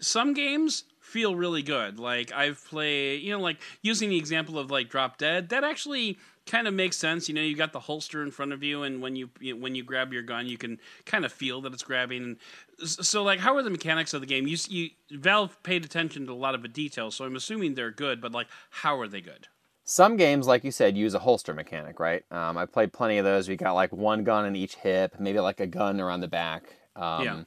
some 0.00 0.34
games 0.34 0.84
feel 1.00 1.34
really 1.34 1.62
good. 1.62 1.98
Like 1.98 2.32
I've 2.32 2.62
played, 2.66 3.22
you 3.22 3.30
know, 3.32 3.40
like 3.40 3.58
using 3.82 4.10
the 4.10 4.16
example 4.18 4.58
of 4.58 4.70
like 4.70 4.90
Drop 4.90 5.18
Dead, 5.18 5.48
that 5.50 5.64
actually 5.64 6.18
kind 6.46 6.68
of 6.68 6.74
makes 6.74 6.96
sense. 6.96 7.28
You 7.28 7.34
know, 7.34 7.40
you 7.40 7.56
got 7.56 7.72
the 7.72 7.80
holster 7.80 8.22
in 8.22 8.30
front 8.30 8.52
of 8.52 8.62
you, 8.62 8.82
and 8.82 9.00
when 9.00 9.16
you 9.16 9.30
you- 9.40 9.56
when 9.56 9.74
you 9.74 9.82
grab 9.82 10.12
your 10.12 10.22
gun, 10.22 10.46
you 10.46 10.58
can 10.58 10.78
kind 11.06 11.24
of 11.24 11.32
feel 11.32 11.60
that 11.62 11.72
it's 11.72 11.82
grabbing. 11.82 12.22
And 12.22 12.88
so, 12.88 13.22
like, 13.22 13.40
how 13.40 13.56
are 13.56 13.62
the 13.62 13.70
mechanics 13.70 14.12
of 14.14 14.20
the 14.20 14.26
game? 14.26 14.46
You, 14.46 14.56
you 14.68 14.90
Valve 15.12 15.62
paid 15.62 15.84
attention 15.84 16.26
to 16.26 16.32
a 16.32 16.34
lot 16.34 16.54
of 16.54 16.62
the 16.62 16.68
details, 16.68 17.16
so 17.16 17.24
I'm 17.24 17.36
assuming 17.36 17.74
they're 17.74 17.90
good. 17.90 18.20
But 18.20 18.32
like, 18.32 18.48
how 18.70 19.00
are 19.00 19.08
they 19.08 19.20
good? 19.20 19.48
Some 19.88 20.16
games, 20.16 20.48
like 20.48 20.64
you 20.64 20.72
said, 20.72 20.96
use 20.96 21.14
a 21.14 21.20
holster 21.20 21.54
mechanic, 21.54 22.00
right? 22.00 22.24
Um, 22.32 22.58
I 22.58 22.66
played 22.66 22.92
plenty 22.92 23.18
of 23.18 23.24
those. 23.24 23.48
We 23.48 23.54
got 23.54 23.74
like 23.74 23.92
one 23.92 24.24
gun 24.24 24.44
in 24.44 24.56
each 24.56 24.74
hip, 24.74 25.14
maybe 25.20 25.38
like 25.38 25.60
a 25.60 25.66
gun 25.66 26.00
around 26.00 26.20
the 26.20 26.28
back. 26.28 26.64
Um, 26.96 27.22
Yeah. 27.24 27.42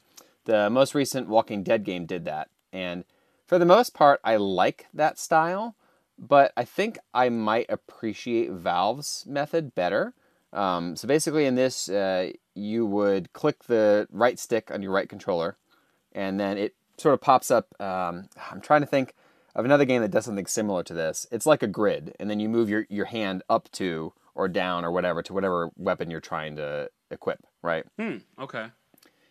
The 0.45 0.69
most 0.69 0.95
recent 0.95 1.27
Walking 1.27 1.63
Dead 1.63 1.83
game 1.83 2.05
did 2.05 2.23
that, 2.25 2.47
and 2.71 3.03
for 3.45 3.59
the 3.59 3.65
most 3.65 3.93
part, 3.93 4.21
I 4.23 4.37
like 4.37 4.87
that 4.93 5.19
style. 5.19 5.75
But 6.17 6.53
I 6.55 6.63
think 6.63 6.97
I 7.13 7.29
might 7.29 7.65
appreciate 7.69 8.49
Valve's 8.51 9.25
method 9.27 9.75
better. 9.75 10.13
Um, 10.51 10.95
so 10.95 11.07
basically, 11.07 11.45
in 11.45 11.55
this, 11.55 11.89
uh, 11.89 12.31
you 12.55 12.85
would 12.85 13.31
click 13.33 13.65
the 13.65 14.07
right 14.11 14.39
stick 14.39 14.71
on 14.71 14.81
your 14.81 14.91
right 14.91 15.09
controller, 15.09 15.57
and 16.13 16.39
then 16.39 16.57
it 16.57 16.73
sort 16.97 17.13
of 17.13 17.21
pops 17.21 17.51
up. 17.51 17.67
Um, 17.79 18.29
I'm 18.49 18.61
trying 18.61 18.81
to 18.81 18.87
think 18.87 19.13
of 19.55 19.65
another 19.65 19.85
game 19.85 20.01
that 20.01 20.11
does 20.11 20.25
something 20.25 20.45
similar 20.45 20.83
to 20.83 20.93
this. 20.93 21.27
It's 21.31 21.45
like 21.45 21.63
a 21.63 21.67
grid, 21.67 22.15
and 22.19 22.29
then 22.29 22.39
you 22.39 22.49
move 22.49 22.69
your, 22.69 22.85
your 22.89 23.05
hand 23.05 23.43
up 23.49 23.69
to 23.73 24.13
or 24.35 24.47
down 24.47 24.85
or 24.85 24.91
whatever 24.91 25.21
to 25.21 25.33
whatever 25.33 25.69
weapon 25.75 26.09
you're 26.09 26.21
trying 26.21 26.55
to 26.55 26.89
equip, 27.11 27.45
right? 27.61 27.85
Hmm. 27.99 28.17
Okay. 28.39 28.67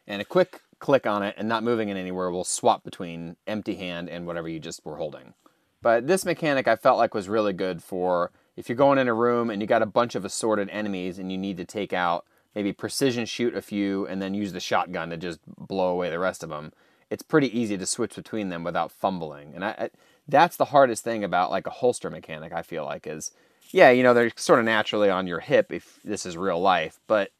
And 0.07 0.21
a 0.21 0.25
quick 0.25 0.61
click 0.79 1.07
on 1.07 1.23
it 1.23 1.35
and 1.39 1.49
not 1.49 1.63
moving 1.63 1.89
it 1.89 1.97
anywhere 1.97 2.31
will 2.31 2.45
swap 2.45 2.85
between 2.85 3.37
empty 3.47 3.77
hand 3.77 4.09
and 4.09 4.27
whatever 4.27 4.49
you 4.49 4.61
just 4.61 4.85
were 4.85 4.97
holding. 4.97 5.35
But 5.81 6.07
this 6.07 6.25
mechanic 6.25 6.67
I 6.69 6.77
felt 6.77 6.99
like 6.99 7.15
was 7.15 7.29
really 7.29 7.53
good 7.53 7.83
for 7.83 8.33
if 8.57 8.69
you're 8.69 8.77
going 8.77 8.99
in 8.99 9.09
a 9.09 9.15
room 9.15 9.51
and 9.51 9.63
you 9.63 9.69
got 9.69 9.83
a 9.83 9.87
bunch 9.87 10.15
of 10.15 10.25
assorted 10.25 10.69
enemies 10.71 11.19
and 11.19 11.31
you 11.31 11.39
need 11.39 11.57
to 11.59 11.65
take 11.65 11.93
out 11.93 12.25
maybe 12.55 12.73
precision 12.73 13.25
shoot 13.25 13.55
a 13.55 13.63
few 13.63 14.07
and 14.07 14.21
then 14.21 14.35
use 14.35 14.53
the 14.53 14.61
shotgun 14.61 15.11
to 15.11 15.17
just 15.17 15.39
blow 15.47 15.91
away 15.91 16.11
the 16.11 16.19
rest 16.19 16.43
of 16.43 16.49
them. 16.49 16.73
It's 17.11 17.23
pretty 17.23 17.57
easy 17.59 17.79
to 17.79 17.87
switch 17.87 18.17
between 18.17 18.49
them 18.49 18.65
without 18.65 18.91
fumbling. 18.91 19.53
And 19.55 19.65
I, 19.65 19.69
I 19.69 19.91
that's 20.29 20.57
the 20.57 20.67
hardest 20.67 21.05
thing 21.05 21.25
about 21.25 21.51
like 21.51 21.67
a 21.67 21.71
holster 21.71 22.11
mechanic 22.11 22.53
I 22.53 22.63
feel 22.63 22.85
like 22.85 23.07
is 23.07 23.33
yeah, 23.73 23.91
you 23.91 24.03
know, 24.03 24.15
they're 24.15 24.33
sort 24.37 24.61
of 24.61 24.65
naturally 24.65 25.11
on 25.11 25.27
your 25.27 25.41
hip 25.41 25.73
if 25.73 26.01
this 26.03 26.25
is 26.25 26.37
real 26.37 26.61
life, 26.61 26.99
but 27.07 27.33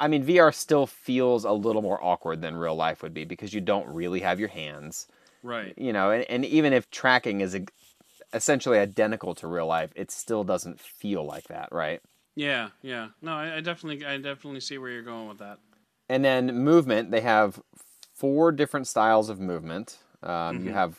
I 0.00 0.08
mean, 0.08 0.24
VR 0.24 0.52
still 0.52 0.86
feels 0.86 1.44
a 1.44 1.52
little 1.52 1.82
more 1.82 2.02
awkward 2.02 2.40
than 2.42 2.56
real 2.56 2.74
life 2.74 3.02
would 3.02 3.14
be 3.14 3.24
because 3.24 3.54
you 3.54 3.60
don't 3.60 3.86
really 3.88 4.20
have 4.20 4.40
your 4.40 4.48
hands, 4.48 5.06
Right. 5.42 5.76
you 5.76 5.92
know, 5.92 6.10
and, 6.10 6.24
and 6.30 6.44
even 6.44 6.72
if 6.72 6.90
tracking 6.90 7.40
is 7.40 7.58
essentially 8.32 8.78
identical 8.78 9.34
to 9.36 9.46
real 9.46 9.66
life, 9.66 9.92
it 9.96 10.10
still 10.10 10.44
doesn't 10.44 10.80
feel 10.80 11.24
like 11.24 11.48
that, 11.48 11.70
right? 11.72 12.00
Yeah. 12.34 12.70
Yeah. 12.82 13.08
No, 13.22 13.32
I, 13.32 13.56
I 13.56 13.60
definitely, 13.60 14.04
I 14.04 14.16
definitely 14.18 14.60
see 14.60 14.78
where 14.78 14.90
you're 14.90 15.02
going 15.02 15.28
with 15.28 15.38
that. 15.38 15.58
And 16.08 16.24
then 16.24 16.54
movement, 16.54 17.10
they 17.10 17.20
have 17.20 17.60
four 18.14 18.52
different 18.52 18.86
styles 18.86 19.28
of 19.28 19.40
movement. 19.40 19.98
Um, 20.22 20.60
You 20.64 20.72
have 20.72 20.98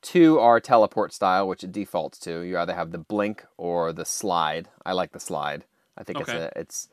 Two 0.00 0.38
are 0.38 0.60
teleport 0.60 1.12
style, 1.12 1.48
which 1.48 1.64
it 1.64 1.72
defaults 1.72 2.18
to. 2.20 2.40
You 2.42 2.58
either 2.58 2.74
have 2.74 2.92
the 2.92 2.98
blink 2.98 3.44
or 3.56 3.92
the 3.92 4.04
slide. 4.04 4.68
I 4.86 4.92
like 4.92 5.12
the 5.12 5.20
slide. 5.20 5.64
I 5.96 6.04
think 6.04 6.20
Okay. 6.20 6.32
it's 6.32 6.40
a 6.56 6.60
it's 6.60 6.88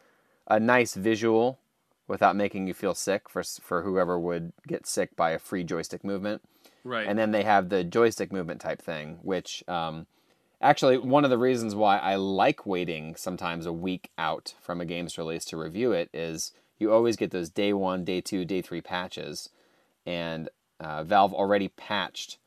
a 0.47 0.59
nice 0.59 0.95
visual 0.95 1.59
without 2.07 2.35
making 2.35 2.67
you 2.67 2.73
feel 2.73 2.95
sick 2.95 3.29
for 3.29 3.43
for 3.43 3.83
whoever 3.83 4.19
would 4.19 4.53
get 4.67 4.87
sick 4.87 5.15
by 5.15 5.31
a 5.31 5.39
free 5.39 5.63
joystick 5.63 6.03
movement. 6.03 6.41
Right. 6.83 7.07
And 7.07 7.17
then 7.17 7.31
they 7.31 7.43
have 7.43 7.69
the 7.69 7.83
joystick 7.83 8.31
movement 8.31 8.61
type 8.61 8.81
thing, 8.81 9.19
which 9.21 9.63
um, 9.67 10.05
actually 10.61 10.97
one 10.97 11.23
of 11.23 11.29
the 11.31 11.37
reasons 11.37 11.75
why 11.75 11.97
I 11.97 12.15
like 12.15 12.65
waiting 12.65 13.15
sometimes 13.15 13.65
a 13.65 13.73
week 13.73 14.09
out 14.17 14.53
from 14.61 14.81
a 14.81 14.85
game's 14.85 15.17
release 15.17 15.45
to 15.45 15.57
review 15.57 15.91
it 15.91 16.09
is 16.13 16.53
you 16.77 16.91
always 16.91 17.15
get 17.15 17.31
those 17.31 17.49
day 17.49 17.73
one, 17.73 18.03
day 18.03 18.21
two, 18.21 18.45
day 18.45 18.61
three 18.61 18.81
patches, 18.81 19.49
and 20.05 20.49
uh, 20.79 21.03
Valve 21.03 21.33
already 21.33 21.69
patched 21.69 22.37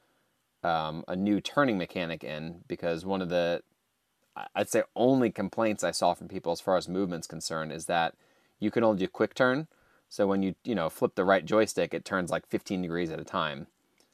um, 0.65 1.05
a 1.09 1.17
new 1.17 1.41
turning 1.41 1.79
mechanic 1.79 2.25
in 2.25 2.63
because 2.67 3.05
one 3.05 3.23
of 3.23 3.29
the 3.29 3.63
I'd 4.55 4.69
say 4.69 4.83
only 4.95 5.31
complaints 5.31 5.83
I 5.83 5.91
saw 5.91 6.15
from 6.15 6.29
people 6.29 6.53
as 6.53 6.61
far 6.61 6.77
as 6.77 6.89
movement's 6.89 7.27
concerned 7.27 7.73
is 7.73 7.87
that 7.87 8.15
you 8.61 8.71
can 8.71 8.85
only 8.85 8.99
do 8.99 9.09
quick 9.09 9.35
turn. 9.35 9.67
So 10.09 10.27
when 10.27 10.43
you 10.43 10.55
you 10.65 10.75
know 10.75 10.89
flip 10.89 11.15
the 11.15 11.25
right 11.25 11.45
joystick, 11.45 11.93
it 11.93 12.05
turns 12.05 12.31
like 12.31 12.47
15 12.47 12.83
degrees 12.83 13.11
at 13.11 13.21
a 13.21 13.25
time. 13.25 13.67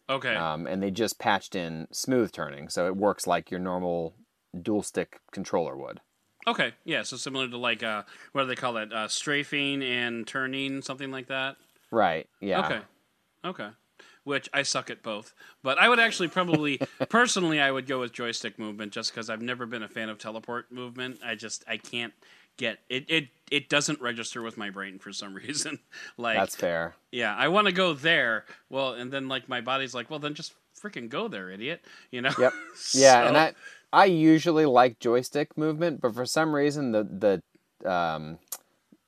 okay. 0.08 0.34
Um, 0.34 0.66
and 0.66 0.82
they 0.82 0.90
just 0.90 1.18
patched 1.18 1.54
in 1.54 1.88
smooth 1.92 2.32
turning, 2.32 2.68
so 2.68 2.86
it 2.86 2.96
works 2.96 3.26
like 3.26 3.50
your 3.50 3.60
normal 3.60 4.14
dual 4.60 4.82
stick 4.82 5.20
controller 5.30 5.76
would. 5.76 6.00
okay. 6.46 6.72
Yeah. 6.84 7.02
So 7.02 7.16
similar 7.16 7.48
to 7.48 7.56
like 7.56 7.82
uh, 7.82 8.02
what 8.32 8.42
do 8.42 8.48
they 8.48 8.54
call 8.56 8.74
that? 8.74 8.92
Uh, 8.92 9.08
strafing 9.08 9.82
and 9.82 10.26
turning, 10.26 10.82
something 10.82 11.10
like 11.10 11.28
that. 11.28 11.56
Right. 11.90 12.28
Yeah. 12.40 12.66
Okay. 12.66 12.80
Okay. 13.44 13.68
Which 14.24 14.48
I 14.54 14.62
suck 14.62 14.88
at 14.88 15.02
both, 15.02 15.34
but 15.62 15.78
I 15.78 15.88
would 15.88 16.00
actually 16.00 16.28
probably 16.28 16.80
personally 17.10 17.60
I 17.60 17.70
would 17.70 17.86
go 17.86 18.00
with 18.00 18.12
joystick 18.12 18.58
movement 18.58 18.92
just 18.92 19.12
because 19.12 19.28
I've 19.28 19.42
never 19.42 19.66
been 19.66 19.82
a 19.82 19.88
fan 19.88 20.08
of 20.08 20.18
teleport 20.18 20.72
movement. 20.72 21.18
I 21.24 21.34
just 21.34 21.62
I 21.68 21.76
can't 21.76 22.14
get 22.56 22.78
it. 22.88 23.04
It 23.08 23.28
it 23.50 23.68
doesn't 23.68 24.00
register 24.00 24.40
with 24.40 24.56
my 24.56 24.70
brain 24.70 24.98
for 24.98 25.12
some 25.12 25.34
reason. 25.46 25.78
like 26.16 26.38
That's 26.38 26.56
fair. 26.56 26.94
yeah, 27.12 27.36
I 27.36 27.48
want 27.48 27.66
to 27.66 27.72
go 27.72 27.92
there. 27.92 28.46
Well, 28.70 28.94
and 28.94 29.12
then 29.12 29.28
like 29.28 29.46
my 29.48 29.60
body's 29.60 29.94
like, 29.94 30.08
well, 30.08 30.18
then 30.20 30.32
just 30.34 30.54
freaking 30.82 31.08
go 31.10 31.28
there, 31.28 31.50
idiot. 31.50 31.84
You 32.10 32.22
know. 32.22 32.32
Yep. 32.38 32.52
Yeah, 32.94 33.22
So- 33.22 33.28
and 33.28 33.36
I 33.36 33.52
I 33.92 34.06
usually 34.06 34.64
like 34.66 34.98
joystick 35.00 35.56
movement, 35.58 36.00
but 36.00 36.14
for 36.14 36.24
some 36.24 36.54
reason 36.54 36.92
the 36.92 37.04
the 37.84 37.90
um, 37.90 38.38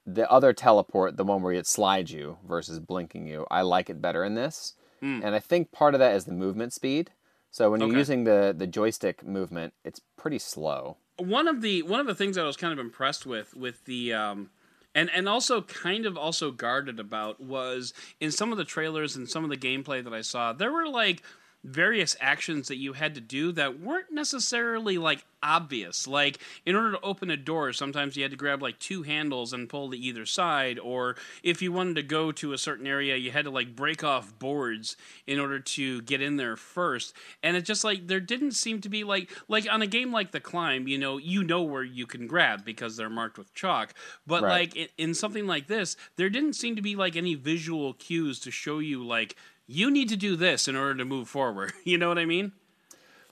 the 0.06 0.30
other 0.30 0.52
teleport, 0.52 1.16
the 1.16 1.24
one 1.24 1.42
where 1.42 1.54
it 1.54 1.66
slides 1.66 2.12
you 2.12 2.36
versus 2.46 2.78
blinking 2.78 3.26
you, 3.26 3.46
I 3.50 3.62
like 3.62 3.88
it 3.90 4.02
better 4.02 4.22
in 4.22 4.34
this. 4.34 4.74
And 5.22 5.34
I 5.34 5.38
think 5.38 5.72
part 5.72 5.94
of 5.94 6.00
that 6.00 6.14
is 6.14 6.24
the 6.24 6.32
movement 6.32 6.72
speed. 6.72 7.12
So 7.50 7.70
when 7.70 7.80
you're 7.80 7.88
Okay. 7.88 7.98
using 7.98 8.24
the 8.24 8.54
the 8.56 8.66
joystick 8.66 9.24
movement, 9.24 9.74
it's 9.84 10.00
pretty 10.16 10.38
slow. 10.38 10.98
one 11.18 11.48
of 11.48 11.62
the 11.62 11.82
one 11.82 12.00
of 12.00 12.06
the 12.06 12.14
things 12.14 12.36
I 12.36 12.44
was 12.44 12.56
kind 12.56 12.72
of 12.72 12.78
impressed 12.78 13.24
with 13.26 13.54
with 13.54 13.84
the 13.86 14.12
um 14.12 14.50
and 14.94 15.10
and 15.10 15.28
also 15.28 15.62
kind 15.62 16.04
of 16.06 16.16
also 16.16 16.50
guarded 16.50 17.00
about 17.00 17.40
was 17.40 17.94
in 18.20 18.30
some 18.30 18.52
of 18.52 18.58
the 18.58 18.64
trailers 18.64 19.16
and 19.16 19.28
some 19.28 19.42
of 19.44 19.50
the 19.50 19.56
gameplay 19.56 20.04
that 20.04 20.12
I 20.12 20.20
saw 20.20 20.52
there 20.52 20.72
were 20.72 20.88
like 20.88 21.22
various 21.66 22.16
actions 22.20 22.68
that 22.68 22.76
you 22.76 22.92
had 22.94 23.14
to 23.14 23.20
do 23.20 23.52
that 23.52 23.80
weren't 23.80 24.12
necessarily 24.12 24.98
like 24.98 25.24
obvious. 25.42 26.06
Like 26.06 26.38
in 26.64 26.74
order 26.76 26.92
to 26.92 27.00
open 27.02 27.30
a 27.30 27.36
door 27.36 27.72
sometimes 27.72 28.16
you 28.16 28.22
had 28.22 28.30
to 28.30 28.36
grab 28.36 28.62
like 28.62 28.78
two 28.78 29.02
handles 29.02 29.52
and 29.52 29.68
pull 29.68 29.90
to 29.90 29.96
either 29.96 30.24
side 30.26 30.78
or 30.78 31.16
if 31.42 31.60
you 31.62 31.72
wanted 31.72 31.96
to 31.96 32.02
go 32.02 32.32
to 32.32 32.52
a 32.52 32.58
certain 32.58 32.86
area 32.86 33.16
you 33.16 33.30
had 33.30 33.44
to 33.44 33.50
like 33.50 33.76
break 33.76 34.02
off 34.02 34.36
boards 34.38 34.96
in 35.26 35.38
order 35.38 35.58
to 35.60 36.02
get 36.02 36.20
in 36.22 36.36
there 36.36 36.56
first. 36.56 37.14
And 37.42 37.56
it's 37.56 37.66
just 37.66 37.84
like 37.84 38.06
there 38.06 38.20
didn't 38.20 38.52
seem 38.52 38.80
to 38.80 38.88
be 38.88 39.04
like 39.04 39.30
like 39.48 39.66
on 39.70 39.82
a 39.82 39.86
game 39.86 40.12
like 40.12 40.32
the 40.32 40.40
climb 40.40 40.88
you 40.88 40.98
know 40.98 41.18
you 41.18 41.42
know 41.44 41.62
where 41.62 41.84
you 41.84 42.06
can 42.06 42.26
grab 42.26 42.64
because 42.64 42.96
they're 42.96 43.10
marked 43.10 43.38
with 43.38 43.54
chalk. 43.54 43.94
But 44.26 44.44
Right. 44.44 44.60
like 44.60 44.76
in, 44.76 44.88
in 44.98 45.14
something 45.14 45.46
like 45.46 45.66
this 45.66 45.96
there 46.16 46.30
didn't 46.30 46.54
seem 46.54 46.76
to 46.76 46.82
be 46.82 46.96
like 46.96 47.16
any 47.16 47.34
visual 47.34 47.92
cues 47.94 48.40
to 48.40 48.50
show 48.50 48.78
you 48.78 49.04
like 49.04 49.36
you 49.66 49.90
need 49.90 50.08
to 50.08 50.16
do 50.16 50.36
this 50.36 50.68
in 50.68 50.76
order 50.76 50.94
to 50.94 51.04
move 51.04 51.28
forward 51.28 51.72
you 51.84 51.98
know 51.98 52.08
what 52.08 52.18
i 52.18 52.24
mean 52.24 52.52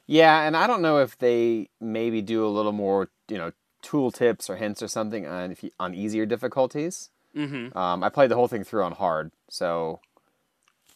Yeah, 0.07 0.43
and 0.47 0.55
I 0.57 0.67
don't 0.67 0.83
know 0.83 0.99
if 0.99 1.17
they 1.17 1.71
maybe 1.81 2.21
do 2.21 2.45
a 2.45 2.53
little 2.53 2.73
more, 2.73 3.09
you 3.29 3.39
know, 3.39 3.53
tool 3.81 4.11
tips 4.11 4.51
or 4.51 4.57
hints 4.57 4.83
or 4.83 4.89
something 4.89 5.27
on 5.27 5.51
if 5.53 5.63
you, 5.65 5.71
on 5.81 5.95
easier 5.95 6.27
difficulties. 6.27 7.09
mm-hmm 7.35 7.77
Um, 7.77 8.03
I 8.05 8.11
played 8.11 8.31
the 8.31 8.35
whole 8.35 8.49
thing 8.49 8.65
through 8.65 8.85
on 8.85 8.93
hard, 8.93 9.31
so 9.49 10.01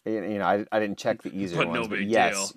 you 0.05 0.37
know 0.37 0.45
I, 0.45 0.65
I 0.71 0.79
didn't 0.79 0.97
check 0.97 1.21
the 1.23 1.33
easier 1.35 1.57
But 1.57 1.67
no 1.73 1.81
ones. 1.81 1.87
but 1.87 1.99
big 1.99 2.09
yes, 2.09 2.53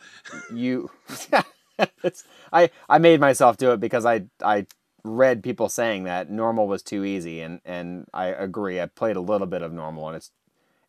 you. 0.53 0.91
I 2.53 2.70
I 2.89 2.99
made 2.99 3.20
myself 3.20 3.57
do 3.57 3.72
it 3.72 3.80
because 3.80 4.05
I 4.05 4.26
I 4.45 4.66
read 5.05 5.43
people 5.43 5.68
saying 5.68 6.05
that 6.05 6.30
normal 6.30 6.68
was 6.68 6.83
too 6.83 7.03
easy, 7.05 7.41
and 7.41 7.61
and 7.64 8.07
I 8.12 8.26
agree. 8.26 8.80
I 8.80 8.87
played 8.87 9.16
a 9.16 9.20
little 9.20 9.47
bit 9.47 9.62
of 9.62 9.72
normal, 9.72 10.09
and 10.09 10.16
it's 10.16 10.30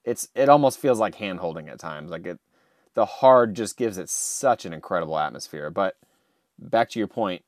it's 0.03 0.27
it 0.35 0.49
almost 0.49 0.79
feels 0.79 0.99
like 0.99 1.15
hand 1.15 1.39
holding 1.39 1.69
at 1.69 1.79
times. 1.79 2.11
Like 2.11 2.25
it, 2.25 2.39
the 2.93 3.05
hard 3.05 3.55
just 3.55 3.77
gives 3.77 3.97
it 3.97 4.09
such 4.09 4.65
an 4.65 4.73
incredible 4.73 5.17
atmosphere. 5.17 5.69
But 5.69 5.95
back 6.59 6.89
to 6.91 6.99
your 6.99 7.07
point, 7.07 7.43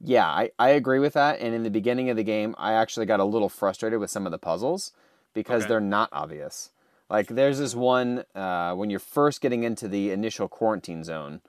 yeah, 0.00 0.26
I, 0.26 0.50
I 0.58 0.70
agree 0.70 0.98
with 0.98 1.14
that. 1.14 1.40
And 1.40 1.54
in 1.54 1.62
the 1.62 1.70
beginning 1.70 2.10
of 2.10 2.16
the 2.16 2.24
game, 2.24 2.54
I 2.58 2.72
actually 2.72 3.06
got 3.06 3.20
a 3.20 3.24
little 3.24 3.48
frustrated 3.48 3.98
with 4.00 4.10
some 4.10 4.26
of 4.26 4.32
the 4.32 4.38
puzzles 4.38 4.92
because 5.34 5.62
Okay. 5.64 5.68
they're 5.68 5.80
not 5.80 6.08
obvious. 6.12 6.70
Like 7.10 7.28
there's 7.28 7.58
this 7.58 7.74
one 7.74 8.24
uh, 8.34 8.74
when 8.74 8.90
you're 8.90 9.00
first 9.00 9.40
getting 9.40 9.62
into 9.62 9.88
the 9.88 10.10
initial 10.10 10.46
quarantine 10.48 11.04
zone, 11.04 11.40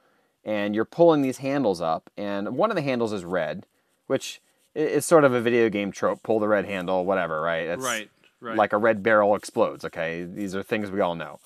and 0.45 0.73
you're 0.73 0.85
pulling 0.85 1.21
these 1.21 1.39
handles 1.39 1.81
up, 1.81 2.09
and 2.15 2.55
one 2.55 2.71
of 2.71 2.75
the 2.75 2.81
handles 2.81 3.11
is 3.11 3.25
red, 3.25 3.65
which 4.07 4.41
is 4.73 5.05
sort 5.05 5.25
of 5.25 5.33
a 5.33 5.41
video 5.41 5.67
game 5.69 5.91
trope. 5.91 6.23
Pull 6.23 6.39
the 6.39 6.47
red 6.47 6.63
handle, 6.63 7.03
whatever, 7.03 7.41
right? 7.41 7.67
It's 7.67 7.83
right 7.83 8.09
right 8.39 8.57
like 8.57 8.73
a 8.73 8.77
red 8.77 9.03
barrel 9.03 9.35
explodes. 9.35 9.85
Okay, 9.85 10.23
these 10.23 10.55
are 10.55 10.63
things 10.63 10.91
we 10.91 11.01
all 11.01 11.15
know. 11.15 11.39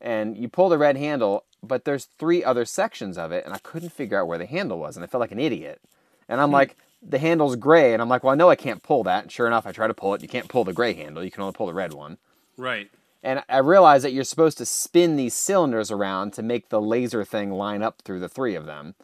And 0.00 0.36
you 0.36 0.48
pull 0.48 0.68
the 0.68 0.78
red 0.78 0.96
handle, 0.96 1.44
but 1.62 1.84
there's 1.84 2.06
three 2.18 2.42
other 2.42 2.64
sections 2.64 3.18
of 3.18 3.32
it, 3.32 3.44
and 3.44 3.52
I 3.52 3.58
couldn't 3.58 3.90
figure 3.90 4.18
out 4.18 4.26
where 4.26 4.38
the 4.38 4.46
handle 4.46 4.78
was, 4.78 4.96
and 4.96 5.04
I 5.04 5.06
felt 5.06 5.20
like 5.20 5.32
an 5.32 5.38
idiot. 5.38 5.80
And 6.28 6.40
I'm 6.40 6.48
hmm. 6.48 6.54
like, 6.54 6.76
the 7.02 7.18
handle's 7.18 7.56
gray, 7.56 7.92
and 7.92 8.00
I'm 8.00 8.08
like, 8.08 8.24
well, 8.24 8.32
I 8.32 8.36
know 8.36 8.50
I 8.50 8.56
can't 8.56 8.82
pull 8.82 9.04
that. 9.04 9.24
And 9.24 9.32
sure 9.32 9.46
enough, 9.46 9.66
I 9.66 9.72
try 9.72 9.86
to 9.86 9.94
pull 9.94 10.14
it. 10.14 10.22
You 10.22 10.28
can't 10.28 10.48
pull 10.48 10.64
the 10.64 10.72
gray 10.72 10.94
handle. 10.94 11.24
You 11.24 11.30
can 11.30 11.42
only 11.42 11.52
pull 11.52 11.66
the 11.66 11.74
red 11.74 11.92
one. 11.92 12.18
right 12.56 12.90
And 13.22 13.42
I 13.48 13.58
realized 13.58 14.04
that 14.04 14.12
you're 14.12 14.24
supposed 14.24 14.58
to 14.58 14.66
spin 14.66 15.16
these 15.16 15.34
cylinders 15.34 15.90
around 15.90 16.32
to 16.34 16.42
make 16.42 16.68
the 16.68 16.80
laser 16.80 17.24
thing 17.24 17.50
line 17.50 17.82
up 17.82 18.02
through 18.02 18.20
the 18.20 18.28
three 18.28 18.54
of 18.54 18.66
them. 18.66 18.94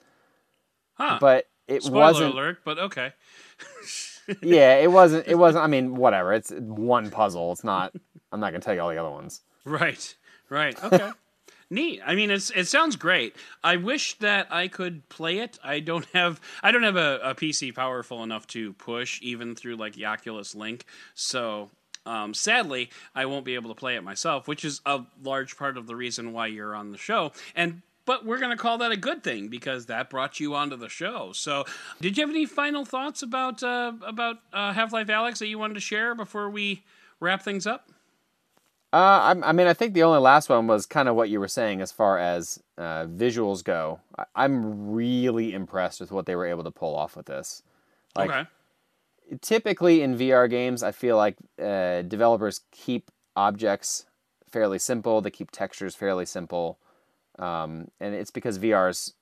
huh 0.95 1.19
But 1.21 1.49
it 1.69 1.83
spoiler 1.83 2.01
wasn't. 2.01 2.35
alert 2.35 2.59
but 2.65 2.79
okay 2.79 3.13
Yeah, 4.43 4.77
it 4.77 4.91
wasn't. 4.91 5.27
It 5.27 5.35
wasn't. 5.39 5.65
I 5.65 5.67
mean, 5.69 5.97
whatever. 5.97 6.33
It's 6.33 6.51
one 6.51 7.11
puzzle. 7.11 7.53
It's 7.53 7.65
not. 7.65 7.95
I'm 8.33 8.41
not 8.41 8.51
gonna 8.51 8.61
tell 8.61 8.75
you 8.75 8.81
all 8.81 8.91
the 8.91 8.99
other 8.99 9.11
ones. 9.11 9.43
Right. 9.65 10.15
Right. 10.49 10.83
Okay. 10.83 11.11
Neat. 11.71 12.01
I 12.07 12.15
mean, 12.15 12.31
it's 12.31 12.51
it 12.51 12.67
sounds 12.67 12.95
great. 12.95 13.35
I 13.65 13.77
wish 13.77 14.19
that 14.19 14.47
I 14.53 14.69
could 14.69 15.09
play 15.09 15.39
it. 15.39 15.59
I 15.65 15.81
don't 15.81 16.07
have 16.15 16.41
I 16.63 16.71
don't 16.71 16.85
have 16.85 16.97
a, 16.97 17.19
a 17.23 17.35
PC 17.35 17.75
powerful 17.75 18.23
enough 18.23 18.47
to 18.49 18.73
push 18.75 19.21
even 19.23 19.57
through 19.57 19.77
like 19.77 19.95
the 19.95 20.07
Oculus 20.07 20.55
Link. 20.55 20.85
So 21.15 21.71
um, 22.07 22.35
sadly, 22.35 22.91
I 23.15 23.27
won't 23.27 23.45
be 23.45 23.57
able 23.57 23.75
to 23.75 23.79
play 23.79 23.97
it 23.97 24.05
myself, 24.05 24.47
which 24.47 24.65
is 24.65 24.81
a 24.87 25.03
large 25.23 25.57
part 25.57 25.77
of 25.77 25.89
the 25.89 25.97
reason 25.97 26.33
why 26.33 26.47
you're 26.47 26.75
on 26.75 26.93
the 26.93 26.99
show. 26.99 27.33
And 27.57 27.83
but 28.07 28.25
we're 28.25 28.39
going 28.39 28.51
to 28.51 28.57
call 28.57 28.79
that 28.79 28.93
a 28.93 28.97
good 28.97 29.23
thing 29.23 29.49
because 29.49 29.87
that 29.87 30.09
brought 30.09 30.41
you 30.41 30.55
onto 30.55 30.77
the 30.77 30.89
show. 30.89 31.33
So, 31.35 31.65
did 32.01 32.17
you 32.17 32.23
have 32.23 32.31
any 32.31 32.47
final 32.47 32.85
thoughts 32.85 33.23
about 33.23 33.63
uh, 33.63 33.93
about 34.07 34.37
uh, 34.53 34.73
Half 34.73 34.93
Life 34.93 35.09
Alyx 35.09 35.39
that 35.39 35.49
you 35.49 35.59
wanted 35.59 35.75
to 35.75 35.81
share 35.81 36.15
before 36.15 36.49
we 36.49 36.85
wrap 37.21 37.43
things 37.43 37.67
up? 37.67 37.91
Uh, 38.93 39.35
I, 39.35 39.51
I 39.51 39.53
mean, 39.53 39.67
I 39.67 39.75
think 39.75 39.93
the 39.93 40.05
only 40.05 40.21
last 40.21 40.49
one 40.49 40.67
was 40.67 40.87
kind 40.87 41.09
of 41.09 41.17
what 41.17 41.29
you 41.29 41.41
were 41.41 41.49
saying 41.49 41.81
as 41.81 41.93
far 41.93 42.19
as 42.19 42.63
uh, 42.79 43.05
visuals 43.05 43.63
go. 43.63 44.01
I, 44.17 44.25
I'm 44.35 44.93
really 44.93 45.53
impressed 45.53 46.01
with 46.01 46.13
what 46.13 46.25
they 46.25 46.37
were 46.37 46.47
able 46.47 46.65
to 46.65 46.71
pull 46.71 46.97
off 46.97 47.17
with 47.17 47.27
this. 47.27 47.63
Like, 48.15 48.31
okay. 48.31 48.45
typically 49.43 50.01
in 50.01 50.17
VR 50.17 50.49
games, 50.49 50.83
I 50.83 50.93
feel 50.93 51.17
like 51.17 51.37
uh, 51.63 52.03
developers 52.03 52.61
keep 52.71 53.11
objects 53.35 54.07
fairly 54.49 54.79
simple. 54.79 55.21
They 55.21 55.31
keep 55.31 55.51
textures 55.51 55.95
fairly 55.95 56.25
simple, 56.25 56.79
um, 57.39 57.89
and 58.01 58.15
it's 58.15 58.31
because 58.31 58.59
VR 58.59 58.91
is 58.91 59.15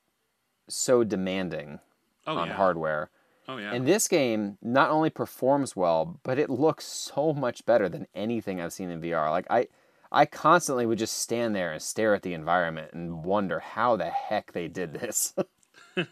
so 0.69 1.05
demanding 1.05 1.81
Oh 2.27 2.37
on 2.37 2.49
yeah. 2.49 2.55
hardware. 2.55 3.11
Oh 3.49 3.59
yeah. 3.59 3.73
And 3.73 3.87
this 3.87 4.09
game 4.09 4.57
not 4.63 4.91
only 4.91 5.11
performs 5.11 5.77
well, 5.77 6.19
but 6.23 6.39
it 6.39 6.49
looks 6.49 6.87
so 6.87 7.33
much 7.33 7.67
better 7.67 7.89
than 7.89 8.07
anything 8.15 8.61
I've 8.61 8.73
seen 8.73 8.91
in 8.91 9.01
VR. 9.01 9.31
Like 9.31 9.47
I 9.51 9.69
I 10.11 10.27
constantly 10.27 10.87
would 10.87 10.99
just 10.99 11.19
stand 11.19 11.55
there 11.55 11.73
and 11.73 11.83
stare 11.83 12.15
at 12.15 12.23
the 12.23 12.35
environment 12.35 12.93
and 12.93 13.25
wonder 13.25 13.61
how 13.61 13.97
the 13.97 14.09
heck 14.09 14.53
they 14.53 14.69
did 14.69 14.95
this. 14.95 15.35
which, 15.95 16.09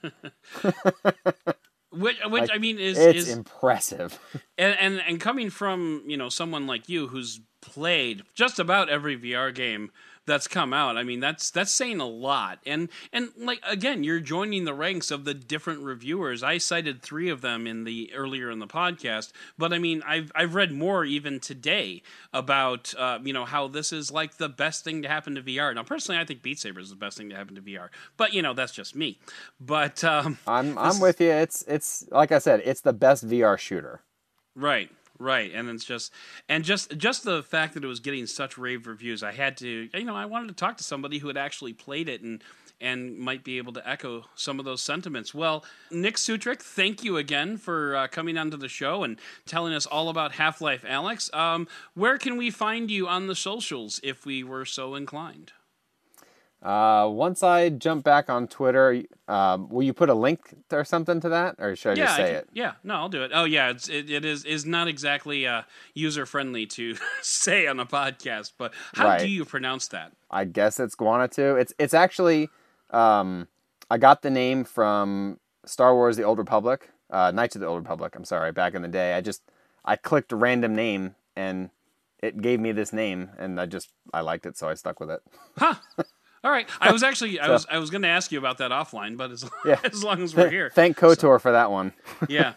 which 1.91 2.17
like, 2.25 2.51
I 2.53 2.59
mean 2.59 2.79
is 2.79 2.99
it's 2.99 3.21
is 3.21 3.29
impressive. 3.31 4.19
and, 4.59 4.77
and 4.79 5.03
and 5.07 5.21
coming 5.21 5.49
from 5.49 6.03
you 6.07 6.17
know 6.19 6.29
someone 6.29 6.67
like 6.67 6.89
you 6.89 7.09
who's 7.09 7.41
played 7.63 8.25
just 8.35 8.59
about 8.59 8.91
every 8.91 9.17
VR 9.17 9.55
game 9.55 9.91
that's 10.27 10.47
come 10.47 10.73
out. 10.73 10.97
I 10.97 11.03
mean, 11.03 11.21
that's 11.21 11.51
that's 11.51 11.73
saying 11.73 12.01
a 12.01 12.07
lot. 12.07 12.59
And 12.65 12.89
and 13.13 13.31
like 13.37 13.61
again, 13.67 14.05
you're 14.05 14.21
joining 14.21 14.65
the 14.65 14.75
ranks 14.75 15.11
of 15.11 15.25
the 15.25 15.35
different 15.35 15.81
reviewers. 15.81 16.43
I 16.43 16.59
cited 16.59 17.03
three 17.03 17.29
of 17.29 17.41
them 17.41 17.67
in 17.67 17.85
the 17.85 18.13
earlier 18.15 18.51
in 18.51 18.59
the 18.59 18.67
podcast, 18.67 19.33
but 19.59 19.73
I 19.73 19.79
mean, 19.79 20.03
I've 20.07 20.31
I've 20.35 20.55
read 20.55 20.73
more 20.73 21.05
even 21.05 21.41
today 21.41 22.03
about 22.33 22.95
uh, 22.97 23.19
you 23.23 23.33
know 23.33 23.45
how 23.45 23.69
this 23.69 23.93
is 23.93 24.11
like 24.11 24.37
the 24.37 24.49
best 24.49 24.85
thing 24.85 25.03
to 25.03 25.09
happen 25.09 25.35
to 25.35 25.43
VR. 25.43 25.75
Now, 25.75 25.83
personally, 25.83 26.21
I 26.21 26.25
think 26.25 26.43
Beat 26.43 26.59
Saber 26.59 26.81
is 26.81 26.91
the 26.91 26.97
best 26.97 27.17
thing 27.19 27.31
to 27.31 27.37
happen 27.37 27.55
to 27.57 27.63
VR, 27.63 27.89
but 28.17 28.33
you 28.33 28.43
know 28.43 28.55
that's 28.55 28.73
just 28.73 28.95
me. 28.95 29.19
But 29.61 30.05
um, 30.05 30.39
I'm 30.47 30.79
I'm 30.79 31.01
with 31.01 31.21
you. 31.21 31.31
It's 31.31 31.63
it's 31.67 32.07
like 32.11 32.33
I 32.33 32.39
said, 32.39 32.63
it's 32.65 32.83
the 32.83 32.93
best 32.93 33.27
VR 33.27 33.59
shooter. 33.59 34.03
Right. 34.55 34.91
Right, 35.23 35.53
and 35.55 35.69
it's 35.71 35.85
just 35.85 36.13
and 36.49 36.65
just 36.65 36.97
just 36.97 37.23
the 37.23 37.45
fact 37.45 37.75
that 37.75 37.85
it 37.85 37.87
was 37.87 38.01
getting 38.01 38.27
such 38.27 38.59
rave 38.59 38.89
reviews, 38.89 39.23
I 39.23 39.31
had 39.31 39.57
to 39.59 39.89
you 39.95 40.05
know 40.05 40.17
I 40.17 40.25
wanted 40.25 40.49
to 40.49 40.55
talk 40.55 40.77
to 40.79 40.85
somebody 40.85 41.19
who 41.19 41.29
had 41.29 41.37
actually 41.37 41.73
played 41.73 42.09
it 42.09 42.23
and 42.23 42.43
and 42.81 43.17
might 43.17 43.45
be 43.45 43.57
able 43.59 43.73
to 43.75 43.89
echo 43.89 44.25
some 44.35 44.59
of 44.59 44.65
those 44.65 44.83
sentiments. 44.83 45.33
Well, 45.33 45.65
Nick 45.93 46.17
Sutrich, 46.17 46.61
thank 46.61 47.05
you 47.05 47.19
again 47.19 47.57
for 47.57 47.95
uh, 47.95 48.09
coming 48.09 48.37
onto 48.37 48.57
the 48.57 48.69
show 48.69 49.05
and 49.05 49.17
telling 49.47 49.73
us 49.73 49.87
all 49.87 50.09
about 50.09 50.33
Half 50.33 50.61
Life 50.61 50.83
Alyx. 50.83 51.33
Um, 51.33 51.69
where 51.95 52.19
can 52.19 52.37
we 52.37 52.51
find 52.51 52.91
you 52.91 53.07
on 53.07 53.29
the 53.29 53.37
socials 53.37 54.01
if 54.03 54.27
we 54.27 54.43
were 54.43 54.65
so 54.65 54.97
inclined? 54.97 55.53
Uh, 56.63 57.09
once 57.11 57.43
I 57.43 57.71
jump 57.71 58.05
back 58.05 58.31
on 58.31 58.47
Twitter, 58.47 59.03
um, 59.27 59.69
will 59.69 59.83
you 59.83 59.93
put 59.93 60.09
a 60.09 60.15
link 60.15 60.55
or 60.71 60.85
something 60.85 61.19
to 61.21 61.29
that, 61.31 61.57
or 61.59 61.75
should 61.75 61.93
I 61.93 61.95
yeah, 61.97 62.05
just 62.05 62.17
say 62.17 62.23
I 62.23 62.27
can, 62.27 62.37
it? 62.37 62.49
Yeah, 62.53 62.73
no, 62.85 62.95
I'll 62.95 63.09
do 63.09 63.25
it. 63.25 63.33
Oh, 63.35 63.45
yeah, 63.45 63.71
it's 63.71 63.89
it, 63.89 64.09
it 64.09 64.25
is 64.25 64.45
is 64.45 64.65
not 64.65 64.87
exactly 64.87 65.45
uh, 65.45 65.63
user 65.95 66.25
friendly 66.25 66.67
to 66.67 66.97
say 67.23 67.67
on 67.67 67.81
a 67.81 67.87
podcast, 67.87 68.53
but 68.59 68.73
how 68.95 69.09
Right. 69.09 69.19
do 69.19 69.29
you 69.29 69.45
pronounce 69.45 69.89
that? 69.89 70.13
I 70.31 70.45
guess 70.45 70.79
it's 70.79 70.95
Guanatu. 70.95 71.61
It's 71.61 71.73
it's 71.81 71.95
actually 71.95 72.49
um, 72.91 73.49
I 73.91 73.99
got 73.99 74.23
the 74.23 74.31
name 74.31 74.63
from 74.63 75.41
Star 75.67 75.95
Wars: 75.95 76.17
The 76.17 76.23
Old 76.23 76.39
Republic, 76.39 76.91
uh, 77.11 77.33
Knights 77.33 77.57
of 77.57 77.61
the 77.61 77.67
Old 77.67 77.83
Republic. 77.83 78.15
I'm 78.15 78.25
sorry, 78.25 78.53
back 78.53 78.75
in 78.75 78.83
the 78.83 78.89
day. 78.89 79.15
I 79.15 79.21
just 79.21 79.43
I 79.85 79.97
clicked 79.97 80.31
a 80.31 80.37
random 80.37 80.77
name 80.77 81.17
and 81.35 81.71
it 82.23 82.41
gave 82.41 82.61
me 82.61 82.71
this 82.71 82.93
name, 82.93 83.31
and 83.37 83.61
I 83.61 83.67
just 83.67 83.91
I 84.15 84.21
liked 84.21 84.47
it, 84.47 84.57
so 84.57 84.69
I 84.69 84.75
stuck 84.75 85.01
with 85.01 85.11
it. 85.11 85.23
Huh. 85.59 85.75
All 86.45 86.51
right. 86.51 86.69
I 86.81 86.91
was 86.93 87.03
actually 87.03 87.39
I 87.39 87.49
was 87.51 87.67
I 87.71 87.79
was 87.79 87.91
going 87.91 88.03
to 88.03 88.09
ask 88.09 88.33
you 88.33 88.39
about 88.39 88.59
that 88.59 88.71
offline, 88.71 89.17
but 89.17 89.31
as, 89.31 89.49
Yeah. 89.65 89.79
as 89.85 90.03
long 90.03 90.23
as 90.23 90.35
we're 90.35 90.51
here. 90.51 90.71
Thank 90.75 90.99
Kotor 90.99 91.41
for 91.41 91.53
that 91.53 91.71
one. 91.71 91.93
yeah. 92.29 92.53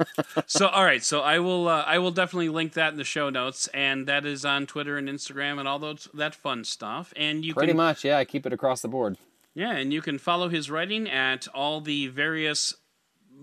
So 0.47 0.67
all 0.67 0.83
right. 0.83 1.03
So 1.03 1.21
I 1.21 1.39
will 1.39 1.67
uh, 1.67 1.83
I 1.85 1.99
will 1.99 2.11
definitely 2.11 2.49
link 2.49 2.73
that 2.73 2.91
in 2.93 2.97
the 2.97 3.03
show 3.03 3.29
notes, 3.29 3.67
and 3.73 4.07
that 4.07 4.25
is 4.25 4.43
on 4.45 4.65
Twitter 4.65 4.97
and 4.97 5.07
Instagram 5.07 5.59
and 5.59 5.67
all 5.67 5.79
those 5.79 6.07
that 6.13 6.33
fun 6.35 6.63
stuff. 6.63 7.13
And 7.15 7.45
you 7.45 7.53
Pretty 7.53 7.71
can 7.71 7.77
much, 7.77 8.03
yeah. 8.03 8.17
I 8.17 8.25
keep 8.25 8.45
it 8.45 8.53
across 8.53 8.81
the 8.81 8.87
board. 8.87 9.17
yeah, 9.53 9.71
and 9.71 9.93
you 9.93 10.01
can 10.01 10.17
follow 10.17 10.49
his 10.49 10.69
writing 10.71 11.09
at 11.09 11.47
all 11.53 11.79
the 11.81 12.07
various 12.07 12.73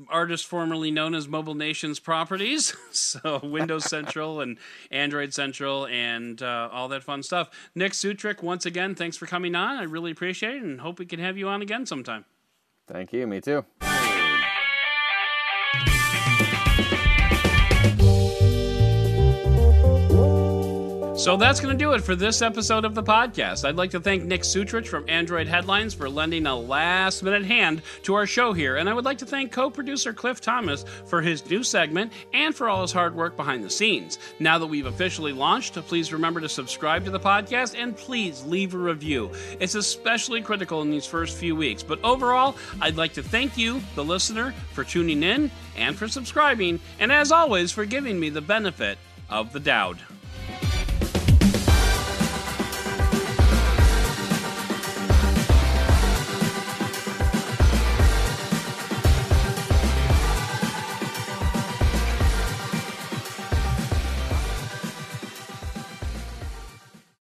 artists 0.09 0.47
formerly 0.47 0.91
known 0.91 1.15
as 1.15 1.29
Mobile 1.29 1.55
Nations 1.55 1.99
properties. 1.99 2.75
so 2.93 3.41
Windows 3.43 3.85
Central 3.85 4.41
and 4.41 4.59
Android 4.91 5.35
Central 5.35 5.87
and 5.87 6.43
uh, 6.43 6.69
all 6.73 6.89
that 6.89 7.03
fun 7.03 7.23
stuff. 7.23 7.51
Nick 7.75 7.93
Sutrich, 7.93 8.43
once 8.43 8.67
again, 8.67 8.95
thanks 8.95 9.17
for 9.17 9.27
coming 9.27 9.55
on. 9.55 9.77
I 9.77 9.85
really 9.85 10.11
appreciate 10.11 10.57
it, 10.57 10.63
and 10.63 10.81
hope 10.81 10.99
we 10.99 11.07
can 11.07 11.21
have 11.21 11.37
you 11.37 11.49
on 11.49 11.63
again 11.63 11.87
sometime. 11.87 12.25
Thank 12.87 13.13
you. 13.13 13.27
Me 13.27 13.41
too. 13.41 13.65
So 21.23 21.37
that's 21.37 21.61
going 21.61 21.73
to 21.73 21.79
do 21.79 21.93
it 21.93 22.01
for 22.01 22.17
this 22.17 22.43
episode 22.43 22.85
of 22.85 22.97
the 22.97 23.03
podcast. 23.05 23.65
I'd 23.65 23.77
like 23.77 23.93
to 23.93 24.01
thank 24.01 24.25
Nick 24.25 24.41
Sutrich 24.41 24.89
from 24.89 25.09
Android 25.09 25.47
Headlines 25.47 25.95
for 25.95 26.11
lending 26.11 26.49
a 26.49 26.57
last 26.57 27.23
minute 27.23 27.45
hand 27.45 27.83
to 28.03 28.15
our 28.15 28.27
show 28.27 28.53
here. 28.53 28.79
And 28.79 28.89
I 28.89 28.93
would 28.93 29.05
like 29.05 29.19
to 29.19 29.25
thank 29.25 29.53
co 29.53 29.71
producer 29.71 30.13
Cliff 30.13 30.41
Thomas 30.41 30.85
for 31.07 31.23
his 31.23 31.49
new 31.49 31.63
segment 31.63 32.13
and 32.33 32.53
for 32.53 32.69
all 32.69 32.83
his 32.83 32.91
hard 32.91 33.15
work 33.15 33.37
behind 33.37 33.63
the 33.63 33.71
scenes. 33.71 34.19
Now 34.41 34.59
that 34.59 34.67
we've 34.67 34.87
officially 34.87 35.33
launched, 35.33 35.75
please 35.75 36.13
remember 36.13 36.41
to 36.41 36.49
subscribe 36.49 37.05
to 37.05 37.13
the 37.13 37.21
podcast 37.21 37.81
and 37.81 37.97
please 37.97 38.43
leave 38.43 38.75
a 38.75 38.79
review. 38.79 39.31
It's 39.61 39.77
especially 39.77 40.43
critical 40.43 40.83
in 40.83 40.91
these 40.91 41.07
first 41.07 41.39
few 41.39 41.55
weeks. 41.55 41.85
But 41.85 42.03
overall, 42.03 42.57
I'd 42.81 42.97
like 42.97 43.13
to 43.13 43.23
thank 43.23 43.57
you, 43.57 43.81
the 43.95 44.03
listener, 44.03 44.53
for 44.73 44.83
tuning 44.83 45.23
in 45.23 45.53
and 45.77 45.95
for 45.95 46.09
subscribing. 46.09 46.81
And 46.99 47.13
as 47.13 47.31
always, 47.31 47.71
for 47.71 47.85
giving 47.85 48.19
me 48.19 48.29
the 48.29 48.41
benefit 48.41 48.99
of 49.31 49.53
the 49.53 49.61
doubt. 49.61 49.99